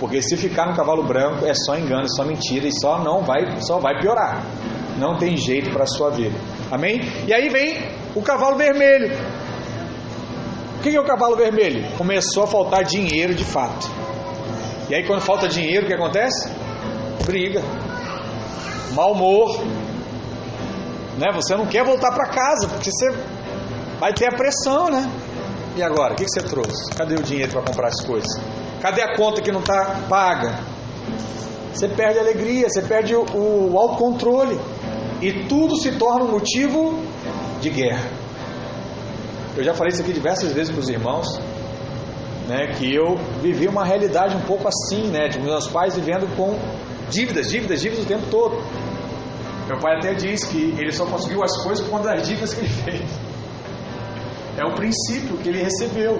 Porque 0.00 0.20
se 0.20 0.36
ficar 0.36 0.66
no 0.66 0.74
cavalo 0.74 1.04
branco 1.04 1.46
é 1.46 1.54
só 1.54 1.78
engano, 1.78 2.02
é 2.02 2.08
só 2.08 2.24
mentira 2.24 2.66
e 2.66 2.72
só 2.72 2.98
não 2.98 3.22
vai, 3.22 3.60
só 3.60 3.78
vai 3.78 4.00
piorar. 4.00 4.44
Não 4.98 5.16
tem 5.16 5.36
jeito 5.36 5.70
para 5.70 5.84
a 5.84 5.86
sua 5.86 6.10
vida. 6.10 6.36
Amém? 6.70 7.00
E 7.26 7.32
aí 7.32 7.48
vem 7.48 7.88
o 8.14 8.20
cavalo 8.20 8.56
vermelho. 8.56 9.16
O 10.78 10.82
que 10.82 10.94
é 10.94 11.00
o 11.00 11.04
cavalo 11.04 11.36
vermelho? 11.36 11.86
Começou 11.96 12.42
a 12.42 12.46
faltar 12.46 12.84
dinheiro 12.84 13.34
de 13.34 13.44
fato. 13.44 14.03
E 14.88 14.94
aí 14.94 15.06
quando 15.06 15.20
falta 15.20 15.48
dinheiro, 15.48 15.84
o 15.84 15.88
que 15.88 15.94
acontece? 15.94 16.50
Briga. 17.24 17.62
Mal 18.92 19.12
humor. 19.12 19.58
Né? 21.18 21.30
Você 21.34 21.56
não 21.56 21.66
quer 21.66 21.84
voltar 21.84 22.12
para 22.12 22.28
casa, 22.28 22.68
porque 22.68 22.90
você 22.90 23.10
vai 23.98 24.12
ter 24.12 24.26
a 24.26 24.36
pressão, 24.36 24.90
né? 24.90 25.10
E 25.76 25.82
agora, 25.82 26.12
o 26.12 26.16
que 26.16 26.24
você 26.28 26.40
trouxe? 26.40 26.94
Cadê 26.94 27.14
o 27.14 27.22
dinheiro 27.22 27.50
para 27.52 27.62
comprar 27.62 27.88
as 27.88 28.00
coisas? 28.04 28.28
Cadê 28.80 29.02
a 29.02 29.16
conta 29.16 29.40
que 29.40 29.50
não 29.50 29.60
está 29.60 30.02
paga? 30.08 30.60
Você 31.72 31.88
perde 31.88 32.18
a 32.18 32.22
alegria, 32.22 32.68
você 32.68 32.82
perde 32.82 33.14
o, 33.16 33.24
o 33.24 33.78
autocontrole. 33.78 34.60
E 35.20 35.44
tudo 35.48 35.76
se 35.76 35.92
torna 35.92 36.24
um 36.24 36.30
motivo 36.30 37.00
de 37.60 37.70
guerra. 37.70 38.08
Eu 39.56 39.64
já 39.64 39.72
falei 39.72 39.92
isso 39.92 40.02
aqui 40.02 40.12
diversas 40.12 40.52
vezes 40.52 40.70
para 40.70 40.80
os 40.80 40.88
irmãos, 40.88 41.26
né, 42.48 42.66
que 42.76 42.94
eu 42.94 43.16
vivi 43.42 43.66
uma 43.66 43.84
realidade 43.84 44.36
um 44.36 44.42
pouco 44.42 44.68
assim, 44.68 45.08
né, 45.08 45.28
de 45.28 45.40
meus 45.40 45.66
pais 45.68 45.94
vivendo 45.94 46.26
com 46.36 46.58
dívidas, 47.10 47.48
dívidas, 47.48 47.80
dívidas 47.80 48.04
o 48.04 48.08
tempo 48.08 48.26
todo. 48.30 48.62
Meu 49.66 49.78
pai 49.78 49.96
até 49.96 50.14
diz 50.14 50.44
que 50.44 50.74
ele 50.78 50.92
só 50.92 51.06
conseguiu 51.06 51.42
as 51.42 51.56
coisas 51.62 51.84
por 51.84 51.92
conta 51.92 52.14
das 52.14 52.26
dívidas 52.26 52.52
que 52.52 52.60
ele 52.60 52.68
fez. 52.68 53.10
É 54.58 54.64
o 54.64 54.74
princípio 54.74 55.38
que 55.38 55.48
ele 55.48 55.62
recebeu. 55.62 56.16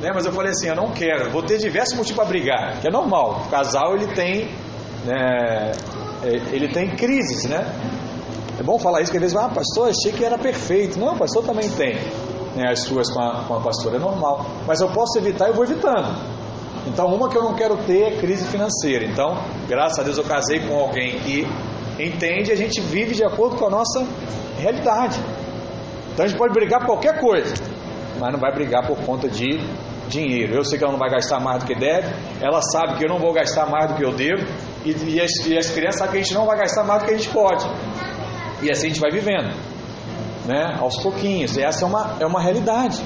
Né? 0.00 0.10
Mas 0.12 0.26
eu 0.26 0.32
falei 0.32 0.50
assim, 0.50 0.68
eu 0.68 0.74
não 0.74 0.90
quero, 0.90 1.30
vou 1.30 1.42
ter 1.42 1.58
diversos 1.58 1.96
motivos 1.96 2.16
para 2.16 2.28
brigar, 2.28 2.80
que 2.80 2.88
é 2.88 2.90
normal. 2.90 3.42
O 3.46 3.50
casal 3.50 3.94
ele 3.94 4.08
tem, 4.08 4.50
né, 5.04 5.72
ele 6.52 6.68
tem 6.68 6.90
crises, 6.96 7.44
né? 7.44 7.72
É 8.58 8.62
bom 8.62 8.78
falar 8.78 9.02
isso, 9.02 9.12
que 9.12 9.18
às 9.18 9.22
vezes, 9.22 9.36
ah, 9.36 9.48
pastor, 9.48 9.90
achei 9.90 10.12
que 10.12 10.24
era 10.24 10.36
perfeito. 10.36 10.98
Não, 10.98 11.16
pastor 11.16 11.44
também 11.44 11.68
tem 11.70 11.98
né, 12.56 12.70
as 12.70 12.84
suas 12.84 13.12
com 13.12 13.20
a, 13.20 13.44
com 13.44 13.54
a 13.54 13.60
pastora, 13.60 13.96
é 13.96 14.00
normal. 14.00 14.44
Mas 14.66 14.80
eu 14.80 14.88
posso 14.88 15.18
evitar 15.18 15.48
e 15.50 15.52
vou 15.52 15.64
evitando. 15.64 16.16
Então, 16.86 17.06
uma 17.06 17.28
que 17.28 17.36
eu 17.36 17.42
não 17.42 17.54
quero 17.54 17.76
ter 17.78 18.02
é 18.02 18.16
crise 18.16 18.46
financeira. 18.46 19.04
Então, 19.04 19.36
graças 19.68 19.98
a 19.98 20.02
Deus 20.02 20.18
eu 20.18 20.24
casei 20.24 20.60
com 20.60 20.78
alguém 20.78 21.18
que 21.20 21.46
entende 21.98 22.52
a 22.52 22.56
gente 22.56 22.80
vive 22.80 23.14
de 23.14 23.24
acordo 23.24 23.56
com 23.56 23.66
a 23.66 23.70
nossa 23.70 24.06
realidade. 24.58 25.18
Então 26.12 26.24
a 26.24 26.28
gente 26.28 26.38
pode 26.38 26.52
brigar 26.52 26.80
por 26.80 26.86
qualquer 26.86 27.20
coisa, 27.20 27.54
mas 28.18 28.32
não 28.32 28.38
vai 28.38 28.52
brigar 28.52 28.86
por 28.86 28.96
conta 29.04 29.28
de 29.28 29.58
dinheiro. 30.08 30.54
Eu 30.54 30.64
sei 30.64 30.78
que 30.78 30.84
ela 30.84 30.92
não 30.92 30.98
vai 30.98 31.10
gastar 31.10 31.40
mais 31.40 31.62
do 31.62 31.66
que 31.66 31.74
deve, 31.74 32.08
ela 32.40 32.60
sabe 32.62 32.98
que 32.98 33.04
eu 33.04 33.08
não 33.08 33.18
vou 33.18 33.32
gastar 33.32 33.66
mais 33.66 33.90
do 33.90 33.96
que 33.96 34.04
eu 34.04 34.12
devo, 34.12 34.46
e, 34.84 34.90
e, 34.90 35.20
as, 35.20 35.30
e 35.46 35.58
as 35.58 35.70
crianças 35.70 35.98
sabem 35.98 36.12
que 36.12 36.18
a 36.18 36.22
gente 36.22 36.34
não 36.34 36.46
vai 36.46 36.56
gastar 36.58 36.84
mais 36.84 37.02
do 37.02 37.06
que 37.06 37.14
a 37.14 37.16
gente 37.16 37.28
pode. 37.30 37.66
E 38.62 38.70
assim 38.70 38.86
a 38.86 38.88
gente 38.88 39.00
vai 39.00 39.10
vivendo, 39.10 39.54
né? 40.46 40.76
aos 40.78 41.02
pouquinhos. 41.02 41.56
E 41.56 41.62
essa 41.62 41.84
é 41.84 41.88
uma, 41.88 42.16
é 42.20 42.26
uma 42.26 42.40
realidade. 42.40 43.02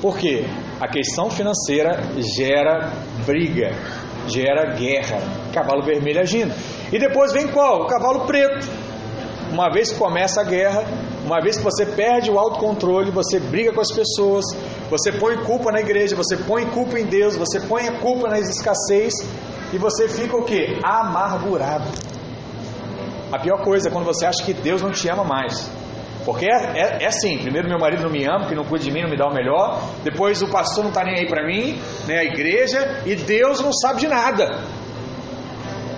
Por 0.00 0.18
quê? 0.18 0.44
A 0.80 0.88
questão 0.88 1.30
financeira 1.30 2.02
gera 2.18 2.92
briga, 3.24 3.70
gera 4.26 4.74
guerra. 4.74 5.18
Cavalo 5.52 5.82
vermelho 5.82 6.20
agindo. 6.20 6.52
E 6.92 6.98
depois 6.98 7.32
vem 7.32 7.48
qual? 7.48 7.82
O 7.82 7.86
cavalo 7.86 8.26
preto. 8.26 8.68
Uma 9.52 9.70
vez 9.70 9.92
que 9.92 9.98
começa 9.98 10.40
a 10.40 10.44
guerra, 10.44 10.84
uma 11.24 11.40
vez 11.40 11.56
que 11.58 11.62
você 11.62 11.84
perde 11.84 12.30
o 12.30 12.38
autocontrole, 12.38 13.10
você 13.10 13.38
briga 13.38 13.72
com 13.72 13.80
as 13.80 13.92
pessoas, 13.92 14.44
você 14.90 15.12
põe 15.12 15.36
culpa 15.44 15.70
na 15.70 15.80
igreja, 15.80 16.16
você 16.16 16.36
põe 16.36 16.64
culpa 16.66 16.98
em 16.98 17.04
Deus, 17.04 17.36
você 17.36 17.60
põe 17.60 17.86
a 17.86 18.00
culpa 18.00 18.28
nas 18.28 18.48
escassez 18.48 19.12
e 19.72 19.78
você 19.78 20.08
fica 20.08 20.36
o 20.36 20.44
que? 20.44 20.80
Amargurado. 20.82 21.84
A 23.30 23.38
pior 23.38 23.62
coisa 23.62 23.88
é 23.88 23.92
quando 23.92 24.04
você 24.04 24.26
acha 24.26 24.42
que 24.42 24.52
Deus 24.52 24.82
não 24.82 24.90
te 24.90 25.08
ama 25.08 25.22
mais. 25.22 25.70
Porque 26.24 26.46
é, 26.46 26.56
é, 26.74 26.98
é, 27.02 27.06
assim: 27.06 27.38
primeiro, 27.38 27.68
meu 27.68 27.78
marido 27.78 28.02
não 28.02 28.10
me 28.10 28.24
ama, 28.24 28.46
que 28.46 28.54
não 28.54 28.64
cuida 28.64 28.84
de 28.84 28.90
mim, 28.90 29.02
não 29.02 29.10
me 29.10 29.16
dá 29.16 29.26
o 29.26 29.34
melhor. 29.34 29.80
Depois, 30.04 30.40
o 30.42 30.48
pastor 30.48 30.84
não 30.84 30.90
está 30.90 31.04
nem 31.04 31.18
aí 31.18 31.26
para 31.26 31.44
mim, 31.46 31.78
né, 32.06 32.18
a 32.18 32.24
igreja, 32.24 33.02
e 33.04 33.14
Deus 33.14 33.60
não 33.60 33.72
sabe 33.72 34.00
de 34.00 34.08
nada. 34.08 34.60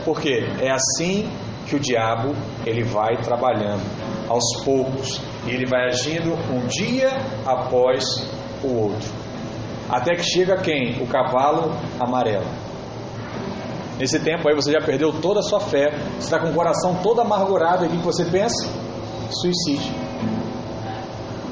Por 0.05 0.21
quê? 0.21 0.47
É 0.61 0.71
assim 0.71 1.31
que 1.67 1.77
o 1.77 1.81
diabo 1.81 2.35
ele 2.67 2.83
vai 2.83 3.17
trabalhando 3.23 3.83
aos 4.29 4.65
poucos 4.65 5.21
e 5.47 5.51
ele 5.51 5.67
vai 5.67 5.87
agindo 5.87 6.35
um 6.53 6.67
dia 6.67 7.11
após 7.47 8.05
o 8.63 8.83
outro, 8.83 9.09
até 9.89 10.15
que 10.15 10.23
chega 10.23 10.57
quem? 10.57 11.03
O 11.03 11.07
cavalo 11.07 11.73
amarelo. 12.01 12.47
Nesse 13.99 14.19
tempo 14.19 14.49
aí 14.49 14.55
você 14.55 14.73
já 14.73 14.81
perdeu 14.81 15.13
toda 15.21 15.41
a 15.41 15.43
sua 15.43 15.61
fé, 15.61 15.91
você 16.19 16.25
está 16.25 16.39
com 16.39 16.51
o 16.51 16.55
coração 16.55 16.97
todo 17.03 17.21
amargurado. 17.21 17.85
E 17.85 17.89
o 17.89 17.91
que 17.91 17.97
você 17.99 18.25
pensa? 18.25 18.69
Suicídio. 19.31 20.04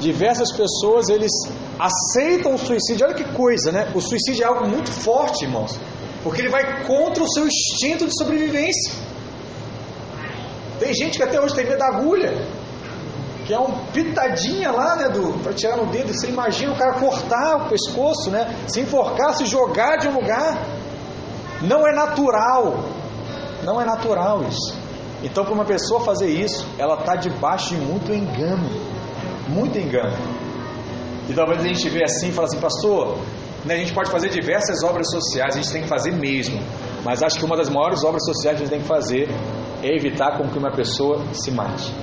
Diversas 0.03 0.51
pessoas 0.51 1.07
eles 1.07 1.31
aceitam 1.79 2.53
o 2.55 2.57
suicídio. 2.57 3.05
Olha 3.05 3.15
que 3.15 3.23
coisa, 3.23 3.71
né? 3.71 3.89
O 3.95 4.01
suicídio 4.01 4.43
é 4.43 4.47
algo 4.47 4.67
muito 4.67 4.91
forte, 4.91 5.45
irmãos, 5.45 5.79
porque 6.21 6.41
ele 6.41 6.49
vai 6.49 6.85
contra 6.85 7.23
o 7.23 7.31
seu 7.31 7.47
instinto 7.47 8.05
de 8.05 8.13
sobrevivência. 8.17 8.91
Tem 10.77 10.93
gente 10.93 11.17
que 11.17 11.23
até 11.23 11.39
hoje 11.39 11.55
tem 11.55 11.65
medo 11.65 11.77
da 11.77 11.87
agulha, 11.87 12.45
que 13.45 13.53
é 13.53 13.59
um 13.59 13.71
pitadinha 13.93 14.71
lá, 14.71 14.97
né, 14.97 15.07
do 15.07 15.41
para 15.41 15.53
tirar 15.53 15.77
no 15.77 15.85
dedo. 15.85 16.13
Você 16.13 16.27
imagina 16.27 16.73
o 16.73 16.77
cara 16.77 16.99
cortar 16.99 17.65
o 17.65 17.69
pescoço, 17.69 18.29
né? 18.29 18.53
Se 18.67 18.81
enforcar, 18.81 19.33
se 19.35 19.45
jogar 19.45 19.95
de 19.97 20.09
um 20.09 20.15
lugar. 20.15 20.67
Não 21.61 21.87
é 21.87 21.93
natural. 21.93 22.83
Não 23.63 23.79
é 23.79 23.85
natural 23.85 24.43
isso. 24.49 24.77
Então, 25.23 25.45
para 25.45 25.53
uma 25.53 25.63
pessoa 25.63 26.01
fazer 26.01 26.27
isso, 26.27 26.67
ela 26.77 26.95
está 26.95 27.15
debaixo 27.15 27.69
de 27.69 27.77
muito 27.77 28.13
engano. 28.13 28.92
Muito 29.47 29.77
engano. 29.77 30.17
E 31.29 31.33
talvez 31.33 31.63
a 31.63 31.67
gente 31.67 31.89
vê 31.89 32.03
assim 32.03 32.29
e 32.29 32.31
fala 32.31 32.47
assim, 32.47 32.59
pastor, 32.59 33.17
né, 33.65 33.75
a 33.75 33.77
gente 33.77 33.93
pode 33.93 34.11
fazer 34.11 34.29
diversas 34.29 34.83
obras 34.83 35.09
sociais, 35.09 35.55
a 35.55 35.61
gente 35.61 35.71
tem 35.71 35.83
que 35.83 35.87
fazer 35.87 36.11
mesmo. 36.11 36.59
Mas 37.03 37.21
acho 37.21 37.39
que 37.39 37.45
uma 37.45 37.55
das 37.55 37.69
maiores 37.69 38.03
obras 38.03 38.25
sociais 38.25 38.57
que 38.57 38.63
a 38.63 38.65
gente 38.65 38.73
tem 38.73 38.81
que 38.81 38.87
fazer 38.87 39.29
é 39.81 39.95
evitar 39.95 40.37
com 40.37 40.47
que 40.47 40.57
uma 40.57 40.71
pessoa 40.71 41.21
se 41.33 41.51
mate. 41.51 41.93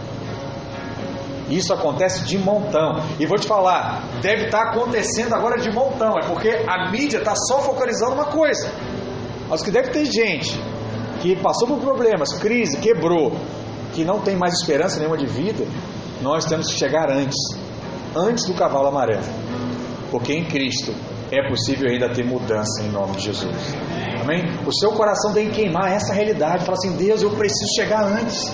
Isso 1.51 1.74
acontece 1.74 2.24
de 2.24 2.38
montão. 2.38 3.03
E 3.18 3.26
vou 3.26 3.36
te 3.36 3.47
falar, 3.47 4.05
deve 4.22 4.45
estar 4.45 4.70
acontecendo 4.70 5.34
agora 5.34 5.59
de 5.59 5.70
montão. 5.72 6.16
É 6.16 6.26
porque 6.26 6.49
a 6.49 6.91
mídia 6.91 7.18
está 7.18 7.34
só 7.34 7.61
focalizando 7.61 8.12
uma 8.12 8.26
coisa. 8.26 8.70
Mas 9.49 9.62
que 9.62 9.70
deve 9.70 9.91
ter 9.91 10.05
gente 10.05 10.57
que 11.20 11.36
passou 11.36 11.66
por 11.66 11.78
problemas, 11.80 12.32
crise, 12.34 12.78
quebrou, 12.78 13.32
que 13.93 14.05
não 14.05 14.20
tem 14.20 14.36
mais 14.36 14.55
esperança 14.55 14.99
nenhuma 14.99 15.18
de 15.18 15.26
vida, 15.26 15.66
nós 16.22 16.44
temos 16.44 16.72
que 16.72 16.78
chegar 16.78 17.10
antes, 17.10 17.36
antes 18.14 18.46
do 18.46 18.54
cavalo 18.54 18.88
amarelo. 18.88 19.24
Porque 20.10 20.32
em 20.32 20.44
Cristo 20.44 20.94
é 21.30 21.48
possível 21.48 21.88
ainda 21.88 22.08
ter 22.08 22.24
mudança 22.24 22.82
em 22.82 22.90
nome 22.90 23.16
de 23.16 23.24
Jesus. 23.24 23.74
Amém? 24.20 24.44
O 24.66 24.72
seu 24.72 24.92
coração 24.92 25.32
tem 25.32 25.48
que 25.48 25.62
queimar 25.62 25.92
essa 25.92 26.12
realidade. 26.12 26.64
Fala 26.64 26.76
assim: 26.76 26.96
Deus, 26.96 27.22
eu 27.22 27.30
preciso 27.30 27.74
chegar 27.74 28.04
antes. 28.04 28.52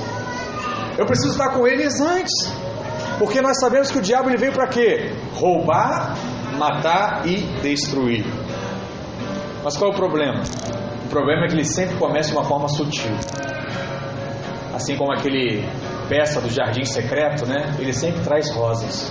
Eu 0.98 1.06
preciso 1.06 1.30
estar 1.30 1.50
com 1.50 1.66
eles 1.66 2.00
antes. 2.00 2.32
Porque 3.18 3.40
nós 3.40 3.58
sabemos 3.58 3.90
que 3.90 3.98
o 3.98 4.02
diabo 4.02 4.28
ele 4.28 4.36
veio 4.36 4.52
para 4.52 4.68
quê? 4.68 5.14
Roubar, 5.34 6.16
matar 6.58 7.26
e 7.26 7.40
destruir. 7.62 8.24
Mas 9.64 9.76
qual 9.76 9.90
é 9.90 9.94
o 9.94 9.96
problema? 9.96 10.42
O 11.04 11.08
problema 11.08 11.44
é 11.44 11.48
que 11.48 11.54
ele 11.54 11.64
sempre 11.64 11.96
começa 11.96 12.28
de 12.28 12.36
uma 12.36 12.44
forma 12.44 12.68
sutil. 12.68 13.12
Assim 14.74 14.96
como 14.96 15.12
aquele 15.12 15.64
peça 16.08 16.40
do 16.40 16.48
jardim 16.48 16.84
secreto, 16.84 17.46
né? 17.46 17.74
Ele 17.78 17.92
sempre 17.92 18.22
traz 18.22 18.50
rosas. 18.50 19.10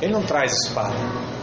Ele 0.00 0.12
não 0.12 0.22
traz 0.22 0.52
espada. 0.52 0.94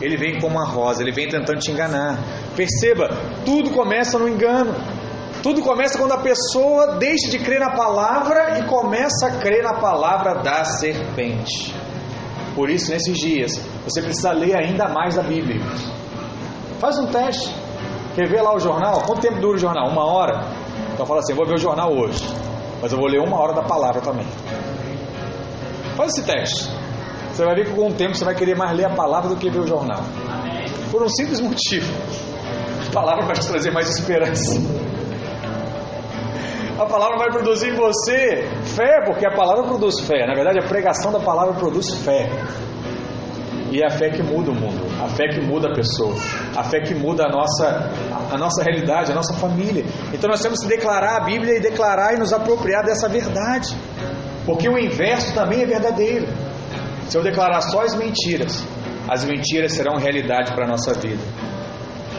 Ele 0.01 0.17
vem 0.17 0.39
como 0.39 0.57
uma 0.57 0.65
rosa, 0.65 1.01
ele 1.01 1.11
vem 1.11 1.27
tentando 1.27 1.59
te 1.59 1.71
enganar. 1.71 2.17
Perceba, 2.55 3.09
tudo 3.45 3.71
começa 3.71 4.17
no 4.17 4.27
engano. 4.27 4.73
Tudo 5.43 5.61
começa 5.61 5.97
quando 5.97 6.13
a 6.13 6.17
pessoa 6.17 6.97
deixa 6.97 7.29
de 7.29 7.39
crer 7.39 7.59
na 7.59 7.71
palavra 7.71 8.59
e 8.59 8.63
começa 8.63 9.27
a 9.27 9.31
crer 9.37 9.63
na 9.63 9.75
palavra 9.75 10.35
da 10.41 10.63
serpente. 10.63 11.73
Por 12.55 12.69
isso, 12.69 12.91
nesses 12.91 13.15
dias, 13.17 13.61
você 13.83 14.01
precisa 14.01 14.31
ler 14.31 14.57
ainda 14.57 14.87
mais 14.89 15.17
a 15.17 15.21
Bíblia. 15.21 15.61
Faz 16.79 16.97
um 16.97 17.07
teste. 17.07 17.53
Quer 18.15 18.27
ver 18.27 18.41
lá 18.41 18.55
o 18.55 18.59
jornal? 18.59 19.03
Quanto 19.05 19.21
tempo 19.21 19.39
dura 19.39 19.57
o 19.57 19.59
jornal? 19.59 19.89
Uma 19.89 20.05
hora? 20.05 20.43
Então 20.91 21.05
fala 21.05 21.19
assim: 21.19 21.35
vou 21.35 21.45
ver 21.45 21.53
o 21.53 21.59
jornal 21.59 21.93
hoje, 21.93 22.23
mas 22.81 22.91
eu 22.91 22.97
vou 22.97 23.07
ler 23.07 23.19
uma 23.19 23.39
hora 23.39 23.53
da 23.53 23.63
palavra 23.63 24.01
também. 24.01 24.25
Faz 25.95 26.13
esse 26.13 26.25
teste. 26.25 26.69
Você 27.31 27.43
vai 27.43 27.55
ver 27.55 27.65
que 27.65 27.73
com 27.73 27.87
o 27.87 27.93
tempo 27.93 28.15
você 28.15 28.25
vai 28.25 28.35
querer 28.35 28.55
mais 28.55 28.75
ler 28.75 28.85
a 28.85 28.95
palavra 28.95 29.29
do 29.29 29.35
que 29.35 29.49
ver 29.49 29.59
o 29.59 29.67
jornal. 29.67 30.01
Por 30.91 31.03
um 31.03 31.09
simples 31.09 31.39
motivo. 31.39 31.91
A 32.87 32.91
palavra 32.91 33.25
vai 33.25 33.35
te 33.35 33.47
trazer 33.47 33.71
mais 33.71 33.89
esperança. 33.89 34.59
A 36.79 36.85
palavra 36.85 37.17
vai 37.17 37.31
produzir 37.31 37.69
em 37.69 37.75
você 37.75 38.47
fé, 38.63 39.03
porque 39.05 39.25
a 39.25 39.31
palavra 39.31 39.63
produz 39.63 39.99
fé. 40.01 40.27
Na 40.27 40.35
verdade, 40.35 40.59
a 40.59 40.67
pregação 40.67 41.11
da 41.11 41.19
palavra 41.19 41.55
produz 41.55 41.93
fé. 42.03 42.29
E 43.71 43.81
é 43.81 43.85
a 43.85 43.89
fé 43.89 44.09
que 44.09 44.23
muda 44.23 44.51
o 44.51 44.55
mundo, 44.55 44.85
a 45.03 45.09
fé 45.09 45.27
que 45.27 45.41
muda 45.41 45.69
a 45.69 45.73
pessoa, 45.73 46.15
a 46.55 46.63
fé 46.63 46.79
que 46.79 46.95
muda 46.95 47.25
a 47.25 47.29
nossa, 47.29 47.91
a 48.31 48.37
nossa 48.37 48.63
realidade, 48.63 49.11
a 49.11 49.15
nossa 49.15 49.33
família. 49.33 49.83
Então 50.13 50.29
nós 50.29 50.41
temos 50.41 50.61
que 50.61 50.67
declarar 50.67 51.17
a 51.17 51.25
Bíblia 51.25 51.57
e 51.57 51.59
declarar 51.59 52.13
e 52.13 52.17
nos 52.17 52.31
apropriar 52.31 52.85
dessa 52.85 53.09
verdade. 53.09 53.75
Porque 54.45 54.69
o 54.69 54.77
inverso 54.77 55.33
também 55.33 55.63
é 55.63 55.65
verdadeiro. 55.65 56.27
Se 57.09 57.17
eu 57.17 57.23
declarar 57.23 57.61
só 57.61 57.81
as 57.81 57.95
mentiras, 57.95 58.65
as 59.09 59.25
mentiras 59.25 59.73
serão 59.73 59.97
realidade 59.97 60.53
para 60.53 60.65
a 60.65 60.67
nossa 60.67 60.93
vida. 60.93 61.23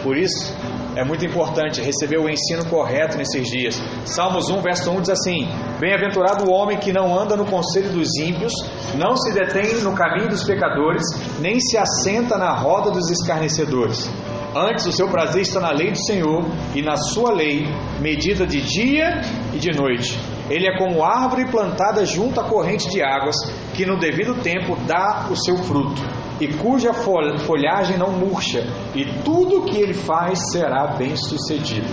Por 0.02 0.16
isso, 0.16 0.54
é 0.98 1.04
muito 1.04 1.24
importante 1.24 1.80
receber 1.80 2.18
o 2.18 2.28
ensino 2.28 2.64
correto 2.68 3.16
nesses 3.16 3.48
dias. 3.48 3.80
Salmos 4.04 4.50
1, 4.50 4.60
verso 4.60 4.90
1 4.90 5.00
diz 5.02 5.10
assim: 5.10 5.48
Bem-aventurado 5.78 6.44
o 6.44 6.52
homem 6.52 6.76
que 6.76 6.92
não 6.92 7.16
anda 7.16 7.36
no 7.36 7.46
conselho 7.46 7.90
dos 7.92 8.16
ímpios, 8.16 8.52
não 8.96 9.16
se 9.16 9.32
detém 9.32 9.80
no 9.82 9.94
caminho 9.94 10.28
dos 10.28 10.42
pecadores, 10.42 11.04
nem 11.38 11.60
se 11.60 11.78
assenta 11.78 12.36
na 12.36 12.52
roda 12.52 12.90
dos 12.90 13.08
escarnecedores. 13.10 14.10
Antes, 14.56 14.86
o 14.86 14.92
seu 14.92 15.06
prazer 15.08 15.42
está 15.42 15.60
na 15.60 15.70
lei 15.70 15.92
do 15.92 16.04
Senhor, 16.04 16.44
e 16.74 16.82
na 16.82 16.96
sua 16.96 17.32
lei, 17.32 17.64
medida 18.00 18.44
de 18.44 18.60
dia 18.60 19.20
e 19.54 19.58
de 19.58 19.70
noite. 19.70 20.18
Ele 20.50 20.66
é 20.66 20.78
como 20.78 21.04
árvore 21.04 21.48
plantada 21.48 22.04
junto 22.04 22.40
à 22.40 22.44
corrente 22.44 22.90
de 22.90 23.00
águas, 23.00 23.36
que 23.74 23.86
no 23.86 24.00
devido 24.00 24.42
tempo 24.42 24.74
dá 24.84 25.28
o 25.30 25.36
seu 25.36 25.56
fruto 25.58 26.17
e 26.40 26.48
cuja 26.54 26.92
folhagem 26.92 27.98
não 27.98 28.12
murcha, 28.12 28.64
e 28.94 29.04
tudo 29.22 29.64
que 29.64 29.76
ele 29.76 29.94
faz 29.94 30.38
será 30.52 30.86
bem 30.96 31.16
sucedido. 31.16 31.88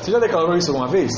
Você 0.00 0.10
já 0.10 0.18
declarou 0.18 0.56
isso 0.56 0.70
alguma 0.70 0.88
vez? 0.88 1.12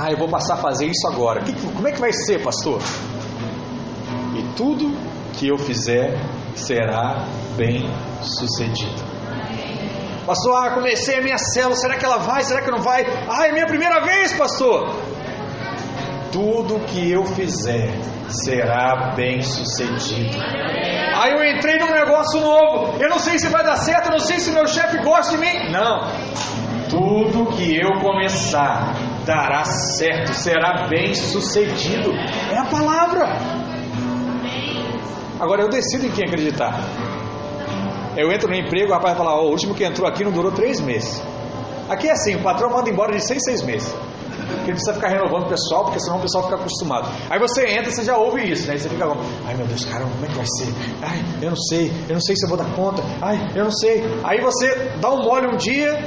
Ah, 0.00 0.12
eu 0.12 0.16
vou 0.16 0.28
passar 0.28 0.54
a 0.54 0.58
fazer 0.58 0.86
isso 0.86 1.08
agora. 1.08 1.42
como 1.74 1.88
é 1.88 1.92
que 1.92 2.00
vai 2.00 2.12
ser, 2.12 2.40
pastor? 2.42 2.80
E 4.36 4.42
tudo 4.54 4.96
que 5.32 5.48
eu 5.48 5.58
fizer 5.58 6.16
será 6.54 7.24
bem 7.56 7.90
sucedido. 8.22 9.08
Pastor, 10.24 10.54
ah, 10.62 10.70
comecei 10.74 11.18
a 11.18 11.22
minha 11.22 11.38
célula, 11.38 11.74
será 11.74 11.96
que 11.96 12.04
ela 12.04 12.18
vai? 12.18 12.44
Será 12.44 12.60
que 12.60 12.70
não 12.70 12.82
vai? 12.82 13.04
Ah, 13.28 13.48
é 13.48 13.52
minha 13.52 13.66
primeira 13.66 14.00
vez, 14.04 14.32
pastor. 14.34 14.94
Tudo 16.32 16.80
que 16.86 17.10
eu 17.10 17.24
fizer 17.24 17.90
será 18.28 19.14
bem 19.16 19.40
sucedido. 19.42 20.36
Aí 21.14 21.32
eu 21.32 21.56
entrei 21.56 21.78
num 21.78 21.90
negócio 21.90 22.40
novo. 22.40 23.02
Eu 23.02 23.08
não 23.08 23.18
sei 23.18 23.38
se 23.38 23.48
vai 23.48 23.64
dar 23.64 23.76
certo, 23.76 24.06
eu 24.06 24.12
não 24.12 24.18
sei 24.18 24.38
se 24.38 24.50
meu 24.50 24.66
chefe 24.66 24.98
gosta 25.02 25.36
de 25.36 25.38
mim. 25.38 25.70
Não. 25.72 26.06
Tudo 26.88 27.46
que 27.56 27.76
eu 27.76 28.00
começar 28.00 28.94
dará 29.24 29.64
certo, 29.64 30.32
será 30.34 30.86
bem 30.88 31.14
sucedido. 31.14 32.12
É 32.52 32.58
a 32.58 32.64
palavra. 32.64 33.26
Agora 35.40 35.62
eu 35.62 35.68
decido 35.68 36.06
em 36.06 36.10
quem 36.10 36.26
acreditar. 36.26 36.74
Eu 38.16 38.32
entro 38.32 38.48
no 38.48 38.54
emprego, 38.54 38.90
o 38.90 38.94
rapaz 38.94 39.16
fala: 39.16 39.34
oh, 39.40 39.46
o 39.46 39.50
último 39.50 39.74
que 39.74 39.84
entrou 39.84 40.08
aqui 40.08 40.24
não 40.24 40.32
durou 40.32 40.50
três 40.50 40.80
meses. 40.80 41.22
Aqui 41.88 42.08
é 42.08 42.12
assim: 42.12 42.36
o 42.36 42.42
patrão 42.42 42.70
manda 42.70 42.90
embora 42.90 43.12
de 43.12 43.24
seis, 43.24 43.42
seis 43.44 43.62
meses. 43.62 43.94
Porque 44.48 44.72
precisa 44.72 44.94
ficar 44.94 45.08
renovando 45.08 45.44
o 45.44 45.48
pessoal, 45.48 45.84
porque 45.84 46.00
senão 46.00 46.18
o 46.18 46.20
pessoal 46.20 46.44
fica 46.44 46.56
acostumado. 46.56 47.08
Aí 47.28 47.38
você 47.38 47.66
entra 47.66 47.90
você 47.90 48.04
já 48.04 48.16
ouve 48.16 48.50
isso, 48.50 48.66
né? 48.66 48.78
Você 48.78 48.88
fica 48.88 49.06
como, 49.06 49.20
ai 49.46 49.54
meu 49.54 49.66
Deus, 49.66 49.84
caramba, 49.84 50.10
como 50.12 50.24
é 50.24 50.28
que 50.28 50.34
vai 50.34 50.46
ser? 50.46 50.74
Ai, 51.02 51.24
eu 51.42 51.50
não 51.50 51.56
sei, 51.56 51.92
eu 52.08 52.14
não 52.14 52.20
sei 52.20 52.36
se 52.36 52.44
eu 52.44 52.48
vou 52.48 52.58
dar 52.58 52.70
conta, 52.74 53.02
ai, 53.20 53.38
eu 53.54 53.64
não 53.64 53.70
sei. 53.70 54.02
Aí 54.24 54.40
você 54.40 54.92
dá 55.00 55.10
um 55.10 55.22
mole 55.22 55.48
um 55.48 55.56
dia, 55.56 55.98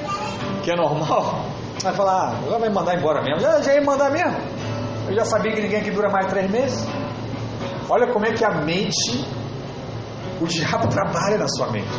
que 0.64 0.72
é 0.72 0.76
normal, 0.76 1.46
vai 1.84 1.94
falar, 1.94 2.14
ah, 2.14 2.38
agora 2.38 2.60
vai 2.60 2.70
mandar 2.70 2.98
embora 2.98 3.22
mesmo. 3.22 3.40
Já, 3.40 3.62
já 3.62 3.76
ia 3.76 3.82
mandar 3.82 4.12
mesmo. 4.12 4.38
Eu 5.08 5.16
já 5.16 5.26
sabia 5.26 5.52
que 5.54 5.62
ninguém 5.62 5.80
aqui 5.80 5.92
dura 5.92 6.10
mais 6.10 6.28
três 6.28 6.50
meses. 6.50 6.88
Olha 7.90 8.12
como 8.12 8.26
é 8.26 8.32
que 8.32 8.44
a 8.44 8.52
mente, 8.52 9.26
o 10.40 10.48
diabo 10.48 10.88
trabalha 10.90 11.38
na 11.38 11.48
sua 11.48 11.70
mente. 11.72 11.92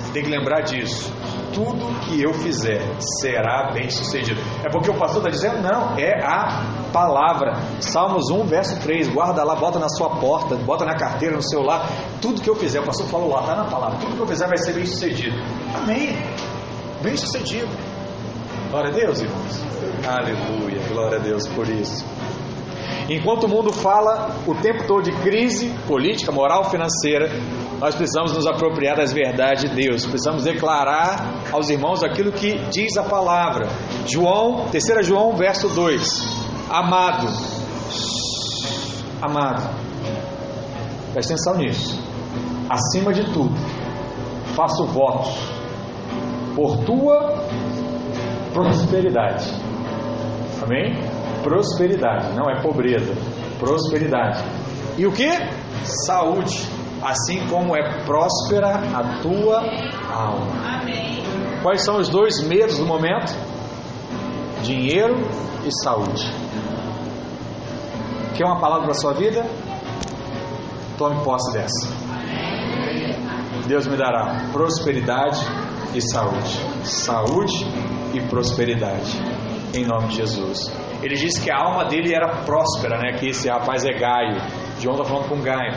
Você 0.00 0.12
tem 0.12 0.22
que 0.22 0.30
lembrar 0.30 0.60
disso 0.62 1.19
tudo 1.52 2.00
que 2.00 2.22
eu 2.22 2.32
fizer 2.32 2.80
será 3.20 3.72
bem 3.72 3.88
sucedido. 3.90 4.40
É 4.64 4.70
porque 4.70 4.90
o 4.90 4.94
pastor 4.94 5.18
está 5.18 5.30
dizendo? 5.30 5.62
Não, 5.62 5.96
é 5.98 6.22
a 6.24 6.90
palavra. 6.92 7.54
Salmos 7.80 8.30
1, 8.30 8.44
verso 8.44 8.80
3. 8.80 9.08
Guarda 9.08 9.44
lá, 9.44 9.54
bota 9.56 9.78
na 9.78 9.88
sua 9.88 10.10
porta, 10.16 10.56
bota 10.56 10.84
na 10.84 10.96
carteira, 10.96 11.36
no 11.36 11.42
celular. 11.42 11.88
Tudo 12.20 12.40
que 12.40 12.50
eu 12.50 12.56
fizer, 12.56 12.80
o 12.80 12.84
pastor 12.84 13.06
falou 13.06 13.30
lá, 13.30 13.40
está 13.40 13.54
na 13.54 13.64
palavra. 13.64 13.98
Tudo 13.98 14.16
que 14.16 14.22
eu 14.22 14.26
fizer 14.26 14.46
vai 14.46 14.58
ser 14.58 14.72
bem 14.72 14.86
sucedido. 14.86 15.36
Amém. 15.74 16.16
Bem 17.02 17.16
sucedido. 17.16 17.68
Glória 18.70 18.90
a 18.90 18.92
Deus, 18.92 19.20
irmãos. 19.20 19.64
Aleluia. 20.06 20.80
Glória 20.88 21.18
a 21.18 21.20
Deus 21.20 21.46
por 21.48 21.68
isso. 21.68 22.04
Enquanto 23.08 23.44
o 23.44 23.48
mundo 23.48 23.72
fala 23.72 24.36
o 24.46 24.54
tempo 24.54 24.86
todo 24.86 25.02
de 25.02 25.12
crise 25.22 25.74
política, 25.88 26.30
moral, 26.30 26.70
financeira, 26.70 27.28
nós 27.80 27.94
precisamos 27.94 28.32
nos 28.32 28.46
apropriar 28.46 28.96
das 28.96 29.12
verdades 29.12 29.68
de 29.68 29.74
Deus. 29.74 30.04
Precisamos 30.04 30.44
declarar 30.44 31.42
aos 31.50 31.70
irmãos 31.70 32.04
aquilo 32.04 32.30
que 32.30 32.58
diz 32.70 32.96
a 32.96 33.02
palavra. 33.02 33.66
João, 34.06 34.66
3 34.70 35.06
João, 35.06 35.34
verso 35.34 35.68
2. 35.68 36.02
Amado. 36.68 37.26
Amado. 39.22 39.74
Presta 41.12 41.34
atenção 41.34 41.56
nisso. 41.56 41.98
Acima 42.68 43.12
de 43.12 43.24
tudo, 43.32 43.54
faço 44.54 44.84
votos 44.84 45.34
por 46.54 46.84
tua 46.84 47.42
prosperidade. 48.52 49.46
Amém? 50.62 51.20
prosperidade, 51.42 52.34
não 52.34 52.50
é 52.50 52.60
pobreza, 52.60 53.14
prosperidade. 53.58 54.42
E 54.96 55.06
o 55.06 55.12
que? 55.12 55.30
Saúde, 56.06 56.66
assim 57.02 57.46
como 57.48 57.76
é 57.76 58.04
próspera 58.04 58.74
a 58.74 59.20
tua 59.22 59.60
alma. 60.12 60.80
Amém. 60.80 61.22
Quais 61.62 61.82
são 61.82 61.98
os 61.98 62.08
dois 62.08 62.42
medos 62.42 62.78
do 62.78 62.86
momento? 62.86 63.32
Dinheiro 64.62 65.16
e 65.64 65.70
saúde. 65.82 66.30
Quer 68.36 68.44
uma 68.44 68.60
palavra 68.60 68.84
para 68.84 68.92
a 68.92 68.94
sua 68.94 69.12
vida? 69.12 69.44
Tome 70.96 71.22
posse 71.24 71.52
dessa. 71.52 71.88
Deus 73.66 73.86
me 73.86 73.96
dará 73.96 74.48
prosperidade 74.52 75.40
e 75.94 76.00
saúde. 76.00 76.58
Saúde 76.82 77.66
e 78.14 78.20
prosperidade. 78.28 79.12
Em 79.74 79.84
nome 79.84 80.08
de 80.08 80.16
Jesus. 80.16 80.72
Ele 81.02 81.14
disse 81.14 81.40
que 81.40 81.50
a 81.50 81.56
alma 81.56 81.84
dele 81.84 82.14
era 82.14 82.42
próspera, 82.44 82.98
né? 82.98 83.18
Que 83.18 83.28
esse 83.28 83.48
rapaz 83.48 83.84
é 83.84 83.92
Gaio. 83.92 84.40
João 84.80 84.96
está 84.96 85.04
falando 85.04 85.28
com 85.28 85.40
Gaio. 85.40 85.72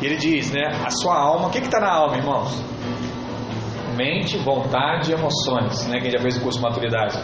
E 0.00 0.06
ele 0.06 0.16
diz, 0.16 0.50
né? 0.50 0.66
A 0.84 0.90
sua 0.90 1.14
alma, 1.14 1.48
o 1.48 1.50
que 1.50 1.58
está 1.58 1.78
na 1.78 1.92
alma, 1.92 2.16
irmãos? 2.16 2.62
Mente, 3.96 4.38
vontade 4.38 5.10
e 5.10 5.14
emoções, 5.14 5.86
né? 5.88 6.00
Quem 6.00 6.10
já 6.10 6.18
fez 6.18 6.38
o 6.38 6.40
curso 6.40 6.58
de 6.58 6.64
maturidade. 6.64 7.18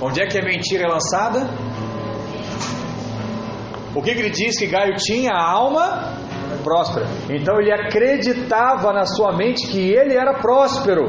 Onde 0.00 0.22
é 0.22 0.26
que 0.26 0.38
a 0.38 0.42
mentira 0.42 0.84
é 0.84 0.88
lançada? 0.88 1.48
O 3.94 4.02
que, 4.02 4.14
que 4.14 4.20
ele 4.20 4.30
diz 4.30 4.58
que 4.58 4.66
Gaio 4.66 4.94
tinha? 4.96 5.32
A 5.32 5.50
alma 5.50 6.14
próspera. 6.62 7.06
Então 7.30 7.60
ele 7.60 7.72
acreditava 7.72 8.92
na 8.92 9.04
sua 9.04 9.36
mente 9.36 9.66
que 9.68 9.78
ele 9.78 10.14
era 10.14 10.34
próspero. 10.34 11.08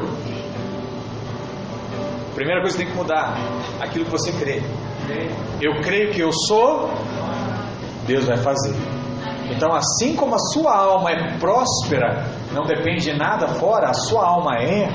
Primeira 2.34 2.60
coisa 2.60 2.76
que 2.76 2.84
tem 2.84 2.92
que 2.92 2.98
mudar, 2.98 3.34
aquilo 3.80 4.04
que 4.04 4.10
você 4.10 4.32
crê. 4.32 4.60
Eu 5.60 5.80
creio 5.82 6.12
que 6.12 6.20
eu 6.20 6.30
sou, 6.32 6.90
Deus 8.06 8.26
vai 8.26 8.36
fazer. 8.36 8.95
Então, 9.50 9.72
assim 9.72 10.16
como 10.16 10.34
a 10.34 10.38
sua 10.38 10.76
alma 10.76 11.10
é 11.10 11.38
próspera, 11.38 12.24
não 12.52 12.64
depende 12.64 13.04
de 13.04 13.16
nada 13.16 13.48
fora, 13.48 13.90
a 13.90 13.94
sua 13.94 14.26
alma 14.26 14.56
é, 14.56 14.88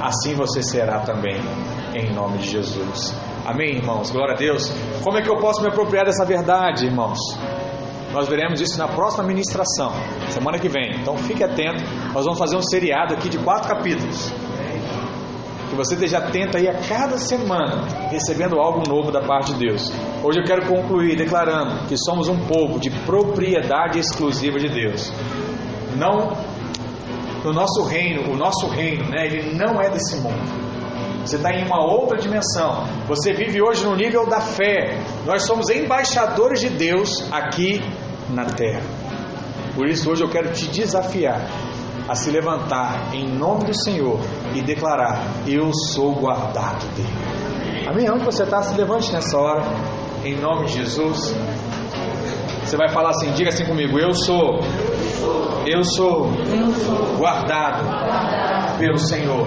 assim 0.00 0.34
você 0.34 0.62
será 0.62 1.00
também, 1.00 1.40
em 1.94 2.12
nome 2.12 2.38
de 2.38 2.50
Jesus. 2.50 3.14
Amém, 3.44 3.76
irmãos? 3.76 4.10
Glória 4.10 4.34
a 4.34 4.36
Deus. 4.36 4.72
Como 5.02 5.18
é 5.18 5.22
que 5.22 5.28
eu 5.28 5.36
posso 5.38 5.60
me 5.60 5.68
apropriar 5.68 6.04
dessa 6.06 6.24
verdade, 6.24 6.86
irmãos? 6.86 7.18
Nós 8.12 8.28
veremos 8.28 8.60
isso 8.60 8.78
na 8.78 8.86
próxima 8.86 9.24
ministração, 9.24 9.90
semana 10.30 10.58
que 10.58 10.68
vem. 10.68 11.00
Então 11.00 11.16
fique 11.16 11.42
atento. 11.42 11.82
Nós 12.12 12.24
vamos 12.24 12.38
fazer 12.38 12.56
um 12.56 12.62
seriado 12.62 13.12
aqui 13.12 13.28
de 13.28 13.38
quatro 13.38 13.68
capítulos. 13.68 14.32
Que 15.74 15.78
você 15.78 15.94
esteja 15.94 16.18
atento 16.18 16.56
aí 16.56 16.68
a 16.68 16.74
cada 16.74 17.18
semana, 17.18 17.82
recebendo 18.08 18.60
algo 18.60 18.88
novo 18.88 19.10
da 19.10 19.20
parte 19.20 19.52
de 19.54 19.66
Deus. 19.66 19.90
Hoje 20.22 20.38
eu 20.38 20.44
quero 20.44 20.68
concluir 20.68 21.16
declarando 21.16 21.88
que 21.88 21.96
somos 21.96 22.28
um 22.28 22.38
povo 22.46 22.78
de 22.78 22.90
propriedade 23.04 23.98
exclusiva 23.98 24.56
de 24.56 24.68
Deus. 24.68 25.12
Não 25.96 26.30
no 27.42 27.52
nosso 27.52 27.82
reino, 27.82 28.32
o 28.32 28.36
nosso 28.36 28.68
reino, 28.68 29.04
né, 29.10 29.26
ele 29.26 29.56
não 29.56 29.82
é 29.82 29.90
desse 29.90 30.14
mundo. 30.18 30.38
Você 31.26 31.36
está 31.36 31.50
em 31.50 31.66
uma 31.66 31.84
outra 31.84 32.18
dimensão. 32.18 32.84
Você 33.08 33.32
vive 33.32 33.60
hoje 33.60 33.84
no 33.84 33.96
nível 33.96 34.28
da 34.28 34.40
fé. 34.40 35.02
Nós 35.26 35.42
somos 35.42 35.68
embaixadores 35.70 36.60
de 36.60 36.68
Deus 36.68 37.26
aqui 37.32 37.80
na 38.30 38.44
terra. 38.44 38.82
Por 39.74 39.88
isso, 39.88 40.08
hoje 40.08 40.22
eu 40.22 40.30
quero 40.30 40.52
te 40.52 40.68
desafiar 40.68 41.48
a 42.08 42.14
se 42.14 42.30
levantar 42.30 43.14
em 43.14 43.26
nome 43.26 43.64
do 43.64 43.74
Senhor 43.74 44.18
e 44.54 44.62
declarar: 44.62 45.22
Eu 45.46 45.72
sou 45.72 46.14
guardado 46.14 46.86
dele. 46.94 47.88
Amém? 47.88 48.10
Onde 48.10 48.24
você 48.24 48.42
está, 48.42 48.62
se 48.62 48.74
levante 48.76 49.12
nessa 49.12 49.38
hora, 49.38 49.62
em 50.24 50.36
nome 50.36 50.66
de 50.66 50.74
Jesus. 50.74 51.34
Você 52.64 52.76
vai 52.76 52.88
falar 52.88 53.10
assim: 53.10 53.30
Diga 53.32 53.50
assim 53.50 53.64
comigo: 53.64 53.98
Eu 53.98 54.12
sou, 54.12 54.60
eu 55.66 55.82
sou 55.84 56.30
guardado 57.16 58.78
pelo 58.78 58.98
Senhor. 58.98 59.46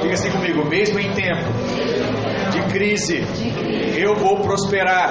Diga 0.00 0.14
assim 0.14 0.30
comigo: 0.30 0.64
Mesmo 0.64 0.98
em 0.98 1.12
tempo 1.12 2.35
crise, 2.66 3.24
eu 3.98 4.14
vou 4.16 4.36
prosperar. 4.40 5.10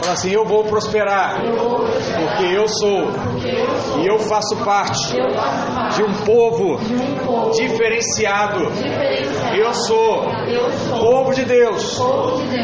Fala 0.00 0.12
assim: 0.12 0.32
Eu 0.32 0.44
vou 0.44 0.64
prosperar, 0.64 1.40
porque 1.40 2.44
eu 2.54 2.66
sou. 2.68 3.08
E 4.02 4.06
eu 4.06 4.18
faço 4.18 4.56
parte 4.64 5.12
de 5.94 6.02
um 6.02 6.12
povo 6.24 6.78
diferenciado. 7.52 8.60
Eu 9.56 9.72
sou 9.74 10.24
povo 11.00 11.34
de 11.34 11.44
Deus, 11.44 12.00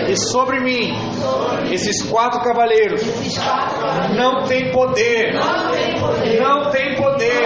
e 0.08 0.16
sobre 0.16 0.60
mim, 0.60 0.92
esses 1.70 2.02
quatro 2.08 2.40
cavaleiros 2.40 3.02
não 4.16 4.44
tem 4.44 4.70
poder, 4.72 5.34
não 6.40 6.70
tem 6.70 6.96
poder, 6.96 7.42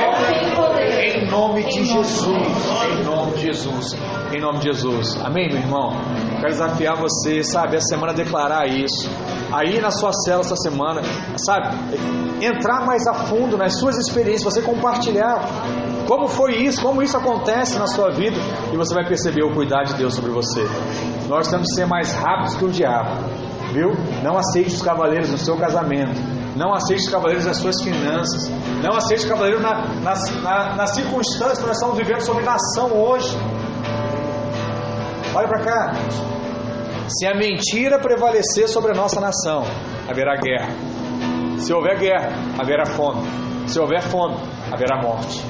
em 1.17 1.27
nome 1.29 1.65
de 1.65 1.85
Jesus, 1.85 2.27
em 2.27 3.05
nome 3.05 3.33
de 3.33 3.43
Jesus, 3.43 3.97
em 4.37 4.41
nome 4.41 4.59
de 4.59 4.67
Jesus. 4.67 5.17
Amém, 5.23 5.49
meu 5.49 5.59
irmão? 5.59 5.91
Quero 6.41 6.53
desafiar 6.53 6.97
você, 6.97 7.43
sabe, 7.43 7.77
essa 7.77 7.89
semana 7.89 8.13
declarar 8.13 8.67
isso. 8.67 9.09
Aí 9.53 9.81
na 9.81 9.91
sua 9.91 10.13
cela 10.13 10.41
essa 10.41 10.57
semana, 10.57 11.03
sabe, 11.37 11.77
entrar 12.43 12.87
mais 12.87 13.07
a 13.07 13.15
fundo 13.15 13.57
nas 13.57 13.79
suas 13.79 13.97
experiências, 13.99 14.43
você 14.43 14.63
compartilhar 14.63 15.41
como 16.07 16.27
foi 16.29 16.57
isso, 16.57 16.83
como 16.83 17.03
isso 17.03 17.17
acontece 17.17 17.79
na 17.79 17.87
sua 17.87 18.11
vida, 18.11 18.37
e 18.73 18.77
você 18.77 18.95
vai 18.95 19.07
perceber 19.07 19.45
o 19.45 19.53
cuidado 19.53 19.89
de 19.89 19.95
Deus 19.95 20.15
sobre 20.15 20.31
você. 20.31 20.63
Nós 21.29 21.49
temos 21.49 21.69
que 21.69 21.75
ser 21.75 21.87
mais 21.87 22.13
rápidos 22.13 22.55
que 22.55 22.65
o 22.65 22.71
diabo, 22.71 23.11
viu? 23.73 23.91
Não 24.23 24.39
aceite 24.39 24.75
os 24.75 24.83
cavaleiros 24.83 25.31
no 25.31 25.39
seu 25.39 25.57
casamento, 25.57 26.19
não 26.57 26.75
aceite 26.75 27.03
os 27.03 27.11
cavaleiros 27.11 27.45
nas 27.45 27.59
suas 27.59 27.81
finanças, 27.83 28.51
não 28.83 28.97
aceite 28.97 29.25
os 29.25 29.29
cavaleiros 29.29 29.63
na, 29.63 29.87
na, 30.01 30.15
na, 30.43 30.77
na 30.77 30.87
circunstância 30.87 31.57
que 31.57 31.67
nós 31.67 31.77
estamos 31.77 31.97
vivendo 31.97 32.21
sobre 32.21 32.45
nação 32.45 32.91
hoje. 32.93 33.37
Olha 35.35 35.49
para 35.49 35.61
cá. 35.61 35.93
Se 37.09 37.27
a 37.27 37.35
mentira 37.35 37.99
prevalecer 37.99 38.69
sobre 38.69 38.93
a 38.93 38.95
nossa 38.95 39.21
nação, 39.21 39.63
haverá 40.09 40.37
guerra. 40.37 40.75
Se 41.59 41.73
houver 41.73 41.99
guerra, 41.99 42.33
haverá 42.59 42.85
fome. 42.87 43.23
Se 43.67 43.79
houver 43.79 44.03
fome, 44.03 44.37
haverá 44.71 45.01
morte. 45.03 45.43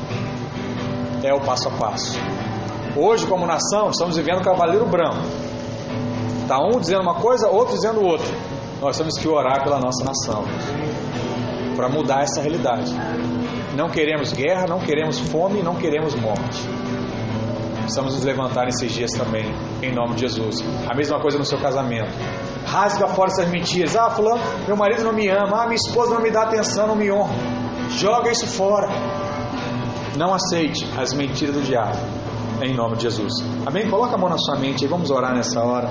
É 1.24 1.33
o 1.35 1.41
passo 1.41 1.68
a 1.68 1.72
passo. 1.72 2.18
Hoje, 2.97 3.26
como 3.26 3.47
nação, 3.47 3.91
estamos 3.91 4.16
vivendo 4.16 4.39
o 4.39 4.45
cavaleiro 4.45 4.87
branco. 4.87 5.22
Está 6.43 6.59
um 6.59 6.78
dizendo 6.78 7.03
uma 7.03 7.14
coisa, 7.14 7.49
outro 7.49 7.74
dizendo 7.74 8.05
outra. 8.05 8.33
Nós 8.80 8.97
temos 8.97 9.18
que 9.18 9.28
orar 9.28 9.62
pela 9.64 9.78
nossa 9.80 10.05
nação 10.05 10.45
para 11.76 11.89
mudar 11.89 12.22
essa 12.22 12.41
realidade. 12.41 12.93
Não 13.76 13.89
queremos 13.89 14.33
guerra, 14.33 14.66
não 14.68 14.78
queremos 14.78 15.18
fome, 15.18 15.62
não 15.62 15.74
queremos 15.74 16.14
morte. 16.14 16.82
Precisamos 17.83 18.14
nos 18.14 18.24
levantar 18.24 18.64
nesses 18.64 18.93
dias 18.93 19.11
também, 19.12 19.45
em 19.83 19.95
nome 19.95 20.14
de 20.14 20.22
Jesus. 20.22 20.64
A 20.89 20.95
mesma 20.95 21.20
coisa 21.20 21.39
no 21.39 21.45
seu 21.45 21.59
casamento. 21.59 22.12
Rasga 22.66 23.09
fora 23.09 23.30
essas 23.30 23.49
mentiras. 23.49 23.95
Ah, 23.97 24.11
fulano, 24.11 24.41
meu 24.66 24.76
marido 24.76 25.05
não 25.05 25.12
me 25.12 25.28
ama. 25.28 25.62
Ah, 25.62 25.66
minha 25.66 25.76
esposa 25.76 26.14
não 26.14 26.22
me 26.22 26.30
dá 26.30 26.43
atenção, 26.43 26.87
não 26.87 26.97
me 26.97 27.11
honra. 27.11 27.35
Joga 27.91 28.30
isso 28.30 28.47
fora. 28.47 28.89
Não 30.16 30.35
aceite 30.35 30.87
as 30.99 31.12
mentiras 31.14 31.55
do 31.55 31.62
diabo, 31.62 31.97
em 32.62 32.74
nome 32.74 32.97
de 32.97 33.03
Jesus. 33.05 33.33
Amém? 33.66 33.89
Coloca 33.89 34.14
a 34.14 34.18
mão 34.18 34.28
na 34.28 34.39
sua 34.39 34.57
mente 34.57 34.85
e 34.85 34.89
vamos 34.89 35.11
orar 35.11 35.35
nessa 35.35 35.61
hora. 35.61 35.89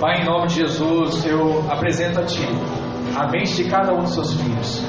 Pai, 0.00 0.20
em 0.20 0.24
nome 0.26 0.48
de 0.48 0.56
Jesus, 0.56 1.24
eu 1.24 1.64
apresento 1.70 2.20
a 2.20 2.24
Ti 2.24 2.46
a 3.16 3.30
mente 3.30 3.56
de 3.56 3.64
cada 3.70 3.94
um 3.94 4.02
dos 4.02 4.12
seus 4.12 4.34
filhos. 4.34 4.82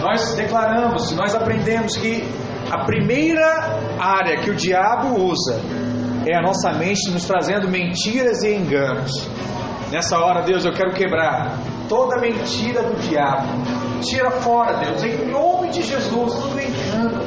Nós 0.00 0.34
declaramos, 0.34 1.12
nós 1.12 1.34
aprendemos 1.34 1.96
que 1.96 2.28
a 2.74 2.84
primeira 2.84 3.78
área 4.00 4.40
que 4.40 4.50
o 4.50 4.54
diabo 4.54 5.22
usa 5.22 5.60
é 6.26 6.36
a 6.36 6.42
nossa 6.42 6.72
mente 6.72 7.08
nos 7.10 7.24
trazendo 7.24 7.68
mentiras 7.68 8.42
e 8.42 8.52
enganos. 8.52 9.28
Nessa 9.92 10.18
hora, 10.18 10.42
Deus, 10.42 10.64
eu 10.64 10.72
quero 10.72 10.92
quebrar 10.92 11.56
toda 11.88 12.20
mentira 12.20 12.82
do 12.82 12.96
diabo. 13.08 13.46
Tira 14.02 14.30
fora, 14.30 14.78
Deus, 14.78 15.04
em 15.04 15.30
nome 15.30 15.70
de 15.70 15.82
Jesus, 15.82 16.34
todo 16.34 16.60
engano, 16.60 17.20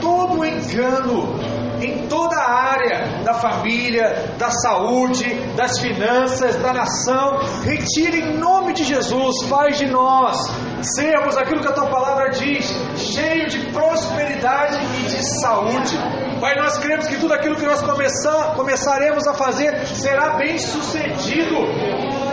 todo 0.00 0.44
engano 0.44 1.38
em 1.82 2.06
toda 2.08 2.36
a 2.36 2.72
área 2.72 3.22
da 3.24 3.34
família, 3.34 4.34
da 4.38 4.50
saúde, 4.50 5.24
das 5.56 5.78
finanças, 5.78 6.56
da 6.56 6.72
nação. 6.72 7.38
Retire 7.64 8.20
em 8.20 8.38
nome 8.38 8.72
de 8.72 8.84
Jesus, 8.84 9.48
faz 9.48 9.78
de 9.78 9.86
nós 9.86 10.36
sermos 10.82 11.36
aquilo 11.36 11.60
que 11.60 11.68
a 11.68 11.72
tua 11.72 11.86
palavra 11.86 12.30
diz, 12.30 12.70
cheio 13.12 13.48
de 13.48 13.72
prosperidade 13.72 14.78
e 15.00 15.08
de 15.08 15.40
saúde. 15.40 15.96
Pai, 16.40 16.54
nós 16.56 16.78
cremos 16.78 17.06
que 17.06 17.16
tudo 17.16 17.34
aquilo 17.34 17.56
que 17.56 17.66
nós 17.66 17.82
começar, 17.82 18.54
começaremos 18.54 19.26
a 19.26 19.34
fazer 19.34 19.86
será 19.86 20.36
bem 20.36 20.58
sucedido 20.58 21.56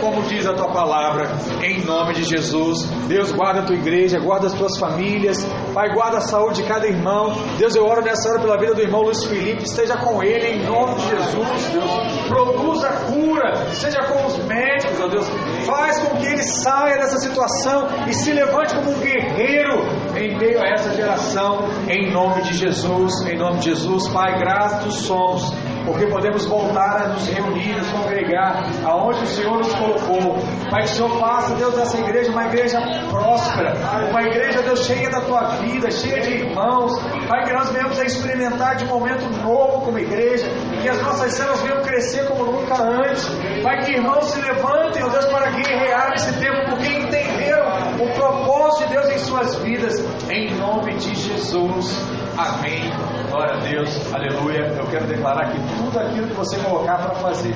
como 0.00 0.22
diz 0.22 0.46
a 0.46 0.54
tua 0.54 0.70
palavra, 0.72 1.28
em 1.62 1.84
nome 1.84 2.14
de 2.14 2.24
Jesus. 2.24 2.84
Deus, 3.08 3.32
guarda 3.32 3.60
a 3.60 3.64
tua 3.64 3.76
igreja, 3.76 4.18
guarda 4.18 4.46
as 4.46 4.52
tuas 4.52 4.78
famílias, 4.78 5.44
Pai, 5.74 5.92
guarda 5.92 6.18
a 6.18 6.20
saúde 6.20 6.62
de 6.62 6.68
cada 6.68 6.86
irmão. 6.86 7.36
Deus, 7.58 7.74
eu 7.74 7.84
oro 7.84 8.02
nessa 8.02 8.28
hora 8.30 8.40
pela 8.40 8.58
vida 8.58 8.74
do 8.74 8.80
irmão 8.80 9.02
Luiz 9.02 9.24
Felipe, 9.24 9.64
esteja 9.64 9.96
com 9.96 10.22
ele, 10.22 10.46
em 10.46 10.66
nome 10.66 10.94
de 10.94 11.08
Jesus, 11.08 11.66
Deus. 11.72 12.28
Produza 12.28 12.88
cura, 13.06 13.66
esteja 13.72 14.02
com 14.04 14.26
os 14.26 14.38
médicos, 14.44 15.00
ó 15.00 15.08
Deus. 15.08 15.28
Faz 15.66 15.98
com 15.98 16.16
que 16.16 16.26
ele 16.26 16.42
saia 16.42 16.96
dessa 16.96 17.18
situação 17.18 17.86
e 18.08 18.12
se 18.12 18.32
levante 18.32 18.74
como 18.76 18.90
um 18.90 19.00
guerreiro 19.00 19.97
em 20.18 20.36
meio 20.36 20.60
a 20.60 20.66
essa 20.66 20.94
geração, 20.94 21.68
em 21.88 22.10
nome 22.10 22.42
de 22.42 22.54
Jesus, 22.54 23.24
em 23.26 23.38
nome 23.38 23.60
de 23.60 23.66
Jesus, 23.66 24.08
Pai, 24.08 24.38
gratos 24.38 24.96
somos 25.06 25.52
porque 25.88 26.06
podemos 26.06 26.44
voltar 26.44 27.02
a 27.02 27.08
nos 27.08 27.26
reunir, 27.28 27.74
nos 27.76 27.88
congregar, 27.88 28.62
aonde 28.84 29.22
o 29.22 29.26
Senhor 29.26 29.56
nos 29.56 29.74
colocou. 29.74 30.36
Pai, 30.70 30.82
que 30.82 30.90
o 30.90 30.94
Senhor 30.94 31.18
faça, 31.18 31.54
Deus, 31.54 31.74
dessa 31.74 31.98
igreja 31.98 32.30
uma 32.30 32.44
igreja 32.44 32.78
próspera, 33.10 33.74
uma 34.10 34.22
igreja, 34.22 34.62
Deus, 34.62 34.84
cheia 34.84 35.08
da 35.08 35.22
tua 35.22 35.56
vida, 35.56 35.90
cheia 35.90 36.20
de 36.20 36.30
irmãos. 36.30 36.92
Pai, 37.26 37.44
que 37.44 37.52
nós 37.54 37.70
venhamos 37.70 37.98
a 37.98 38.04
experimentar 38.04 38.76
de 38.76 38.84
momento 38.84 39.24
novo 39.42 39.80
como 39.80 39.98
igreja, 39.98 40.46
que 40.82 40.88
as 40.88 41.00
nossas 41.00 41.32
células 41.32 41.62
venham 41.62 41.80
crescer 41.82 42.26
como 42.26 42.44
nunca 42.44 42.74
antes. 42.82 43.26
Pai, 43.62 43.84
que 43.84 43.92
irmãos 43.92 44.26
se 44.26 44.40
levantem, 44.40 45.08
Deus, 45.08 45.24
para 45.26 45.50
guerrear 45.50 46.12
esse 46.14 46.38
tempo, 46.38 46.70
porque 46.70 46.86
entenderam 46.86 47.66
o 47.98 48.14
propósito 48.14 48.88
de 48.88 48.94
Deus 48.94 49.08
em 49.08 49.18
suas 49.18 49.54
vidas, 49.56 49.94
em 50.30 50.54
nome 50.54 50.94
de 50.96 51.14
Jesus. 51.14 51.98
Amém. 52.36 52.92
Glória 53.30 53.54
a 53.54 53.60
Deus. 53.60 54.14
Aleluia. 54.14 54.74
Eu 54.78 54.86
quero 54.86 55.06
declarar 55.06 55.52
que 55.52 55.58
tudo 55.76 55.98
aquilo 55.98 56.28
que 56.28 56.34
você 56.34 56.58
colocar 56.58 56.98
para 56.98 57.14
fazer 57.16 57.54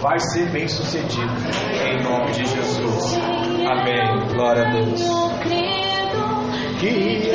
vai 0.00 0.18
ser 0.18 0.50
bem 0.50 0.66
sucedido. 0.66 1.32
Em 1.86 2.02
nome 2.02 2.32
de 2.32 2.44
Jesus. 2.44 3.18
Amém. 3.70 4.26
Glória 4.34 4.66
a 4.66 4.70
Deus. 4.72 5.00
Que 6.80 7.30